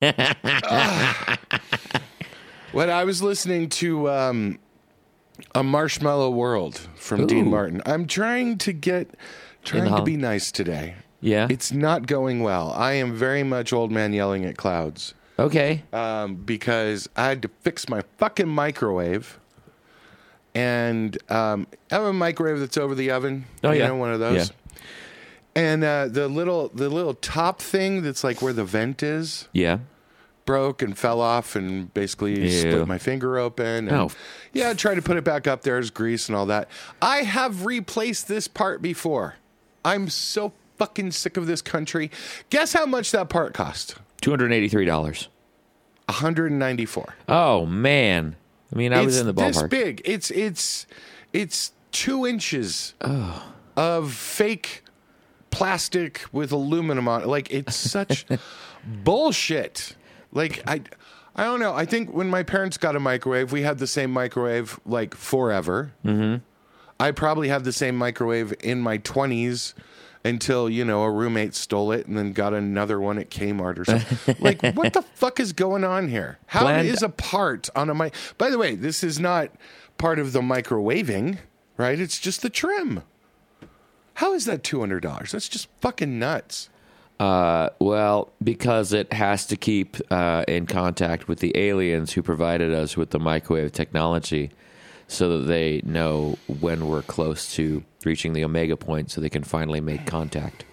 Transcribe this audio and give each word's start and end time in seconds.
When 2.72 2.88
I 2.88 3.04
was 3.04 3.20
listening 3.20 3.68
to 3.70 4.08
um, 4.08 4.58
a 5.54 5.62
Marshmallow 5.64 6.30
World 6.30 6.78
from 6.94 7.26
Dean 7.26 7.50
Martin, 7.50 7.82
I'm 7.84 8.06
trying 8.06 8.58
to 8.58 8.72
get 8.72 9.10
trying 9.64 9.92
to 9.94 10.02
be 10.02 10.16
nice 10.16 10.52
today. 10.52 10.94
Yeah. 11.20 11.48
It's 11.50 11.72
not 11.72 12.06
going 12.06 12.42
well. 12.42 12.72
I 12.72 12.92
am 12.92 13.14
very 13.14 13.42
much 13.42 13.72
old 13.72 13.90
man 13.90 14.12
yelling 14.12 14.44
at 14.44 14.56
clouds 14.56 15.14
okay. 15.38 15.82
um, 15.92 16.36
because 16.36 17.08
I 17.16 17.28
had 17.28 17.42
to 17.42 17.50
fix 17.60 17.88
my 17.88 18.02
fucking 18.18 18.48
microwave. 18.48 19.38
And 20.54 21.16
um, 21.30 21.66
I 21.90 21.96
have 21.96 22.04
a 22.04 22.12
microwave 22.12 22.58
that's 22.58 22.76
over 22.76 22.94
the 22.94 23.10
oven. 23.10 23.46
Oh, 23.62 23.70
you 23.70 23.80
yeah. 23.80 23.88
know, 23.88 23.96
one 23.96 24.12
of 24.12 24.20
those. 24.20 24.52
And 25.54 25.84
uh, 25.84 26.06
the 26.08 26.28
little 26.28 26.68
the 26.68 26.88
little 26.88 27.14
top 27.14 27.60
thing 27.60 28.02
that's 28.02 28.22
like 28.22 28.40
where 28.40 28.52
the 28.52 28.64
vent 28.64 29.02
is 29.02 29.48
Yeah. 29.52 29.78
Broke 30.50 30.82
and 30.82 30.98
fell 30.98 31.20
off 31.20 31.54
and 31.54 31.92
basically 31.94 32.40
Ew. 32.40 32.50
split 32.50 32.88
my 32.88 32.98
finger 32.98 33.38
open. 33.38 33.88
And, 33.88 33.92
Oh. 33.92 34.10
Yeah, 34.52 34.70
I 34.70 34.74
tried 34.74 34.96
to 34.96 35.02
put 35.02 35.16
it 35.16 35.24
back 35.24 35.46
up 35.46 35.62
there 35.62 35.78
as 35.78 35.90
grease 35.90 36.28
and 36.28 36.34
all 36.36 36.46
that. 36.46 36.68
I 37.00 37.18
have 37.18 37.64
replaced 37.66 38.26
this 38.26 38.48
part 38.48 38.82
before. 38.82 39.36
I'm 39.84 40.08
so 40.08 40.52
fucking 40.76 41.12
sick 41.12 41.36
of 41.36 41.46
this 41.46 41.62
country. 41.62 42.10
Guess 42.50 42.72
how 42.72 42.84
much 42.86 43.12
that 43.12 43.28
part 43.28 43.54
cost? 43.54 43.94
Two 44.20 44.30
hundred 44.30 44.52
eighty-three 44.52 44.84
dollars. 44.86 45.28
194. 46.06 47.14
Oh 47.28 47.64
man. 47.66 48.36
I 48.72 48.76
mean, 48.76 48.92
I 48.92 49.02
was 49.02 49.14
it's 49.16 49.20
in 49.20 49.26
the 49.26 49.32
this 49.32 49.62
ballpark. 49.62 49.70
big. 49.70 50.02
It's 50.04 50.30
it's 50.32 50.86
it's 51.32 51.72
two 51.92 52.26
inches 52.26 52.94
of 53.76 54.12
fake 54.12 54.82
plastic 55.50 56.24
with 56.32 56.52
aluminum 56.52 57.08
on. 57.08 57.22
it. 57.22 57.26
Like 57.28 57.50
it's 57.52 57.76
such 57.76 58.26
bullshit. 58.84 59.94
Like 60.32 60.62
I. 60.68 60.82
I 61.36 61.44
don't 61.44 61.60
know. 61.60 61.72
I 61.72 61.84
think 61.84 62.12
when 62.12 62.28
my 62.28 62.42
parents 62.42 62.76
got 62.76 62.96
a 62.96 63.00
microwave, 63.00 63.52
we 63.52 63.62
had 63.62 63.78
the 63.78 63.86
same 63.86 64.10
microwave 64.10 64.80
like 64.84 65.14
forever. 65.14 65.92
Mm-hmm. 66.04 66.42
I 66.98 67.12
probably 67.12 67.48
had 67.48 67.62
the 67.62 67.72
same 67.72 67.96
microwave 67.96 68.52
in 68.60 68.80
my 68.80 68.96
twenties 68.98 69.74
until 70.24 70.68
you 70.68 70.84
know 70.84 71.02
a 71.02 71.10
roommate 71.10 71.54
stole 71.54 71.92
it 71.92 72.06
and 72.06 72.16
then 72.18 72.32
got 72.32 72.52
another 72.52 73.00
one 73.00 73.18
at 73.18 73.30
Kmart 73.30 73.78
or 73.78 73.84
something. 73.84 74.36
like, 74.40 74.74
what 74.74 74.92
the 74.92 75.02
fuck 75.02 75.40
is 75.40 75.52
going 75.52 75.84
on 75.84 76.08
here? 76.08 76.38
How 76.46 76.66
is 76.68 76.98
Bland- 76.98 77.02
a 77.02 77.08
part 77.08 77.68
on 77.74 77.88
a 77.88 77.94
mic? 77.94 78.14
By 78.36 78.50
the 78.50 78.58
way, 78.58 78.74
this 78.74 79.02
is 79.02 79.18
not 79.18 79.50
part 79.98 80.18
of 80.18 80.32
the 80.32 80.40
microwaving, 80.40 81.38
right? 81.76 81.98
It's 81.98 82.18
just 82.18 82.42
the 82.42 82.50
trim. 82.50 83.02
How 84.14 84.34
is 84.34 84.44
that 84.44 84.62
two 84.62 84.80
hundred 84.80 85.00
dollars? 85.02 85.32
That's 85.32 85.48
just 85.48 85.68
fucking 85.80 86.18
nuts. 86.18 86.68
Uh, 87.20 87.68
well, 87.78 88.32
because 88.42 88.94
it 88.94 89.12
has 89.12 89.44
to 89.44 89.54
keep 89.54 89.98
uh, 90.10 90.42
in 90.48 90.64
contact 90.64 91.28
with 91.28 91.40
the 91.40 91.54
aliens 91.54 92.14
who 92.14 92.22
provided 92.22 92.72
us 92.72 92.96
with 92.96 93.10
the 93.10 93.18
microwave 93.18 93.72
technology, 93.72 94.50
so 95.06 95.38
that 95.38 95.44
they 95.44 95.82
know 95.84 96.38
when 96.60 96.88
we're 96.88 97.02
close 97.02 97.52
to 97.52 97.84
reaching 98.06 98.32
the 98.32 98.42
omega 98.42 98.74
point, 98.74 99.10
so 99.10 99.20
they 99.20 99.28
can 99.28 99.44
finally 99.44 99.82
make 99.82 100.06
contact. 100.06 100.64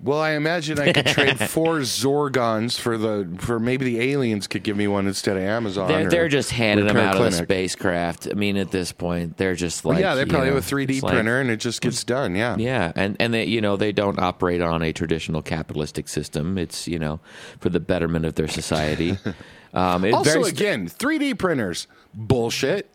Well, 0.00 0.20
I 0.20 0.32
imagine 0.32 0.78
I 0.78 0.92
could 0.92 1.06
trade 1.06 1.38
four 1.50 1.78
Zorgons 1.80 2.78
for 2.78 2.96
the 2.96 3.28
for 3.38 3.58
maybe 3.58 3.84
the 3.84 4.12
aliens 4.12 4.46
could 4.46 4.62
give 4.62 4.76
me 4.76 4.86
one 4.86 5.06
instead 5.06 5.36
of 5.36 5.42
Amazon. 5.42 5.88
They're, 5.88 6.08
they're 6.08 6.28
just 6.28 6.50
handing 6.50 6.86
them 6.86 6.96
out 6.96 7.16
of 7.16 7.22
the 7.24 7.32
spacecraft. 7.32 8.28
I 8.30 8.34
mean, 8.34 8.56
at 8.56 8.70
this 8.70 8.92
point, 8.92 9.36
they're 9.36 9.54
just 9.56 9.84
like 9.84 9.98
yeah, 9.98 10.14
they 10.14 10.24
probably 10.24 10.50
know, 10.50 10.54
have 10.56 10.72
a 10.72 10.74
3D 10.74 10.90
it's 10.90 11.02
like- 11.02 11.12
printer 11.14 11.40
and 11.40 11.50
it 11.50 11.58
just 11.58 11.80
gets 11.80 12.04
done. 12.04 12.34
Yeah. 12.36 12.56
Yeah, 12.58 12.92
and 12.94 13.16
and 13.18 13.34
they 13.34 13.44
you 13.46 13.60
know 13.60 13.76
they 13.76 13.92
don't 13.92 14.18
operate 14.18 14.60
on 14.60 14.82
a 14.82 14.92
traditional 14.92 15.42
capitalistic 15.42 16.08
system. 16.08 16.58
It's 16.58 16.86
you 16.86 16.98
know 16.98 17.20
for 17.58 17.68
the 17.68 17.80
betterment 17.80 18.24
of 18.24 18.34
their 18.36 18.48
society. 18.48 19.18
Um, 19.74 20.02
Also, 20.02 20.30
very- 20.40 20.48
again, 20.48 20.88
3D 20.88 21.38
printers 21.38 21.88
bullshit. 22.14 22.90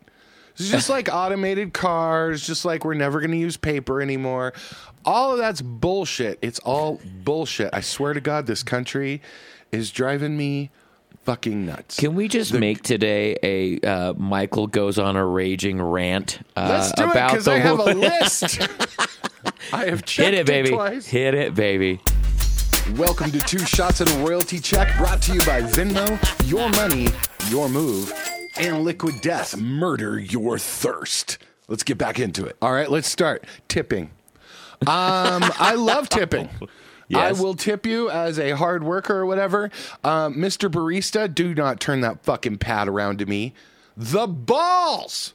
It's 0.56 0.68
just 0.70 0.88
like 0.88 1.08
automated 1.12 1.72
cars, 1.74 2.46
just 2.46 2.64
like 2.64 2.84
we're 2.84 2.94
never 2.94 3.20
going 3.20 3.32
to 3.32 3.36
use 3.36 3.56
paper 3.56 4.00
anymore. 4.00 4.52
All 5.04 5.32
of 5.32 5.38
that's 5.38 5.60
bullshit. 5.60 6.38
It's 6.42 6.60
all 6.60 7.00
bullshit. 7.24 7.70
I 7.72 7.80
swear 7.80 8.14
to 8.14 8.20
God, 8.20 8.46
this 8.46 8.62
country 8.62 9.20
is 9.72 9.90
driving 9.90 10.36
me 10.36 10.70
fucking 11.24 11.66
nuts. 11.66 11.98
Can 11.98 12.14
we 12.14 12.28
just 12.28 12.52
make 12.54 12.82
today 12.82 13.36
a 13.42 13.80
uh, 13.80 14.12
Michael 14.14 14.68
goes 14.68 14.98
on 14.98 15.16
a 15.16 15.26
raging 15.26 15.82
rant 15.82 16.38
uh, 16.56 16.66
Let's 16.70 16.92
do 16.92 17.02
it 17.02 17.10
about 17.10 17.30
because 17.30 17.44
the 17.46 17.52
I 17.52 17.58
have 17.58 17.78
a 17.80 17.84
list. 17.94 18.68
I 19.72 19.86
have 19.86 20.04
checked 20.04 20.26
Hit 20.30 20.34
it, 20.34 20.46
baby! 20.46 20.70
twice. 20.70 21.06
Hit 21.06 21.34
it, 21.34 21.54
baby! 21.54 22.00
Welcome 22.96 23.30
to 23.32 23.40
Two 23.40 23.60
Shots 23.60 24.02
at 24.02 24.12
a 24.12 24.18
Royalty 24.18 24.60
Check, 24.60 24.96
brought 24.98 25.20
to 25.22 25.32
you 25.34 25.40
by 25.40 25.62
Venmo, 25.62 26.18
Your 26.48 26.68
Money, 26.70 27.08
Your 27.48 27.68
Move, 27.68 28.12
and 28.56 28.84
Liquid 28.84 29.20
Death, 29.20 29.56
Murder 29.56 30.18
Your 30.18 30.58
Thirst. 30.58 31.38
Let's 31.68 31.82
get 31.82 31.98
back 31.98 32.18
into 32.18 32.44
it. 32.44 32.56
All 32.60 32.72
right, 32.72 32.90
let's 32.90 33.08
start. 33.08 33.44
Tipping. 33.68 34.10
Um, 34.82 35.42
I 35.58 35.74
love 35.76 36.08
tipping. 36.08 36.48
Yes. 37.06 37.38
I 37.38 37.42
will 37.42 37.54
tip 37.54 37.84
you 37.84 38.08
as 38.08 38.38
a 38.38 38.52
hard 38.52 38.82
worker 38.82 39.14
or 39.14 39.26
whatever. 39.26 39.70
Um, 40.02 40.36
Mr. 40.36 40.70
Barista, 40.70 41.32
do 41.32 41.54
not 41.54 41.78
turn 41.78 42.00
that 42.00 42.24
fucking 42.24 42.56
pad 42.56 42.88
around 42.88 43.18
to 43.18 43.26
me. 43.26 43.52
The 43.94 44.26
balls! 44.26 45.34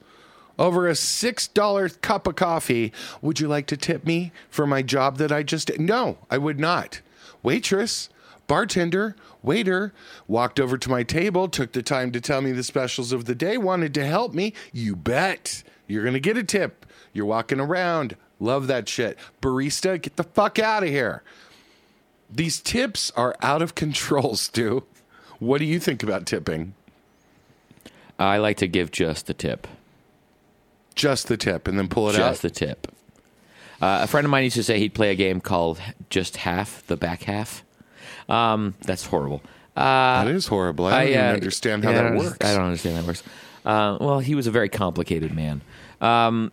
over 0.60 0.88
a 0.88 0.96
six 0.96 1.48
dollar 1.48 1.90
cup 1.90 2.28
of 2.28 2.36
coffee. 2.36 2.92
Would 3.22 3.40
you 3.40 3.48
like 3.48 3.66
to 3.68 3.78
tip 3.78 4.06
me 4.06 4.32
for 4.50 4.68
my 4.68 4.82
job 4.82 5.18
that 5.18 5.32
I 5.32 5.42
just 5.42 5.68
did? 5.68 5.80
No, 5.80 6.18
I 6.30 6.38
would 6.38 6.60
not. 6.60 7.02
Waitress, 7.42 8.10
bartender, 8.48 9.16
waiter 9.44 9.94
walked 10.28 10.60
over 10.60 10.78
to 10.78 10.90
my 10.90 11.04
table, 11.04 11.48
took 11.48 11.72
the 11.72 11.82
time 11.84 12.12
to 12.12 12.22
tell 12.22 12.42
me 12.42 12.52
the 12.52 12.64
specials 12.64 13.12
of 13.12 13.26
the 13.26 13.36
day, 13.36 13.58
wanted 13.58 13.94
to 13.96 14.06
help 14.06 14.34
me. 14.34 14.54
You 14.74 14.96
bet. 14.96 15.64
You're 15.88 16.04
gonna 16.04 16.20
get 16.20 16.38
a 16.38 16.44
tip. 16.44 16.86
You're 17.14 17.26
walking 17.26 17.60
around. 17.60 18.16
Love 18.40 18.68
that 18.68 18.88
shit. 18.88 19.18
Barista, 19.42 20.02
get 20.02 20.16
the 20.16 20.24
fuck 20.24 20.60
out 20.60 20.84
of 20.84 20.90
here. 20.90 21.24
These 22.30 22.60
tips 22.62 23.12
are 23.16 23.36
out 23.42 23.62
of 23.62 23.76
control, 23.76 24.36
Stu. 24.38 24.84
What 25.40 25.58
do 25.60 25.66
you 25.66 25.80
think 25.80 26.04
about 26.04 26.26
tipping? 26.26 26.74
I 28.20 28.38
like 28.38 28.58
to 28.58 28.68
give 28.68 28.92
just 28.92 29.28
the 29.28 29.34
tip, 29.34 29.66
Just 30.94 31.28
the 31.30 31.38
tip 31.38 31.68
and 31.68 31.80
then 31.80 31.88
pull 31.88 32.10
it 32.10 32.16
out. 32.16 32.32
just 32.32 32.42
the 32.42 32.50
tip. 32.50 32.88
Uh, 33.82 34.00
a 34.04 34.08
friend 34.08 34.26
of 34.26 34.32
mine 34.32 34.44
used 34.44 34.58
to 34.58 34.64
say 34.64 34.78
he'd 34.78 34.94
play 34.94 35.10
a 35.12 35.16
game 35.16 35.40
called 35.40 35.80
Just 36.10 36.38
Half, 36.38 36.86
the 36.88 36.98
back 36.98 37.24
half. 37.24 37.64
Um, 38.30 38.76
that's 38.82 39.06
horrible. 39.06 39.42
Uh, 39.76 40.24
That 40.26 40.28
is 40.28 40.48
horrible. 40.48 40.86
I 40.86 40.92
don't 40.92 41.00
I, 41.00 41.06
even 41.10 41.20
uh, 41.26 41.34
understand 41.34 41.84
how 41.84 41.92
yeah, 41.92 42.02
that 42.04 42.10
don't- 42.10 42.18
works. 42.18 42.38
I 42.42 42.54
don't 42.56 42.66
understand 42.66 42.96
how 42.96 43.02
that 43.02 43.08
works. 43.08 43.24
Uh, 43.66 43.98
well, 44.00 44.20
he 44.20 44.36
was 44.36 44.48
a 44.48 44.52
very 44.52 44.70
complicated 44.70 45.34
man. 45.34 45.62
Um, 46.02 46.52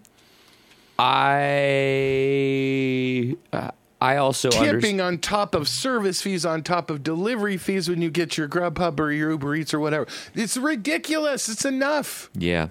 I 1.87 3.37
uh, 3.53 3.71
I 4.01 4.17
also. 4.17 4.51
Tipping 4.51 5.01
on 5.01 5.19
top 5.19 5.55
of 5.55 5.69
service 5.69 6.21
fees, 6.23 6.45
on 6.45 6.63
top 6.63 6.91
of 6.91 7.03
delivery 7.03 7.57
fees 7.57 7.89
when 7.89 8.03
you 8.03 8.11
get 8.11 8.37
your 8.37 8.49
Grubhub 8.49 8.99
or 9.01 9.11
your 9.13 9.31
Uber 9.33 9.55
Eats 9.57 9.73
or 9.75 9.81
whatever. 9.81 10.07
It's 10.35 10.57
ridiculous. 10.57 11.49
It's 11.49 11.65
enough. 11.65 12.31
Yeah. 12.35 12.69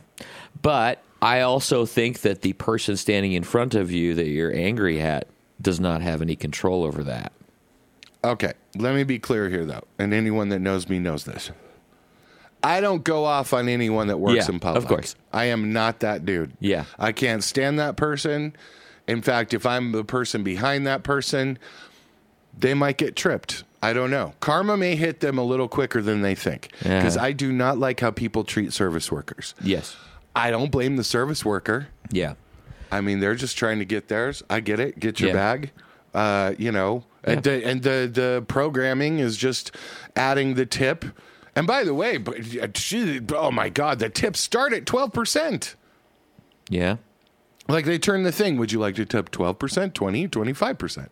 But 0.61 1.01
I 1.21 1.41
also 1.41 1.85
think 1.85 2.21
that 2.21 2.41
the 2.41 2.53
person 2.53 2.97
standing 2.97 3.33
in 3.33 3.43
front 3.43 3.73
of 3.75 3.91
you 3.91 4.13
that 4.15 4.27
you're 4.27 4.53
angry 4.53 5.01
at 5.01 5.27
does 5.61 5.79
not 5.79 6.01
have 6.01 6.21
any 6.21 6.35
control 6.35 6.83
over 6.83 7.03
that. 7.03 7.31
Okay, 8.25 8.53
let 8.75 8.95
me 8.95 9.03
be 9.03 9.19
clear 9.19 9.49
here, 9.49 9.65
though, 9.65 9.83
and 9.99 10.13
anyone 10.13 10.49
that 10.49 10.59
knows 10.59 10.89
me 10.89 10.99
knows 10.99 11.25
this. 11.25 11.51
I 12.63 12.81
don't 12.81 13.03
go 13.03 13.25
off 13.25 13.53
on 13.53 13.69
anyone 13.69 14.07
that 14.07 14.17
works 14.17 14.47
Yeah, 14.47 14.53
in 14.55 14.59
public. 14.59 14.83
of 14.83 14.89
course. 14.89 15.15
I 15.31 15.45
am 15.45 15.71
not 15.71 15.99
that 15.99 16.25
dude. 16.25 16.53
Yeah. 16.59 16.85
I 16.97 17.11
can't 17.11 17.43
stand 17.43 17.77
that 17.77 17.95
person. 17.95 18.55
In 19.07 19.21
fact, 19.21 19.53
if 19.53 19.67
I'm 19.67 19.91
the 19.91 20.03
person 20.03 20.43
behind 20.43 20.87
that 20.87 21.03
person, 21.03 21.59
they 22.57 22.73
might 22.73 22.97
get 22.97 23.15
tripped. 23.15 23.63
I 23.83 23.93
don't 23.93 24.09
know. 24.09 24.33
Karma 24.39 24.77
may 24.77 24.95
hit 24.95 25.19
them 25.19 25.37
a 25.37 25.43
little 25.43 25.67
quicker 25.67 26.01
than 26.01 26.23
they 26.23 26.33
think. 26.33 26.69
Yeah. 26.83 26.97
Because 26.99 27.17
I 27.17 27.33
do 27.33 27.51
not 27.51 27.77
like 27.77 27.99
how 27.99 28.09
people 28.09 28.43
treat 28.43 28.73
service 28.73 29.11
workers. 29.11 29.53
Yes. 29.61 29.95
I 30.35 30.49
don't 30.49 30.71
blame 30.71 30.95
the 30.95 31.03
service 31.03 31.45
worker. 31.45 31.89
Yeah. 32.09 32.33
I 32.91 33.01
mean, 33.01 33.19
they're 33.19 33.35
just 33.35 33.57
trying 33.59 33.77
to 33.77 33.85
get 33.85 34.07
theirs. 34.07 34.41
I 34.49 34.59
get 34.61 34.79
it. 34.79 34.99
Get 34.99 35.19
your 35.19 35.29
Yeah. 35.29 35.35
bag. 35.35 35.71
Uh, 36.15 36.53
you 36.57 36.71
know, 36.71 37.03
and, 37.25 37.43
the, 37.43 37.65
and 37.65 37.81
the 37.83 38.09
the 38.11 38.45
programming 38.47 39.19
is 39.19 39.35
just 39.37 39.75
adding 40.15 40.53
the 40.55 40.65
tip. 40.65 41.05
And 41.55 41.65
by 41.65 41.83
the 41.83 41.93
way, 41.93 42.17
but 42.17 42.35
uh, 42.57 42.67
oh 43.35 43.51
my 43.51 43.69
god, 43.69 43.99
the 43.99 44.09
tips 44.09 44.39
start 44.39 44.73
at 44.73 44.85
twelve 44.85 45.13
percent. 45.13 45.75
Yeah. 46.69 46.97
Like 47.67 47.85
they 47.85 47.97
turn 47.97 48.23
the 48.23 48.31
thing. 48.31 48.57
Would 48.57 48.71
you 48.71 48.79
like 48.79 48.95
to 48.95 49.05
tip 49.05 49.31
twelve 49.31 49.57
percent, 49.59 49.95
20 49.95 50.27
25 50.27 50.77
percent? 50.77 51.11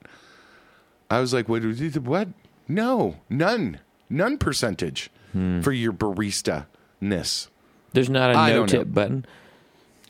I 1.09 1.19
was 1.19 1.33
like, 1.33 1.47
what? 1.49 1.63
What? 1.63 2.29
No, 2.67 3.17
none, 3.29 3.79
none 4.09 4.37
percentage 4.37 5.09
Hmm. 5.33 5.61
for 5.61 5.71
your 5.71 5.91
barista 5.93 6.67
ness. 7.01 7.49
There's 7.93 8.09
not 8.09 8.29
a 8.29 8.33
no 8.33 8.39
don't 8.49 8.71
know. 8.71 8.79
tip 8.79 8.93
button. 8.93 9.25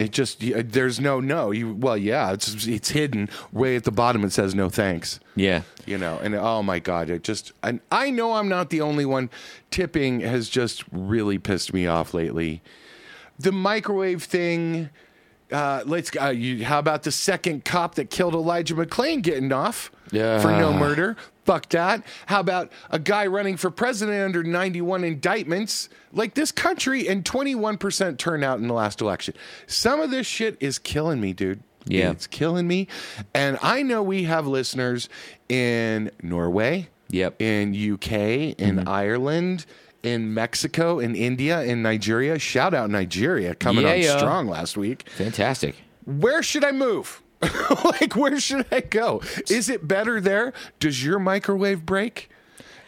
It 0.04 0.12
just 0.12 0.40
there's 0.42 1.00
no 1.00 1.22
no. 1.22 1.52
You 1.52 1.74
well, 1.74 1.98
yeah, 1.98 2.34
it's 2.34 2.68
it's 2.68 2.90
hidden 2.90 3.30
way 3.54 3.78
at 3.78 3.86
the 3.86 3.92
bottom. 3.92 4.26
It 4.26 4.34
says 4.34 4.54
no 4.54 4.68
thanks. 4.68 5.22
Yeah. 5.36 5.62
You 5.86 5.98
know, 5.98 6.20
and 6.22 6.36
oh 6.36 6.62
my 6.62 6.80
god, 6.80 7.10
it 7.10 7.24
just 7.24 7.54
and 7.64 7.80
I 7.90 8.10
know 8.10 8.34
I'm 8.34 8.50
not 8.50 8.70
the 8.70 8.82
only 8.82 9.06
one. 9.06 9.30
Tipping 9.72 10.20
has 10.20 10.50
just 10.50 10.84
really 10.92 11.40
pissed 11.40 11.74
me 11.74 11.88
off 11.88 12.14
lately. 12.14 12.62
The 13.40 13.54
microwave 13.54 14.24
thing. 14.24 14.90
Uh, 15.50 15.84
let's. 15.86 16.12
Uh, 16.20 16.28
you, 16.28 16.66
how 16.66 16.80
about 16.80 17.04
the 17.04 17.12
second 17.12 17.64
cop 17.64 17.96
that 17.96 18.10
killed 18.10 18.34
Elijah 18.34 18.76
McClain 18.76 19.22
getting 19.22 19.54
off 19.54 19.90
Yeah. 20.12 20.40
for 20.40 20.52
no 20.52 20.74
murder? 20.74 21.16
Fuck 21.46 21.70
that. 21.70 22.04
How 22.28 22.40
about 22.40 22.72
a 22.90 23.00
guy 23.00 23.28
running 23.28 23.58
for 23.58 23.70
president 23.70 24.24
under 24.24 24.44
91 24.44 25.04
indictments? 25.04 25.90
Like 26.14 26.36
this 26.36 26.52
country 26.52 27.08
and 27.08 27.26
21% 27.26 28.18
turnout 28.18 28.60
in 28.60 28.68
the 28.68 28.74
last 28.74 29.02
election. 29.02 29.34
Some 29.68 30.00
of 30.00 30.12
this 30.12 30.26
shit 30.28 30.58
is 30.60 30.80
killing 30.80 31.20
me, 31.20 31.34
dude. 31.34 31.62
Yeah. 31.86 32.12
It's 32.12 32.28
killing 32.28 32.68
me. 32.68 32.88
And 33.34 33.58
I 33.62 33.82
know 33.82 34.02
we 34.04 34.24
have 34.24 34.48
listeners 34.48 35.10
in 35.50 36.12
Norway, 36.22 36.90
Yep. 37.10 37.42
in 37.42 37.70
UK, 37.74 38.12
in 38.12 38.78
mm-hmm. 38.78 38.90
Ireland, 38.90 39.66
in 40.04 40.34
Mexico, 40.34 41.00
in 41.00 41.16
India, 41.16 41.62
in 41.64 41.82
Nigeria. 41.82 42.38
Shout 42.40 42.74
out 42.74 42.90
Nigeria 42.90 43.56
coming 43.56 43.84
Yeah, 43.86 43.92
on 43.94 44.02
yeah. 44.02 44.18
strong 44.18 44.48
last 44.48 44.78
week. 44.78 45.10
Fantastic. 45.10 45.76
Where 46.06 46.44
should 46.44 46.64
I 46.64 46.72
move? 46.72 47.22
like 47.86 48.16
where 48.16 48.40
should 48.40 48.66
I 48.72 48.82
go? 48.82 49.22
Is 49.50 49.70
it 49.70 49.88
better 49.88 50.20
there? 50.20 50.54
Does 50.80 51.04
your 51.04 51.20
microwave 51.20 51.86
break? 51.86 52.30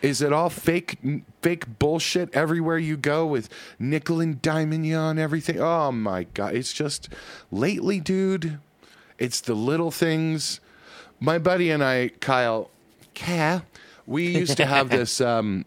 Is 0.01 0.21
it 0.21 0.31
all 0.31 0.49
fake 0.49 0.99
fake 1.41 1.79
bullshit 1.79 2.33
everywhere 2.33 2.77
you 2.77 2.95
go 2.95 3.25
with 3.25 3.49
nickel 3.79 4.19
and 4.19 4.41
diamond 4.41 4.93
on 4.93 5.17
everything? 5.17 5.59
Oh 5.59 5.91
my 5.91 6.25
god, 6.33 6.53
it's 6.55 6.73
just 6.73 7.09
lately, 7.51 7.99
dude. 7.99 8.59
It's 9.17 9.41
the 9.41 9.55
little 9.55 9.91
things. 9.91 10.59
My 11.19 11.39
buddy 11.39 11.71
and 11.71 11.83
I, 11.83 12.09
Kyle, 12.19 12.69
Kyle, 13.15 13.63
we 14.05 14.27
used 14.27 14.57
to 14.57 14.65
have 14.65 14.89
this 14.89 15.21
um 15.33 15.65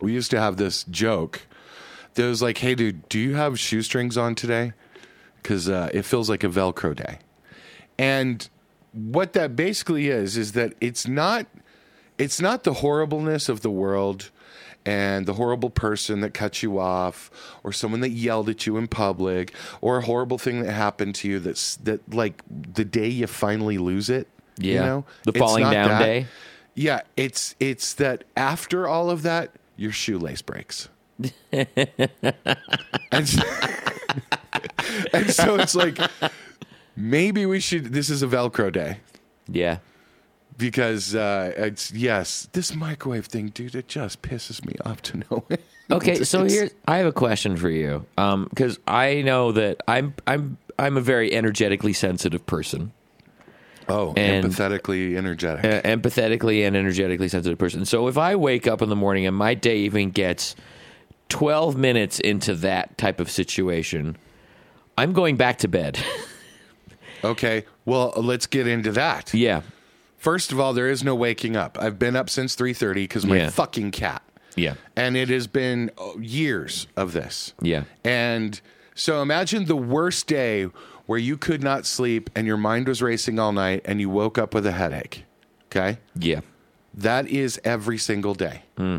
we 0.00 0.12
used 0.12 0.32
to 0.32 0.40
have 0.40 0.56
this 0.56 0.84
joke 0.84 1.42
that 2.14 2.24
was 2.24 2.42
like, 2.42 2.58
"Hey 2.58 2.74
dude, 2.74 3.08
do 3.08 3.18
you 3.18 3.34
have 3.36 3.60
shoestrings 3.60 4.16
on 4.16 4.34
today?" 4.34 4.72
Cuz 5.44 5.68
uh, 5.68 5.90
it 5.92 6.04
feels 6.04 6.28
like 6.28 6.42
a 6.42 6.48
velcro 6.48 6.96
day. 6.96 7.18
And 8.02 8.48
what 8.92 9.32
that 9.32 9.54
basically 9.56 10.08
is 10.08 10.36
is 10.36 10.52
that 10.52 10.74
it's 10.80 11.06
not 11.06 11.46
it's 12.18 12.40
not 12.40 12.64
the 12.64 12.74
horribleness 12.74 13.48
of 13.48 13.60
the 13.62 13.70
world 13.70 14.30
and 14.84 15.24
the 15.26 15.34
horrible 15.34 15.70
person 15.70 16.20
that 16.20 16.34
cut 16.34 16.62
you 16.62 16.78
off 16.78 17.30
or 17.62 17.72
someone 17.72 18.00
that 18.00 18.10
yelled 18.10 18.48
at 18.48 18.66
you 18.66 18.76
in 18.76 18.88
public 18.88 19.54
or 19.80 19.98
a 19.98 20.02
horrible 20.02 20.36
thing 20.38 20.60
that 20.62 20.72
happened 20.72 21.14
to 21.14 21.28
you 21.28 21.38
that's 21.38 21.76
that 21.76 22.00
like 22.12 22.42
the 22.74 22.84
day 22.84 23.06
you 23.08 23.26
finally 23.28 23.78
lose 23.78 24.10
it 24.10 24.26
you 24.58 24.72
Yeah. 24.74 24.84
know 24.84 25.04
The 25.24 25.32
falling 25.34 25.70
down 25.70 25.88
that. 25.88 25.98
day. 26.00 26.26
yeah 26.74 27.02
it's 27.16 27.54
it's 27.60 27.94
that 27.94 28.24
after 28.36 28.88
all 28.88 29.08
of 29.10 29.22
that 29.22 29.52
your 29.76 29.92
shoelace 29.92 30.42
breaks 30.42 30.88
and, 31.52 31.68
so, 33.28 33.42
and 35.12 35.30
so 35.30 35.54
it's 35.56 35.74
like 35.76 35.96
maybe 36.96 37.46
we 37.46 37.60
should 37.60 37.92
this 37.92 38.10
is 38.10 38.22
a 38.22 38.26
velcro 38.26 38.70
day 38.72 38.98
Yeah. 39.48 39.78
because 40.58 41.14
uh, 41.14 41.52
it's 41.56 41.90
yes, 41.92 42.48
this 42.52 42.74
microwave 42.74 43.26
thing, 43.26 43.48
dude, 43.48 43.74
it 43.74 43.88
just 43.88 44.22
pisses 44.22 44.64
me 44.64 44.74
off 44.84 45.02
to 45.02 45.18
no 45.30 45.44
end. 45.50 45.58
Okay, 45.90 46.22
so 46.24 46.44
It's- 46.44 46.52
here 46.52 46.70
I 46.88 46.98
have 46.98 47.06
a 47.06 47.12
question 47.12 47.56
for 47.56 47.68
you, 47.68 48.06
Um, 48.16 48.46
because 48.48 48.78
I 48.86 49.20
know 49.22 49.52
that 49.52 49.82
I'm 49.86 50.14
I'm 50.26 50.56
I'm 50.78 50.96
a 50.96 51.02
very 51.02 51.34
energetically 51.34 51.92
sensitive 51.92 52.46
person, 52.46 52.92
oh, 53.90 54.14
and- 54.16 54.46
empathetically 54.46 55.16
energetic. 55.18 55.64
uh, 55.66 55.82
empathetically 55.86 56.66
and 56.66 56.76
energetically 56.76 57.28
sensitive 57.28 57.58
person. 57.58 57.84
So 57.84 58.08
if 58.08 58.16
I 58.16 58.36
wake 58.36 58.66
up 58.66 58.80
in 58.80 58.88
the 58.88 58.96
morning 58.96 59.26
and 59.26 59.36
my 59.36 59.52
day 59.54 59.78
even 59.78 60.10
gets 60.12 60.54
twelve 61.28 61.76
minutes 61.76 62.20
into 62.20 62.54
that 62.54 62.96
type 62.96 63.20
of 63.20 63.30
situation, 63.30 64.16
I'm 64.96 65.12
going 65.12 65.36
back 65.36 65.58
to 65.58 65.68
bed. 65.68 65.98
okay, 67.24 67.64
well, 67.84 68.12
let's 68.16 68.46
get 68.46 68.66
into 68.66 68.92
that. 68.92 69.32
yeah, 69.34 69.62
First 70.18 70.52
of 70.52 70.60
all, 70.60 70.72
there 70.72 70.88
is 70.88 71.02
no 71.02 71.14
waking 71.16 71.56
up. 71.56 71.76
I've 71.80 71.98
been 71.98 72.14
up 72.14 72.30
since 72.30 72.54
three 72.54 72.72
thirty 72.72 73.04
because 73.04 73.26
my 73.26 73.36
Yeah. 73.38 73.50
fucking 73.50 73.90
cat, 73.90 74.22
yeah, 74.54 74.74
and 74.94 75.16
it 75.16 75.28
has 75.30 75.46
been 75.48 75.90
oh, 75.98 76.18
years 76.20 76.86
of 76.96 77.12
this. 77.12 77.54
yeah, 77.60 77.84
And 78.04 78.60
so 78.94 79.20
imagine 79.22 79.64
the 79.64 79.74
worst 79.76 80.26
day 80.28 80.68
where 81.06 81.18
you 81.18 81.36
could 81.36 81.62
not 81.62 81.86
sleep 81.86 82.30
and 82.36 82.46
your 82.46 82.56
mind 82.56 82.86
was 82.86 83.02
racing 83.02 83.40
all 83.40 83.50
night 83.52 83.82
and 83.84 84.00
you 84.00 84.08
woke 84.08 84.38
up 84.38 84.54
with 84.54 84.64
a 84.64 84.70
headache. 84.72 85.24
Okay. 85.66 85.98
yeah, 86.14 86.40
That 86.94 87.26
is 87.26 87.60
every 87.64 87.98
single 87.98 88.34
day. 88.34 88.62
Hmm. 88.76 88.98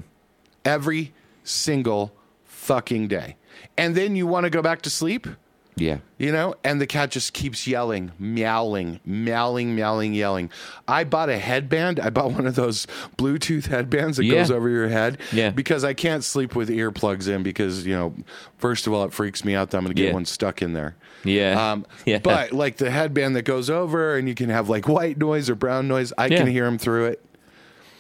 Every 0.66 1.14
single 1.44 2.12
fucking 2.44 3.08
day. 3.08 3.38
And 3.78 3.96
then 3.96 4.16
you 4.16 4.28
want 4.28 4.44
to 4.46 4.50
go 4.50 4.62
back 4.62 4.82
to 4.82 4.90
sleep, 4.90 5.28
yeah. 5.76 5.98
you 6.18 6.32
know, 6.32 6.56
and 6.64 6.80
the 6.80 6.88
cat 6.88 7.12
just 7.12 7.34
keeps 7.34 7.66
yelling, 7.68 8.12
meowing, 8.20 9.00
meowing, 9.06 9.76
meowing, 9.76 10.14
yelling. 10.14 10.50
I 10.88 11.04
bought 11.04 11.30
a 11.30 11.38
headband. 11.38 12.00
I 12.00 12.10
bought 12.10 12.32
one 12.32 12.46
of 12.48 12.56
those 12.56 12.86
Bluetooth 13.18 13.68
headbands 13.68 14.18
that 14.18 14.26
Yeah. 14.26 14.36
goes 14.36 14.52
over 14.52 14.70
your 14.70 14.90
head 14.90 15.18
Yeah. 15.32 15.50
because 15.52 15.84
I 15.84 15.94
can't 15.94 16.24
sleep 16.24 16.56
with 16.56 16.70
earplugs 16.70 17.28
in 17.28 17.44
because, 17.44 17.86
you 17.86 17.96
know, 17.96 18.14
first 18.58 18.88
of 18.88 18.94
all, 18.94 19.04
it 19.06 19.14
freaks 19.14 19.44
me 19.44 19.56
out 19.56 19.72
that 19.72 19.78
I'm 19.78 19.84
going 19.84 19.96
to 19.96 20.02
get 20.02 20.10
Yeah. 20.10 20.14
one 20.14 20.26
stuck 20.26 20.62
in 20.62 20.74
there. 20.74 20.96
Yeah. 21.24 21.72
Um, 21.72 21.86
Yeah. 22.06 22.20
But 22.20 22.52
like 22.52 22.78
the 22.78 22.92
headband 22.92 23.36
that 23.36 23.44
goes 23.44 23.70
over 23.70 24.16
and 24.18 24.28
you 24.28 24.36
can 24.36 24.50
have 24.50 24.70
like 24.70 24.88
white 24.88 25.18
noise 25.18 25.50
or 25.50 25.56
brown 25.56 25.88
noise, 25.88 26.14
I 26.18 26.28
Yeah. 26.28 26.38
can 26.40 26.48
hear 26.48 26.66
him 26.66 26.78
through 26.78 27.06
it. 27.06 27.26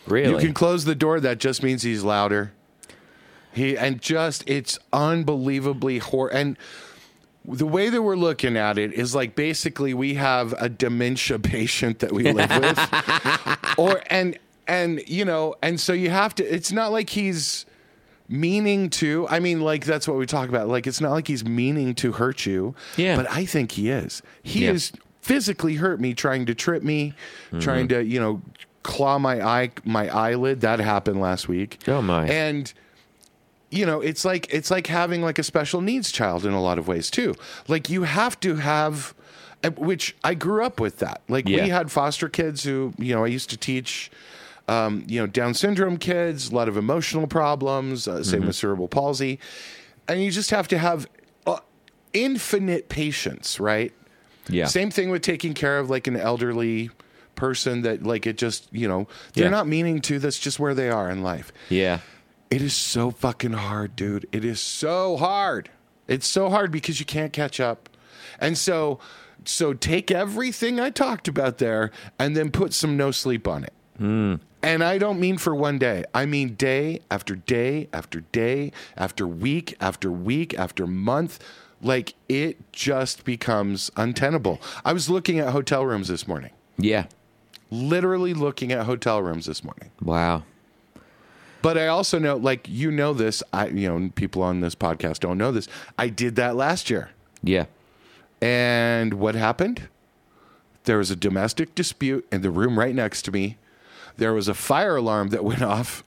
Really? 0.05 0.31
You 0.31 0.37
can 0.37 0.53
close 0.53 0.83
the 0.85 0.95
door. 0.95 1.19
That 1.21 1.37
just 1.39 1.63
means 1.63 1.83
he's 1.83 2.03
louder. 2.03 2.51
He 3.53 3.77
and 3.77 4.01
just 4.01 4.43
it's 4.49 4.79
unbelievably 4.91 5.99
hor 5.99 6.27
and 6.33 6.57
the 7.45 7.65
way 7.65 7.89
that 7.89 8.01
we're 8.01 8.15
looking 8.15 8.55
at 8.57 8.77
it 8.77 8.93
is 8.93 9.13
like 9.13 9.35
basically 9.35 9.93
we 9.93 10.13
have 10.15 10.53
a 10.59 10.69
dementia 10.69 11.39
patient 11.55 11.99
that 11.99 12.11
we 12.11 12.31
live 12.31 12.49
with, 12.49 12.79
or 13.77 14.01
and 14.07 14.37
and 14.67 15.01
you 15.07 15.25
know 15.25 15.55
and 15.61 15.79
so 15.79 15.93
you 15.93 16.09
have 16.09 16.33
to. 16.35 16.43
It's 16.43 16.71
not 16.71 16.91
like 16.91 17.09
he's 17.09 17.65
meaning 18.29 18.89
to. 18.91 19.27
I 19.29 19.39
mean, 19.39 19.61
like 19.61 19.85
that's 19.85 20.07
what 20.07 20.17
we 20.17 20.25
talk 20.25 20.49
about. 20.49 20.67
Like 20.67 20.87
it's 20.87 21.01
not 21.01 21.11
like 21.11 21.27
he's 21.27 21.45
meaning 21.45 21.93
to 21.95 22.13
hurt 22.13 22.45
you. 22.45 22.75
Yeah. 22.97 23.15
but 23.15 23.29
I 23.29 23.45
think 23.45 23.73
he 23.73 23.89
is. 23.89 24.21
He 24.41 24.65
Yeah. 24.65 24.71
is 24.71 24.91
physically 25.21 25.75
hurt 25.75 25.99
me, 26.01 26.13
trying 26.13 26.45
to 26.45 26.55
trip 26.55 26.83
me, 26.83 27.13
mm-hmm. 27.47 27.59
trying 27.59 27.87
to 27.89 28.03
you 28.03 28.19
know 28.19 28.41
claw 28.83 29.17
my 29.17 29.41
eye 29.41 29.71
my 29.83 30.07
eyelid. 30.09 30.61
That 30.61 30.79
happened 30.79 31.19
last 31.21 31.47
week. 31.47 31.79
Oh, 31.87 32.01
my. 32.01 32.27
And 32.27 32.73
you 33.73 33.85
know, 33.85 33.99
it's 34.01 34.23
like 34.23 34.47
it's 34.53 34.69
like 34.71 34.87
having 34.87 35.21
like 35.21 35.39
a 35.39 35.43
special 35.43 35.81
needs 35.81 36.11
child 36.11 36.45
in 36.45 36.53
a 36.53 36.61
lot 36.61 36.77
of 36.77 36.87
ways 36.87 37.09
too. 37.09 37.33
Like 37.67 37.89
you 37.89 38.03
have 38.03 38.39
to 38.41 38.55
have 38.57 39.13
uh, 39.63 39.71
which 39.71 40.15
I 40.23 40.33
grew 40.35 40.63
up 40.63 40.79
with 40.79 40.99
that. 40.99 41.21
Like 41.27 41.47
Yeah. 41.47 41.63
we 41.63 41.69
had 41.69 41.91
foster 41.91 42.29
kids 42.29 42.63
who, 42.63 42.93
you 42.97 43.15
know, 43.15 43.23
I 43.23 43.27
used 43.27 43.49
to 43.49 43.57
teach 43.57 44.11
um, 44.69 45.03
you 45.07 45.19
know, 45.19 45.27
Down 45.27 45.53
syndrome 45.53 45.97
kids, 45.97 46.49
a 46.51 46.55
lot 46.55 46.69
of 46.69 46.77
emotional 46.77 47.27
problems, 47.27 48.07
uh, 48.07 48.11
Mm-hmm. 48.13 48.23
same 48.23 48.45
with 48.47 48.55
cerebral 48.55 48.87
palsy. 48.87 49.37
And 50.07 50.21
you 50.23 50.31
just 50.31 50.51
have 50.51 50.67
to 50.69 50.77
have 50.77 51.05
uh, 51.45 51.59
infinite 52.13 52.89
patience, 52.89 53.59
right? 53.59 53.91
yeah. 54.49 54.65
Same 54.65 54.91
thing 54.91 55.09
with 55.09 55.21
taking 55.21 55.53
care 55.53 55.79
of 55.79 55.89
like 55.89 56.07
an 56.07 56.15
elderly 56.17 56.89
person 57.35 57.81
that 57.81 58.03
like 58.03 58.27
it 58.27 58.37
just, 58.37 58.67
you 58.71 58.87
know, 58.87 59.07
they're 59.33 59.45
Yeah. 59.45 59.49
not 59.49 59.67
meaning 59.67 59.99
to, 60.01 60.19
that's 60.19 60.39
just 60.39 60.59
where 60.59 60.73
they 60.73 60.89
are 60.89 61.09
in 61.09 61.23
life. 61.23 61.51
Yeah. 61.69 61.99
It 62.53 62.61
is 62.61 62.75
so 62.75 63.09
fucking 63.09 63.53
hard, 63.53 63.95
dude. 63.95 64.27
It 64.31 64.45
is 64.45 64.59
so 64.59 65.17
hard. 65.17 65.71
It's 66.07 66.27
so 66.27 66.51
hard 66.51 66.71
because 66.71 66.99
you 66.99 67.05
can't 67.05 67.33
catch 67.33 67.59
up. 67.59 67.89
And 68.39 68.55
so 68.55 68.99
so 69.43 69.73
take 69.73 70.11
everything 70.11 70.79
I 70.79 70.91
talked 70.91 71.27
about 71.27 71.57
there 71.57 71.89
and 72.19 72.37
then 72.37 72.51
put 72.51 72.71
some 72.71 72.95
no 72.95 73.09
sleep 73.09 73.47
on 73.47 73.63
it. 73.63 73.73
Hmm. 73.97 74.35
And 74.61 74.83
I 74.83 74.99
don't 74.99 75.19
mean 75.19 75.39
for 75.39 75.55
one 75.55 75.79
day. 75.79 76.05
I 76.13 76.27
mean 76.27 76.53
day 76.53 77.01
after 77.09 77.35
day 77.35 77.89
after 77.91 78.21
day 78.21 78.71
after 78.95 79.25
week 79.27 79.75
after 79.81 80.11
week 80.11 80.53
after 80.53 80.85
month. 80.85 81.39
Like 81.81 82.13
it 82.29 82.71
just 82.71 83.25
becomes 83.25 83.89
untenable. 83.97 84.61
I 84.85 84.93
was 84.93 85.09
looking 85.09 85.39
at 85.39 85.49
hotel 85.49 85.87
rooms 85.87 86.07
this 86.07 86.27
morning. 86.27 86.51
Yeah. 86.77 87.07
Literally 87.71 88.35
looking 88.35 88.71
at 88.71 88.85
hotel 88.85 89.23
rooms 89.23 89.47
this 89.47 89.63
morning. 89.63 89.89
Wow. 90.03 90.43
But 91.63 91.77
I 91.79 91.87
also 91.87 92.19
know, 92.19 92.35
like 92.35 92.67
you 92.69 92.91
know 92.91 93.13
this, 93.13 93.41
I 93.51 93.67
you 93.67 93.87
know 93.89 94.11
people 94.13 94.43
on 94.43 94.59
this 94.59 94.75
podcast 94.75 95.21
don't 95.21 95.37
know 95.39 95.51
this. 95.51 95.67
I 95.97 96.09
did 96.09 96.35
that 96.35 96.55
last 96.55 96.89
year, 96.91 97.09
Yeah. 97.41 97.65
and 98.41 99.15
what 99.15 99.33
happened? 99.35 99.87
There 100.83 100.97
was 100.97 101.09
a 101.09 101.15
domestic 101.15 101.73
dispute 101.73 102.27
in 102.31 102.41
the 102.41 102.51
room 102.51 102.77
right 102.77 102.93
next 102.93 103.21
to 103.23 103.31
me. 103.31 103.57
There 104.17 104.33
was 104.33 104.47
a 104.49 104.53
fire 104.53 104.97
alarm 104.97 105.29
that 105.29 105.43
went 105.51 105.61
off, 105.63 106.03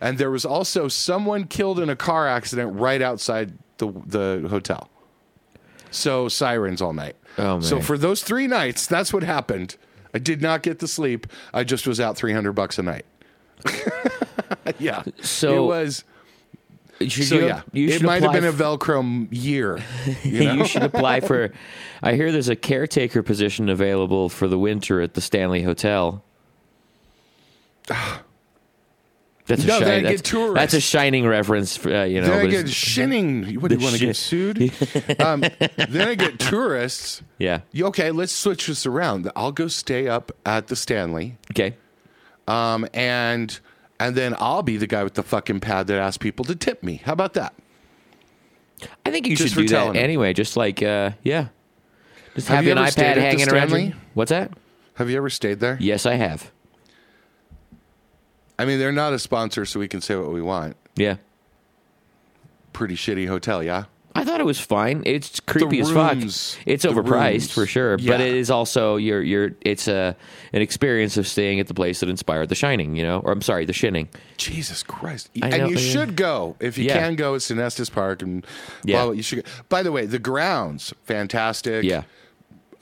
and 0.00 0.18
there 0.18 0.30
was 0.30 0.44
also 0.44 0.88
someone 0.88 1.44
killed 1.46 1.78
in 1.78 1.88
a 1.88 1.96
car 1.96 2.26
accident 2.28 2.74
right 2.78 3.00
outside 3.00 3.52
the 3.78 3.92
the 4.04 4.46
hotel. 4.50 4.90
So 5.92 6.28
sirens 6.28 6.82
all 6.82 6.92
night. 6.92 7.14
Oh, 7.38 7.60
So 7.60 7.76
man. 7.76 7.84
for 7.84 7.96
those 7.96 8.22
three 8.24 8.48
nights, 8.48 8.86
that's 8.88 9.12
what 9.12 9.22
happened. 9.22 9.76
I 10.12 10.18
did 10.18 10.42
not 10.42 10.62
get 10.62 10.80
to 10.80 10.88
sleep. 10.88 11.26
I 11.54 11.62
just 11.62 11.86
was 11.86 12.00
out 12.00 12.16
300 12.16 12.52
bucks 12.54 12.78
a 12.78 12.82
night. 12.82 13.04
yeah. 14.78 15.02
So- 15.22 15.64
it 15.64 15.66
was. 15.66 16.04
Should 16.98 17.24
So 17.24 17.34
you, 17.34 17.46
yeah, 17.48 17.60
you 17.74 17.88
it 17.90 18.00
might 18.02 18.22
have 18.22 18.32
been 18.32 18.46
a 18.46 18.52
Velcro 18.52 19.28
year. 19.30 19.78
You 20.22 20.44
know? 20.44 20.52
you 20.54 20.64
should 20.64 20.82
apply 20.82 21.20
for. 21.20 21.52
I 22.02 22.14
hear 22.14 22.32
there's 22.32 22.48
a 22.48 22.56
caretaker 22.56 23.22
position 23.22 23.68
available 23.68 24.30
for 24.30 24.48
the 24.48 24.58
winter 24.58 25.02
at 25.02 25.12
the 25.12 25.20
Stanley 25.20 25.60
Hotel. 25.62 26.24
That's 29.46 29.62
a 29.62 29.66
No, 29.66 29.78
shining. 29.78 30.04
That's, 30.04 30.30
that's 30.32 30.74
a 30.74 30.80
shining 30.80 31.26
reference. 31.26 31.76
For, 31.76 31.94
uh, 31.94 32.04
you 32.04 32.20
know, 32.20 32.28
then 32.28 32.46
I 32.46 32.48
get 32.48 32.68
shinning. 32.68 33.60
What 33.60 33.68
do 33.68 33.76
you 33.76 33.80
want 33.84 33.94
to 33.94 34.00
get 34.04 34.16
sued? 34.16 34.58
um, 35.20 35.42
then 35.42 36.08
I 36.08 36.14
get 36.16 36.40
tourists. 36.40 37.22
yeah. 37.38 37.60
Okay, 37.78 38.10
let's 38.10 38.32
switch 38.32 38.66
this 38.66 38.86
around. 38.86 39.30
I'll 39.36 39.52
go 39.52 39.68
stay 39.68 40.08
up 40.08 40.32
at 40.44 40.66
the 40.66 40.74
Stanley, 40.74 41.36
Okay. 41.52 41.76
um, 42.48 42.88
and 42.92 43.60
and 43.98 44.14
then 44.16 44.34
I'll 44.38 44.62
be 44.62 44.76
the 44.76 44.86
guy 44.86 45.04
with 45.04 45.14
the 45.14 45.22
fucking 45.22 45.60
pad 45.60 45.86
that 45.88 45.98
asks 45.98 46.18
people 46.18 46.44
to 46.46 46.54
tip 46.54 46.82
me. 46.82 46.96
How 47.04 47.12
about 47.12 47.34
that? 47.34 47.54
I 49.04 49.10
think 49.10 49.26
you 49.26 49.36
Just 49.36 49.54
should 49.54 49.66
do 49.66 49.74
that 49.74 49.86
them. 49.86 49.96
anyway. 49.96 50.32
Just 50.32 50.56
like, 50.56 50.82
uh, 50.82 51.12
yeah. 51.22 51.48
Just 52.34 52.48
Have 52.48 52.56
have, 52.56 52.64
you 52.66 52.72
an 52.72 52.78
iPad 52.78 53.16
hanging 53.16 53.48
around. 53.48 53.70
You. 53.70 53.94
What's 54.14 54.28
that? 54.28 54.52
Have 54.94 55.08
you 55.08 55.16
ever 55.16 55.30
stayed 55.30 55.60
there? 55.60 55.78
Yes, 55.80 56.04
I 56.04 56.14
have. 56.14 56.50
I 58.58 58.64
mean, 58.64 58.78
they're 58.78 58.92
not 58.92 59.12
a 59.12 59.18
sponsor, 59.18 59.64
so 59.64 59.80
we 59.80 59.88
can 59.88 60.00
say 60.00 60.16
what 60.16 60.32
we 60.32 60.42
want. 60.42 60.76
Yeah. 60.94 61.16
Pretty 62.72 62.96
shitty 62.96 63.28
hotel, 63.28 63.62
yeah. 63.62 63.84
I 64.16 64.24
thought 64.24 64.40
it 64.40 64.46
was 64.46 64.58
fine. 64.60 65.02
It's 65.06 65.40
creepy 65.40 65.80
as 65.80 65.92
rooms- 65.92 66.54
fuck. 66.54 66.62
It's 66.66 66.82
the 66.84 66.88
overpriced 66.90 67.30
rooms. 67.32 67.52
for 67.52 67.66
sure, 67.66 67.98
Yeah. 67.98 68.12
but 68.12 68.20
it 68.20 68.34
is 68.34 68.50
also 68.50 68.96
your 68.96 69.22
your. 69.22 69.52
It's 69.60 69.86
a 69.88 70.16
an 70.52 70.62
experience 70.62 71.16
of 71.16 71.26
staying 71.28 71.60
at 71.60 71.66
the 71.66 71.74
place 71.74 72.00
that 72.00 72.08
inspired 72.08 72.48
The 72.48 72.54
Shining. 72.54 72.96
You 72.96 73.02
know, 73.04 73.20
or 73.24 73.32
I'm 73.32 73.42
sorry, 73.42 73.64
The 73.64 73.72
Shinning. 73.72 74.08
Jesus 74.36 74.82
Christ! 74.82 75.30
And 75.40 75.50
know, 75.52 75.68
you 75.68 75.76
yeah. 75.76 75.92
should 75.92 76.16
go 76.16 76.56
if 76.60 76.78
you 76.78 76.84
Yeah. 76.86 76.98
can 76.98 77.16
go. 77.16 77.34
It's 77.34 77.50
in 77.50 77.58
Estes 77.58 77.90
Park 77.90 78.22
and 78.22 78.44
Yeah. 78.84 78.96
blah, 78.96 79.04
blah, 79.06 79.12
you 79.14 79.22
should. 79.22 79.44
Go. 79.44 79.50
By 79.68 79.82
the 79.82 79.92
way, 79.92 80.06
the 80.06 80.18
grounds 80.18 80.92
fantastic. 81.04 81.84
Yeah, 81.84 82.02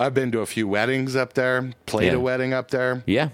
I've 0.00 0.14
been 0.14 0.32
to 0.32 0.40
a 0.40 0.46
few 0.46 0.66
weddings 0.68 1.14
up 1.16 1.34
there. 1.34 1.70
Played 1.86 2.06
Yeah. 2.12 2.18
a 2.18 2.20
wedding 2.20 2.52
up 2.52 2.70
there. 2.70 3.02
yeah. 3.06 3.28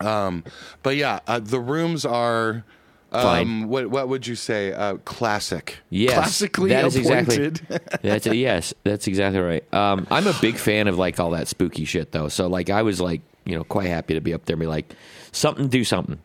Um, 0.00 0.44
but 0.82 0.96
yeah, 0.96 1.20
uh, 1.26 1.40
the 1.40 1.60
rooms 1.60 2.04
are. 2.04 2.64
Um, 3.12 3.22
Fine. 3.22 3.68
what 3.68 3.90
what 3.90 4.08
would 4.08 4.26
you 4.26 4.36
say? 4.36 4.72
Uh, 4.72 4.94
classic. 5.04 5.78
Yes, 5.90 6.14
Classically 6.14 6.70
that 6.70 6.84
is 6.84 6.96
exactly- 6.96 7.36
appointed. 7.46 7.80
That's 8.02 8.26
a, 8.26 8.36
yes, 8.36 8.72
that's 8.84 9.06
exactly 9.08 9.40
right. 9.40 9.74
Um, 9.74 10.06
I'm 10.10 10.26
a 10.28 10.34
big 10.40 10.56
fan 10.56 10.86
of 10.88 10.96
like 10.98 11.18
all 11.18 11.30
that 11.30 11.48
spooky 11.48 11.84
shit 11.84 12.12
though. 12.12 12.28
So 12.28 12.46
like, 12.46 12.70
I 12.70 12.82
was 12.82 13.00
like, 13.00 13.20
you 13.44 13.56
know, 13.56 13.64
quite 13.64 13.88
happy 13.88 14.14
to 14.14 14.20
be 14.20 14.32
up 14.32 14.44
there 14.44 14.54
and 14.54 14.60
be 14.60 14.66
like, 14.66 14.94
something, 15.32 15.66
do 15.68 15.82
something. 15.82 16.18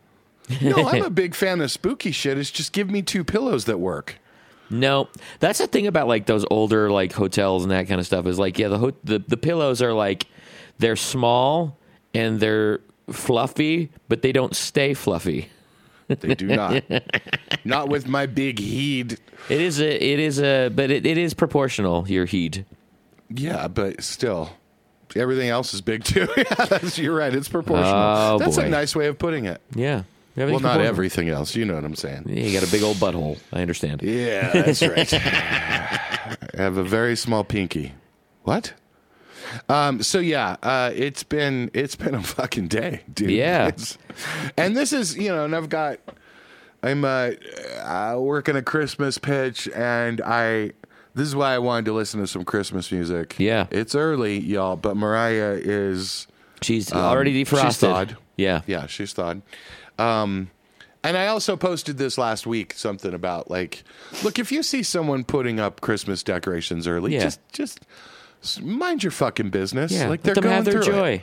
no, 0.62 0.86
I'm 0.88 1.02
a 1.02 1.10
big 1.24 1.34
fan 1.34 1.60
of 1.60 1.72
spooky 1.72 2.12
shit. 2.12 2.38
It's 2.38 2.52
just 2.52 2.72
give 2.72 2.88
me 2.88 3.02
two 3.02 3.24
pillows 3.24 3.64
that 3.64 3.78
work. 3.78 4.16
No, 4.70 5.08
that's 5.40 5.58
the 5.58 5.66
thing 5.66 5.86
about 5.88 6.06
like 6.08 6.26
those 6.26 6.44
older 6.50 6.90
like 6.90 7.12
hotels 7.12 7.62
and 7.64 7.70
that 7.72 7.88
kind 7.88 7.98
of 8.00 8.06
stuff 8.06 8.26
is 8.26 8.38
like 8.38 8.58
yeah 8.58 8.68
the 8.68 8.78
ho- 8.78 8.92
the 9.04 9.18
the 9.20 9.36
pillows 9.36 9.80
are 9.82 9.92
like 9.92 10.26
they're 10.78 10.96
small 10.96 11.76
and 12.14 12.38
they're 12.40 12.80
fluffy 13.10 13.90
but 14.08 14.22
they 14.22 14.32
don't 14.32 14.54
stay 14.54 14.94
fluffy. 14.94 15.48
They 16.08 16.34
do 16.34 16.46
not. 16.46 16.84
not 17.64 17.88
with 17.88 18.06
my 18.06 18.26
big 18.26 18.58
heed. 18.58 19.18
It 19.48 19.60
is 19.60 19.80
a 19.80 20.04
it 20.04 20.20
is 20.20 20.40
a 20.40 20.68
but 20.68 20.90
it, 20.90 21.04
it 21.06 21.18
is 21.18 21.34
proportional 21.34 22.08
your 22.08 22.24
heat. 22.26 22.64
Yeah, 23.28 23.68
but 23.68 24.02
still, 24.02 24.50
everything 25.16 25.48
else 25.48 25.74
is 25.74 25.80
big 25.80 26.04
too. 26.04 26.28
yeah, 26.36 26.78
you're 26.94 27.16
right. 27.16 27.34
It's 27.34 27.48
proportional. 27.48 27.92
Oh, 27.92 28.38
that's 28.38 28.56
a 28.56 28.68
nice 28.68 28.94
way 28.94 29.06
of 29.08 29.18
putting 29.18 29.46
it. 29.46 29.60
Yeah. 29.74 30.04
Well, 30.36 30.60
not 30.60 30.82
everything 30.82 31.30
else. 31.30 31.56
You 31.56 31.64
know 31.64 31.74
what 31.74 31.84
I'm 31.84 31.94
saying. 31.94 32.24
Yeah, 32.26 32.42
you 32.42 32.60
got 32.60 32.68
a 32.68 32.70
big 32.70 32.82
old 32.82 32.98
butthole. 32.98 33.38
I 33.52 33.62
understand. 33.62 34.02
Yeah, 34.02 34.52
that's 34.52 34.82
right. 34.82 35.12
I 35.12 36.38
have 36.56 36.76
a 36.76 36.84
very 36.84 37.16
small 37.16 37.42
pinky. 37.42 37.94
What? 38.42 38.74
Um, 39.68 40.02
so 40.02 40.18
yeah, 40.18 40.56
uh, 40.62 40.90
it's 40.94 41.22
been 41.22 41.70
it's 41.74 41.96
been 41.96 42.14
a 42.14 42.22
fucking 42.22 42.68
day, 42.68 43.02
dude. 43.12 43.30
Yeah. 43.30 43.68
It's- 43.68 43.98
and 44.56 44.76
this 44.76 44.92
is 44.92 45.16
you 45.16 45.28
know, 45.28 45.44
and 45.44 45.54
I've 45.54 45.68
got 45.68 45.98
I'm 46.82 47.04
uh, 47.04 47.30
uh, 47.82 48.16
working 48.18 48.56
a 48.56 48.62
Christmas 48.62 49.18
pitch, 49.18 49.68
and 49.74 50.20
I 50.20 50.72
this 51.14 51.26
is 51.28 51.34
why 51.36 51.54
I 51.54 51.58
wanted 51.58 51.86
to 51.86 51.92
listen 51.92 52.20
to 52.20 52.26
some 52.26 52.44
Christmas 52.44 52.92
music. 52.92 53.36
Yeah. 53.38 53.66
it's 53.70 53.94
early, 53.94 54.38
y'all, 54.38 54.76
but 54.76 54.96
Mariah 54.96 55.58
is 55.62 56.26
She's 56.62 56.92
um, 56.92 56.98
already 56.98 57.32
she's 57.44 57.48
defrosted. 57.50 57.78
thawed. 57.80 58.16
Yeah. 58.36 58.60
Yeah, 58.66 58.86
she's 58.86 59.12
thawed. 59.14 59.42
Um, 59.98 60.50
and 61.02 61.16
I 61.16 61.28
also 61.28 61.56
posted 61.56 61.98
this 61.98 62.18
last 62.18 62.46
week 62.46 62.72
something 62.74 63.14
about 63.14 63.50
like, 63.50 63.84
look, 64.24 64.38
if 64.38 64.50
you 64.52 64.62
see 64.62 64.82
someone 64.82 65.24
putting 65.24 65.58
up 65.60 65.80
Christmas 65.80 66.22
decorations 66.22 66.86
early, 66.86 67.14
Yeah. 67.14 67.22
just 67.22 67.40
just 67.52 67.80
mind 68.62 69.02
your 69.02 69.10
fucking 69.12 69.50
business. 69.50 69.92
Yeah. 69.92 70.08
like 70.08 70.24
Let 70.24 70.34
they're 70.34 70.34
them 70.34 70.44
have 70.44 70.64
going 70.64 70.76
their 70.76 70.82
through 70.84 70.92
joy. 70.94 71.10
It. 71.12 71.22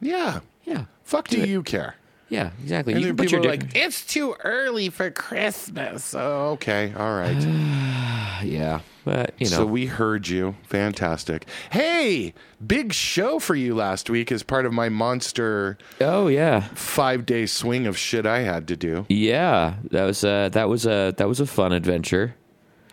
Yeah. 0.00 0.40
Yeah. 0.64 0.84
Fuck 1.04 1.28
do 1.28 1.40
it. 1.40 1.48
you 1.48 1.62
care? 1.62 1.94
Yeah, 2.30 2.50
exactly. 2.62 2.92
And 2.92 3.00
you 3.02 3.08
then 3.08 3.16
people 3.16 3.42
your 3.42 3.50
are 3.50 3.56
like, 3.56 3.74
it's 3.74 4.04
too 4.04 4.34
early 4.44 4.90
for 4.90 5.10
Christmas. 5.10 6.14
Oh, 6.14 6.50
okay, 6.50 6.92
all 6.94 7.16
right. 7.18 7.32
yeah, 8.44 8.80
but 9.06 9.32
you 9.38 9.48
know, 9.48 9.56
So 9.56 9.64
we 9.64 9.86
heard 9.86 10.28
you. 10.28 10.54
Fantastic. 10.64 11.46
Hey, 11.70 12.34
big 12.64 12.92
show 12.92 13.38
for 13.38 13.54
you 13.54 13.74
last 13.74 14.10
week 14.10 14.30
as 14.30 14.42
part 14.42 14.66
of 14.66 14.74
my 14.74 14.90
monster 14.90 15.78
oh 16.02 16.28
yeah, 16.28 16.60
five 16.74 17.24
day 17.24 17.46
swing 17.46 17.86
of 17.86 17.96
shit 17.96 18.26
I 18.26 18.40
had 18.40 18.68
to 18.68 18.76
do. 18.76 19.06
yeah. 19.08 19.76
That 19.90 20.04
was 20.04 20.22
uh, 20.22 20.50
that 20.50 20.68
was 20.68 20.84
a 20.84 21.14
that 21.16 21.28
was 21.28 21.40
a 21.40 21.46
fun 21.46 21.72
adventure. 21.72 22.34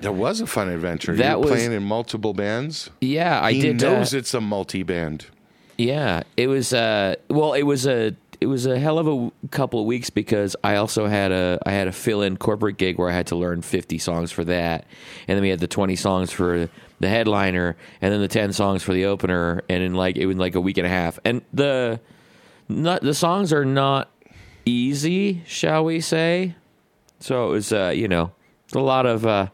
That 0.01 0.13
was 0.13 0.41
a 0.41 0.47
fun 0.47 0.69
adventure. 0.69 1.15
That 1.15 1.39
was- 1.39 1.49
playing 1.51 1.71
in 1.71 1.83
multiple 1.83 2.33
bands. 2.33 2.89
Yeah, 3.01 3.39
I 3.41 3.53
he 3.53 3.61
did. 3.61 3.81
knows 3.81 4.13
uh, 4.13 4.17
it's 4.17 4.33
a 4.33 4.41
multi 4.41 4.83
band. 4.83 5.27
Yeah, 5.77 6.23
it 6.37 6.47
was. 6.47 6.73
Uh, 6.73 7.15
well, 7.29 7.53
it 7.53 7.63
was 7.63 7.85
a 7.87 8.15
it 8.41 8.47
was 8.47 8.65
a 8.65 8.77
hell 8.77 8.99
of 8.99 9.07
a 9.07 9.11
w- 9.11 9.31
couple 9.51 9.79
of 9.79 9.85
weeks 9.85 10.09
because 10.09 10.55
I 10.63 10.75
also 10.75 11.07
had 11.07 11.31
a 11.31 11.59
I 11.65 11.71
had 11.71 11.87
a 11.87 11.91
fill 11.91 12.21
in 12.21 12.37
corporate 12.37 12.77
gig 12.77 12.97
where 12.97 13.09
I 13.09 13.13
had 13.13 13.27
to 13.27 13.35
learn 13.35 13.61
fifty 13.61 13.97
songs 13.97 14.31
for 14.31 14.43
that, 14.45 14.85
and 15.27 15.35
then 15.37 15.41
we 15.41 15.49
had 15.49 15.59
the 15.59 15.67
twenty 15.67 15.95
songs 15.95 16.31
for 16.31 16.69
the 16.99 17.09
headliner, 17.09 17.75
and 18.01 18.13
then 18.13 18.21
the 18.21 18.27
ten 18.29 18.53
songs 18.53 18.83
for 18.83 18.93
the 18.93 19.05
opener, 19.05 19.63
and 19.69 19.83
in 19.83 19.95
like 19.95 20.15
it 20.17 20.25
was 20.27 20.37
like 20.37 20.55
a 20.55 20.61
week 20.61 20.77
and 20.77 20.85
a 20.87 20.89
half, 20.89 21.19
and 21.25 21.41
the 21.53 21.99
not 22.69 23.01
the 23.01 23.13
songs 23.13 23.51
are 23.51 23.65
not 23.65 24.09
easy, 24.65 25.41
shall 25.45 25.83
we 25.85 25.99
say? 25.99 26.55
So 27.19 27.49
it 27.49 27.51
was, 27.51 27.73
uh, 27.73 27.91
you 27.95 28.07
know, 28.07 28.31
a 28.73 28.79
lot 28.79 29.05
of 29.05 29.25
uh, 29.25 29.47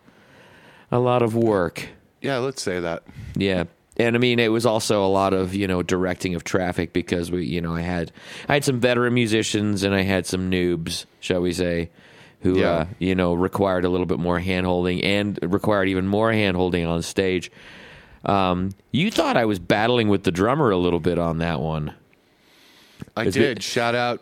a 0.92 1.00
lot 1.00 1.22
of 1.22 1.36
work. 1.36 1.88
Yeah, 2.22 2.38
let's 2.38 2.62
say 2.62 2.80
that. 2.80 3.04
Yeah. 3.36 3.64
And 3.98 4.16
I 4.16 4.20
mean, 4.20 4.40
it 4.40 4.50
was 4.52 4.66
also 4.66 5.04
a 5.06 5.08
lot 5.10 5.34
of 5.34 5.54
you 5.54 5.68
know 5.68 5.84
directing 5.84 6.34
of 6.36 6.44
traffic 6.44 6.94
because 6.94 7.30
we, 7.32 7.46
you 7.46 7.62
know, 7.62 7.76
I 7.76 7.82
had 7.82 8.12
I 8.48 8.54
had 8.54 8.64
some 8.64 8.80
veteran 8.80 9.14
musicians 9.14 9.84
and 9.84 9.94
I 9.94 10.02
had 10.02 10.26
some 10.26 10.50
noobs, 10.50 11.06
shall 11.20 11.42
we 11.42 11.52
say, 11.54 11.90
who 12.42 12.60
Yeah. 12.60 12.70
uh, 12.72 12.86
you 13.00 13.16
know 13.16 13.34
required 13.34 13.84
a 13.86 13.90
little 13.90 14.06
bit 14.06 14.18
more 14.20 14.40
hand 14.40 14.66
holding 14.66 15.04
and 15.04 15.38
required 15.44 15.90
even 15.90 16.08
more 16.08 16.32
hand 16.32 16.56
holding 16.58 16.86
on 16.86 17.02
stage. 17.02 17.52
Um, 18.24 18.70
you 18.92 19.12
thought 19.12 19.36
I 19.36 19.46
was 19.46 19.60
battling 19.60 20.08
with 20.08 20.24
the 20.24 20.32
drummer 20.32 20.70
a 20.72 20.78
little 20.78 21.00
bit 21.00 21.18
on 21.20 21.40
that 21.40 21.60
one. 21.60 21.94
I 23.18 23.26
Is 23.26 23.34
did. 23.34 23.58
it- 23.58 23.64
Shout 23.64 23.94
out 23.96 24.22